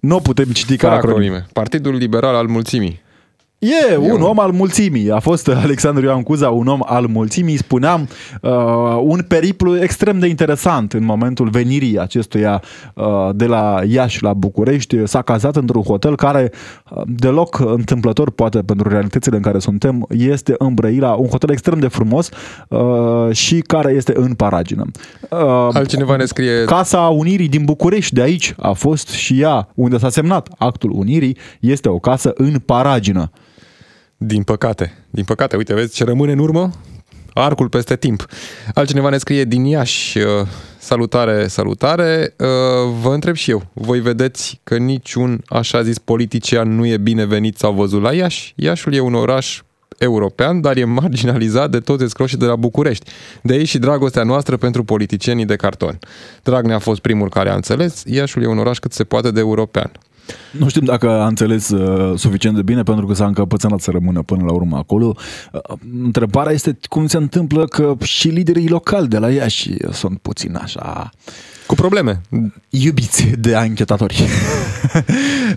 nu 0.00 0.16
o 0.16 0.18
putem 0.18 0.44
citi 0.44 0.76
ca 0.76 0.86
Fără 0.86 0.98
acronim. 0.98 1.18
acronime. 1.22 1.46
Partidul 1.52 1.94
Liberal 1.94 2.34
al 2.34 2.46
Mulțimii. 2.46 3.01
E 3.64 3.96
un 3.96 4.22
om 4.22 4.38
al 4.38 4.50
mulțimii. 4.50 5.10
A 5.10 5.18
fost 5.18 5.48
Alexandru 5.48 6.04
Ioan 6.04 6.22
Cuza 6.22 6.50
un 6.50 6.66
om 6.66 6.80
al 6.84 7.06
mulțimii. 7.06 7.56
Spuneam, 7.56 8.08
uh, 8.40 8.50
un 9.00 9.24
periplu 9.28 9.82
extrem 9.82 10.18
de 10.18 10.26
interesant 10.26 10.92
în 10.92 11.04
momentul 11.04 11.48
venirii 11.48 11.98
acestuia 11.98 12.62
uh, 12.94 13.04
de 13.34 13.46
la 13.46 13.80
Iași 13.88 14.22
la 14.22 14.32
București. 14.32 15.06
S-a 15.06 15.22
cazat 15.22 15.56
într-un 15.56 15.82
hotel 15.82 16.16
care 16.16 16.52
uh, 16.90 17.02
deloc 17.06 17.58
întâmplător, 17.64 18.30
poate 18.30 18.58
pentru 18.58 18.88
realitățile 18.88 19.36
în 19.36 19.42
care 19.42 19.58
suntem, 19.58 20.06
este 20.10 20.54
în 20.58 20.74
Brăila, 20.74 21.12
un 21.12 21.28
hotel 21.28 21.50
extrem 21.50 21.78
de 21.78 21.88
frumos 21.88 22.28
uh, 22.68 22.80
și 23.30 23.60
care 23.60 23.92
este 23.92 24.12
în 24.16 24.34
Paragină. 24.34 24.84
Uh, 25.30 25.38
Altcineva 25.72 26.16
ne 26.16 26.24
scrie... 26.24 26.64
Casa 26.64 27.00
Unirii 27.00 27.48
din 27.48 27.64
București, 27.64 28.14
de 28.14 28.22
aici 28.22 28.54
a 28.58 28.72
fost 28.72 29.08
și 29.08 29.40
ea, 29.40 29.68
unde 29.74 29.98
s-a 29.98 30.08
semnat 30.08 30.48
actul 30.58 30.90
Unirii, 30.94 31.36
este 31.60 31.88
o 31.88 31.98
casă 31.98 32.32
în 32.34 32.58
Paragină. 32.58 33.30
Din 34.24 34.42
păcate. 34.42 34.92
Din 35.10 35.24
păcate, 35.24 35.56
uite, 35.56 35.74
vezi 35.74 35.94
ce 35.94 36.04
rămâne 36.04 36.32
în 36.32 36.38
urmă? 36.38 36.70
Arcul 37.34 37.68
peste 37.68 37.96
timp. 37.96 38.26
Altcineva 38.74 39.08
ne 39.08 39.18
scrie 39.18 39.44
din 39.44 39.64
Iași. 39.64 40.18
uh, 40.18 40.24
salutare, 40.78 41.46
salutare. 41.46 42.34
Uh, 42.38 42.46
vă 43.00 43.14
întreb 43.14 43.34
și 43.34 43.50
eu, 43.50 43.62
voi 43.72 44.00
vedeți 44.00 44.60
că 44.64 44.76
niciun 44.76 45.42
așa 45.46 45.82
zis 45.82 45.98
politician 45.98 46.74
nu 46.74 46.86
e 46.86 46.96
binevenit 46.96 47.58
sau 47.58 47.72
văzut 47.72 48.02
la 48.02 48.12
Iași? 48.12 48.52
Iașul 48.56 48.94
e 48.94 49.00
un 49.00 49.14
oraș 49.14 49.60
european, 49.98 50.60
dar 50.60 50.76
e 50.76 50.84
marginalizat 50.84 51.70
de 51.70 51.80
toți 51.80 52.04
escroșii 52.04 52.38
de 52.38 52.44
la 52.44 52.56
București. 52.56 53.10
De 53.42 53.52
aici 53.52 53.68
și 53.68 53.78
dragostea 53.78 54.22
noastră 54.22 54.56
pentru 54.56 54.84
politicienii 54.84 55.44
de 55.44 55.56
carton. 55.56 55.98
Dragnea 56.42 56.76
a 56.76 56.78
fost 56.78 57.00
primul 57.00 57.28
care 57.28 57.50
a 57.50 57.54
înțeles, 57.54 58.02
Iașul 58.06 58.42
e 58.42 58.46
un 58.46 58.58
oraș 58.58 58.78
cât 58.78 58.92
se 58.92 59.04
poate 59.04 59.30
de 59.30 59.40
european. 59.40 59.90
Nu 60.50 60.68
știm 60.68 60.84
dacă 60.84 61.08
a 61.10 61.26
înțeles 61.26 61.68
uh, 61.70 62.18
suficient 62.18 62.56
de 62.56 62.62
bine 62.62 62.82
pentru 62.82 63.06
că 63.06 63.14
s-a 63.14 63.26
încăpățânat 63.26 63.80
să 63.80 63.90
rămână 63.90 64.22
până 64.22 64.44
la 64.44 64.52
urmă 64.52 64.76
acolo. 64.76 65.14
Uh, 65.52 65.76
întrebarea 66.02 66.52
este 66.52 66.78
cum 66.88 67.06
se 67.06 67.16
întâmplă 67.16 67.64
că 67.64 67.94
și 68.02 68.28
liderii 68.28 68.68
locali 68.68 69.08
de 69.08 69.18
la 69.18 69.30
Iași 69.30 69.70
sunt 69.92 70.18
puțin 70.18 70.58
așa 70.62 71.10
Cu 71.66 71.74
probleme. 71.74 72.20
iubiți 72.68 73.26
de 73.38 73.54
anchetatori. 73.54 74.14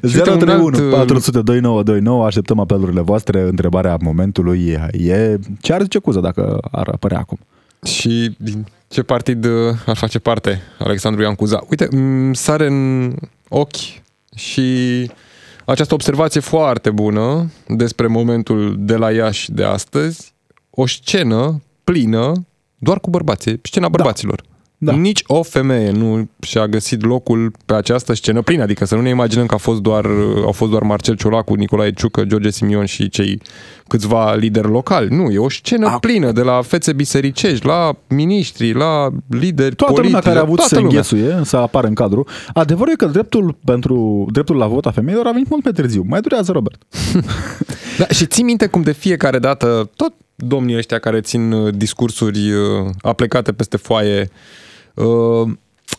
Și 0.09 0.15
uite, 0.15 0.29
un 0.29 0.37
031 0.37 0.63
alt, 0.63 0.75
uh, 0.75 0.89
400 0.91 1.41
2929 1.41 2.25
așteptăm 2.25 2.59
apelurile 2.59 3.01
voastre. 3.01 3.41
Întrebarea 3.41 3.97
momentului 4.01 4.79
e 4.91 5.39
ce 5.61 5.73
ar 5.73 5.81
zice 5.81 5.99
Cuza 5.99 6.19
dacă 6.19 6.59
ar 6.71 6.87
apărea 6.87 7.17
acum? 7.19 7.39
Și 7.83 8.35
din 8.37 8.65
ce 8.87 9.03
partid 9.03 9.45
uh, 9.45 9.51
ar 9.85 9.95
face 9.95 10.19
parte 10.19 10.61
Alexandru 10.79 11.21
Ioan 11.21 11.35
Cuza? 11.35 11.63
Uite, 11.69 11.87
îmi 11.91 12.35
sare 12.35 12.67
în 12.67 13.13
ochi 13.49 14.03
și 14.35 15.11
această 15.65 15.93
observație 15.93 16.39
foarte 16.39 16.91
bună 16.91 17.51
despre 17.67 18.07
momentul 18.07 18.75
de 18.79 18.95
la 18.95 19.11
Iași 19.11 19.51
de 19.51 19.63
astăzi, 19.63 20.33
o 20.69 20.85
scenă 20.87 21.61
plină 21.83 22.31
doar 22.77 22.99
cu 22.99 23.09
bărbații, 23.09 23.59
scena 23.63 23.89
bărbaților. 23.89 24.41
Da. 24.41 24.54
Nici 24.91 25.23
o 25.27 25.43
femeie 25.43 25.91
nu 25.91 26.29
și-a 26.41 26.67
găsit 26.67 27.05
locul 27.05 27.51
pe 27.65 27.73
această 27.73 28.13
scenă 28.13 28.41
plină, 28.41 28.63
adică 28.63 28.85
să 28.85 28.95
nu 28.95 29.01
ne 29.01 29.09
imaginăm 29.09 29.45
că 29.45 29.53
a 29.53 29.57
fost 29.57 29.81
doar, 29.81 30.05
au 30.45 30.51
fost 30.51 30.71
doar 30.71 30.81
Marcel 30.83 31.15
Ciolacu, 31.15 31.53
Nicolae 31.53 31.91
Ciucă, 31.93 32.23
George 32.23 32.49
Simion 32.49 32.85
și 32.85 33.09
cei 33.09 33.41
câțiva 33.87 34.33
lideri 34.35 34.67
locali. 34.67 35.15
Nu, 35.15 35.31
e 35.31 35.37
o 35.37 35.49
scenă 35.49 35.95
Ac- 35.97 35.99
plină 35.99 36.31
de 36.31 36.41
la 36.41 36.61
fețe 36.61 36.93
bisericești, 36.93 37.65
la 37.65 37.95
miniștri, 38.07 38.73
la 38.73 39.09
lideri 39.29 39.75
Toată 39.75 39.93
politici. 39.93 40.13
lumea 40.13 40.19
care 40.27 40.37
a 40.37 40.41
avut 40.41 40.55
toată 40.55 40.75
să 40.75 40.79
lumea. 40.81 40.89
înghesuie, 40.91 41.39
să 41.43 41.57
apară 41.57 41.87
în 41.87 41.93
cadru. 41.93 42.27
Adevărul 42.53 42.91
e 42.93 42.95
că 42.95 43.05
dreptul 43.05 43.57
pentru 43.65 44.25
dreptul 44.31 44.55
la 44.55 44.67
vot 44.67 44.85
a 44.85 44.91
femeilor 44.91 45.25
a 45.27 45.31
venit 45.31 45.49
mult 45.49 45.63
pe 45.63 45.71
târziu. 45.71 46.03
Mai 46.07 46.19
durează, 46.21 46.51
Robert. 46.51 46.81
Da, 47.97 48.07
și 48.07 48.25
ții 48.25 48.43
minte 48.43 48.67
cum 48.67 48.81
de 48.81 48.91
fiecare 48.91 49.39
dată 49.39 49.89
tot 49.95 50.13
domnii 50.35 50.77
ăștia 50.77 50.99
care 50.99 51.21
țin 51.21 51.51
uh, 51.51 51.73
discursuri 51.75 52.51
uh, 52.51 52.59
aplecate 53.01 53.51
peste 53.51 53.77
foaie 53.77 54.29
uh, 54.95 55.51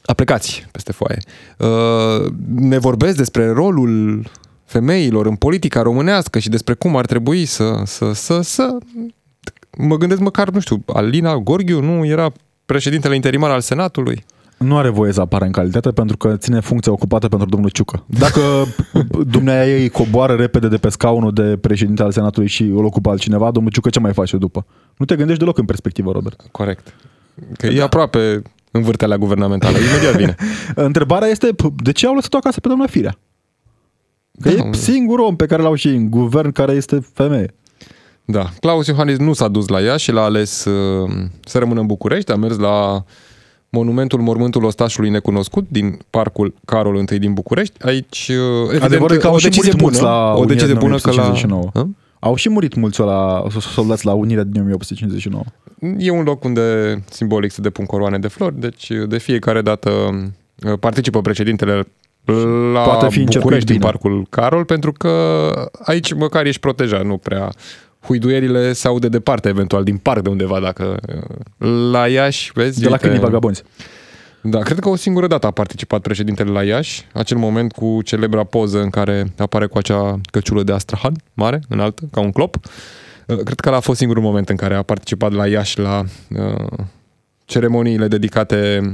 aplicați 0.05 0.67
peste 0.71 0.93
foaie. 0.93 1.19
Uh, 1.59 2.33
ne 2.55 2.79
vorbesc 2.79 3.17
despre 3.17 3.51
rolul 3.51 4.25
femeilor 4.65 5.27
în 5.27 5.37
politica 5.37 5.83
românească 5.83 6.39
și 6.39 6.49
despre 6.49 6.75
cum 6.75 6.97
ar 6.97 7.07
trebui 7.07 7.45
să, 7.45 7.83
să, 7.85 8.13
să, 8.13 8.41
să... 8.41 8.77
Mă 9.79 9.97
gândesc 9.97 10.21
măcar, 10.21 10.51
nu 10.51 10.61
știu, 10.61 10.83
Alina 10.87 11.37
Gorghiu 11.37 11.81
nu 11.81 12.05
era 12.05 12.33
președintele 12.67 13.15
interimar 13.15 13.51
al 13.51 13.61
Senatului? 13.61 14.25
Nu 14.57 14.77
are 14.77 14.89
voie 14.89 15.13
să 15.13 15.21
apară 15.21 15.45
în 15.45 15.51
calitate 15.51 15.91
pentru 15.91 16.17
că 16.17 16.37
ține 16.37 16.61
funcția 16.61 16.93
ocupată 16.93 17.29
pentru 17.29 17.49
domnul 17.49 17.71
Ciucă. 17.71 18.05
Dacă 18.07 18.41
dumnea 19.35 19.69
ei 19.69 19.89
coboară 19.89 20.35
repede 20.35 20.69
de 20.69 20.77
pe 20.77 20.89
scaunul 20.89 21.33
de 21.33 21.57
președinte 21.57 22.03
al 22.03 22.13
Senatului 22.13 22.49
și 22.49 22.63
îl 22.63 22.85
ocupă 22.85 23.11
altcineva, 23.11 23.51
domnul 23.51 23.73
Ciucă 23.73 23.89
ce 23.89 24.01
mai 24.01 24.13
face 24.13 24.37
după? 24.37 24.67
Nu 24.97 25.05
te 25.05 25.17
gândești 25.17 25.41
deloc 25.41 25.59
în 25.59 25.65
perspectivă, 25.65 26.13
Robert. 26.13 26.47
Corect. 26.51 26.95
Că 27.57 27.67
e 27.67 27.83
aproape 27.83 28.43
în 28.77 28.83
vârtelea 28.83 29.17
guvernamentală. 29.17 29.77
Imediat 29.79 30.15
vine. 30.15 30.35
Întrebarea 30.89 31.29
este, 31.29 31.49
p- 31.53 31.75
de 31.83 31.93
ce 31.93 32.07
au 32.07 32.15
lăsat-o 32.15 32.37
acasă 32.37 32.61
pe 32.61 32.69
doamna 32.69 32.87
Firea? 32.87 33.19
Că 34.41 34.51
Da, 34.51 34.69
e 34.69 34.73
singurul 34.73 35.25
om 35.25 35.37
pe 35.37 35.47
care 35.47 35.63
l-au 35.63 35.75
și 35.75 35.89
în 35.89 36.11
guvern 36.11 36.53
care 36.53 36.73
este 36.73 37.07
femeie. 37.13 37.55
Da, 38.25 38.49
Claus 38.61 38.87
Iohannis 38.87 39.19
nu 39.19 39.33
s-a 39.33 39.49
dus 39.49 39.69
la 39.69 39.83
ea 39.83 39.97
și 39.97 40.13
l-a 40.13 40.23
ales 40.23 40.65
uh, 40.65 41.11
să 41.45 41.59
rămână 41.59 41.81
în 41.81 41.87
București, 41.87 42.33
a 42.33 42.37
mers 42.37 42.57
la 42.57 43.05
monumentul 43.69 44.21
Mormântul 44.21 44.65
Ostașului 44.65 45.11
Necunoscut 45.11 45.67
din 45.69 45.99
Parcul 46.11 46.55
Carol 46.65 47.05
I 47.11 47.19
din 47.19 47.33
București. 47.33 47.87
Aici, 47.87 48.31
uh, 48.31 48.63
evident, 48.63 48.83
Adevărul 48.83 49.17
e 49.17 49.19
că 49.19 49.27
au 49.27 49.35
o 49.35 49.39
și 49.39 49.45
decizie 49.45 49.71
murit 49.71 49.83
mulți 49.83 50.01
bună, 50.01 50.11
la 50.11 50.33
o 50.35 50.39
Unirea 50.39 50.47
decizie 50.47 50.73
din 50.73 50.79
bună 50.79 50.97
că 50.99 51.11
la... 51.11 51.23
1859. 51.23 51.87
Hă? 52.27 52.33
Au 52.33 52.35
și 52.35 52.49
murit 52.49 52.75
mulți 52.75 53.01
la 53.01 53.45
soldați 53.49 54.07
la 54.07 54.13
Unirea 54.13 54.45
din 54.45 54.61
1859. 54.61 55.43
E 55.99 56.11
un 56.11 56.25
loc 56.25 56.45
unde 56.45 56.99
simbolic 57.11 57.51
se 57.51 57.61
depun 57.61 57.85
coroane 57.85 58.19
de 58.19 58.29
flori, 58.29 58.61
deci 58.61 58.91
de 59.09 59.19
fiecare 59.19 59.63
dată 59.63 59.91
uh, 59.91 60.79
participă 60.81 61.21
președintele 61.21 61.87
la 62.73 62.81
Poate 62.81 63.09
fi 63.09 63.19
încercuit 63.19 63.41
București 63.41 63.67
din 63.67 63.77
bine. 63.77 63.91
Parcul 63.91 64.27
Carol, 64.31 64.65
pentru 64.65 64.93
că 64.93 65.11
aici 65.85 66.13
măcar 66.13 66.47
ești 66.47 66.61
protejat, 66.61 67.05
nu 67.05 67.17
prea 67.17 67.53
huiduierile 68.01 68.73
se 68.73 68.87
aude 68.87 69.09
departe, 69.09 69.49
eventual 69.49 69.85
din 69.85 69.97
parc 69.97 70.23
de 70.23 70.29
undeva, 70.29 70.61
dacă 70.61 70.97
uh, 71.09 71.69
la 71.91 72.09
Iași, 72.09 72.51
vezi? 72.55 72.81
De 72.81 72.85
la 72.85 72.91
uite, 72.91 73.03
câinii 73.03 73.23
vagabonzi. 73.23 73.63
Da, 74.49 74.59
cred 74.59 74.79
că 74.79 74.89
o 74.89 74.97
singură 74.97 75.27
dată 75.27 75.47
a 75.47 75.51
participat 75.51 76.01
președintele 76.01 76.51
la 76.51 76.63
Iași, 76.63 77.07
acel 77.13 77.37
moment 77.37 77.73
cu 77.73 78.03
celebra 78.05 78.45
poză 78.45 78.81
în 78.81 78.91
care 78.91 79.33
apare 79.39 79.67
cu 79.67 79.79
acea 79.79 80.21
căciulă 80.31 80.63
de 80.63 80.73
astrahan 80.73 81.15
mare, 81.35 81.61
înaltă, 81.69 82.03
ca 82.13 82.21
un 82.21 82.33
clop. 82.33 82.57
Uh, 83.27 83.37
Cred 83.37 83.61
că 83.61 83.69
ăla 83.69 83.77
a 83.77 83.81
fost 83.81 83.99
singurul 83.99 84.23
moment 84.23 84.49
în 84.49 84.57
care 84.57 84.75
a 84.75 84.83
participat 84.83 85.33
la 85.33 85.47
Iași 85.47 85.79
la 85.79 86.03
uh, 86.31 86.79
ceremoniile 87.45 88.09
dedicate 88.09 88.81
uh, 88.83 88.93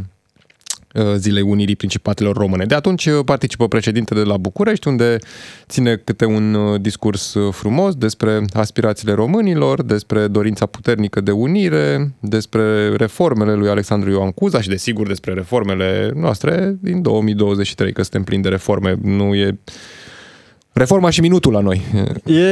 Zilei 1.16 1.42
Unirii 1.42 1.76
Principatelor 1.76 2.36
Române. 2.36 2.64
De 2.64 2.74
atunci 2.74 3.06
uh, 3.06 3.24
participă 3.24 3.68
președintele 3.68 4.22
de 4.22 4.26
la 4.26 4.36
București, 4.36 4.88
unde 4.88 5.18
ține 5.68 5.96
câte 5.96 6.24
un 6.24 6.54
uh, 6.54 6.80
discurs 6.80 7.34
uh, 7.34 7.52
frumos 7.52 7.94
despre 7.94 8.44
aspirațiile 8.52 9.12
românilor, 9.12 9.82
despre 9.82 10.26
dorința 10.26 10.66
puternică 10.66 11.20
de 11.20 11.30
unire, 11.30 12.14
despre 12.20 12.96
reformele 12.96 13.54
lui 13.54 13.68
Alexandru 13.68 14.10
Ioan 14.10 14.30
Cuza 14.30 14.60
și, 14.60 14.68
desigur, 14.68 15.06
despre 15.06 15.32
reformele 15.32 16.10
noastre 16.14 16.76
din 16.80 17.02
2023, 17.02 17.92
că 17.92 18.02
suntem 18.02 18.24
plini 18.24 18.42
de 18.42 18.48
reforme. 18.48 18.98
Nu 19.02 19.34
e 19.34 19.58
reforma 20.72 21.10
și 21.10 21.20
minutul 21.20 21.52
la 21.52 21.60
noi. 21.60 21.80
E 22.24 22.44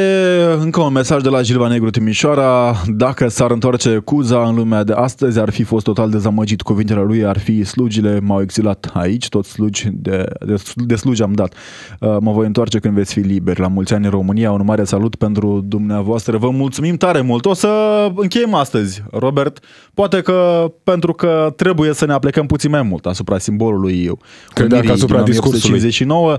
încă 0.59 0.81
un 0.81 0.93
mesaj 0.93 1.23
de 1.23 1.29
la 1.29 1.43
Gilva 1.43 1.69
Negru 1.69 1.91
Timișoara. 1.91 2.75
Dacă 2.87 3.29
s-ar 3.29 3.51
întoarce 3.51 3.97
Cuza 3.97 4.49
în 4.49 4.55
lumea 4.55 4.85
de 4.85 4.93
astăzi, 4.93 5.39
ar 5.39 5.51
fi 5.51 5.63
fost 5.63 5.85
total 5.85 6.11
dezamăgit. 6.11 6.63
Cuvintele 6.63 7.03
lui 7.03 7.25
ar 7.25 7.39
fi 7.39 7.65
slugile 7.65 8.21
m-au 8.21 8.41
exilat 8.41 8.91
aici, 8.95 9.29
tot 9.29 9.45
slugi 9.45 9.89
de, 9.93 10.25
de, 10.47 10.63
de 10.75 10.95
slugi 10.95 11.23
am 11.23 11.33
dat. 11.33 11.55
Uh, 12.01 12.17
Mă 12.21 12.33
voi 12.33 12.47
întoarce 12.47 12.79
când 12.79 12.95
veți 12.95 13.13
fi 13.13 13.21
liberi. 13.21 13.61
La 13.61 13.69
mulți 13.69 13.95
ani 13.95 14.05
în 14.05 14.11
România, 14.11 14.53
un 14.53 14.65
mare 14.65 14.85
salut 14.85 15.15
pentru 15.15 15.65
dumneavoastră. 15.65 16.37
Vă 16.37 16.51
mulțumim 16.51 16.97
tare 16.97 17.21
mult. 17.21 17.45
O 17.47 17.55
să 17.55 17.69
încheiem 18.15 18.55
astăzi, 18.55 19.03
Robert. 19.11 19.59
Poate 20.01 20.21
că 20.21 20.71
pentru 20.85 21.13
că 21.13 21.53
trebuie 21.57 21.93
să 21.93 22.07
ne 22.07 22.13
aplecăm 22.13 22.47
puțin 22.47 22.71
mai 22.71 22.83
mult 22.83 23.07
asupra 23.07 23.39
simbolului 23.39 24.11
Credeam 24.53 24.69
că 24.69 24.77
Unirii 24.77 24.91
asupra 24.91 25.17
din 25.17 25.25
discursului. 25.25 25.77
1959. 25.77 26.39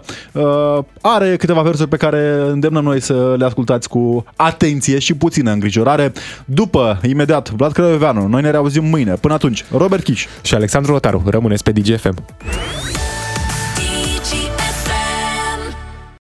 Uh, 0.77 0.83
are 1.01 1.35
câteva 1.35 1.61
versuri 1.61 1.89
pe 1.89 1.97
care 1.97 2.41
îndemnăm 2.51 2.83
noi 2.83 2.99
să 2.99 3.35
le 3.37 3.45
ascultați 3.45 3.89
cu 3.89 4.25
atenție 4.35 4.99
și 4.99 5.13
puțină 5.13 5.51
îngrijorare. 5.51 6.13
După, 6.45 6.99
imediat, 7.07 7.49
Vlad 7.49 7.71
Crăioveanu. 7.71 8.27
Noi 8.27 8.41
ne 8.41 8.49
reauzim 8.49 8.83
mâine. 8.83 9.13
Până 9.13 9.33
atunci, 9.33 9.65
Robert 9.77 10.03
Chiș. 10.03 10.25
Și 10.41 10.53
Alexandru 10.55 10.91
Lotaru, 10.91 11.23
rămâneți 11.25 11.63
pe 11.63 11.71
DGFM. 11.71 12.15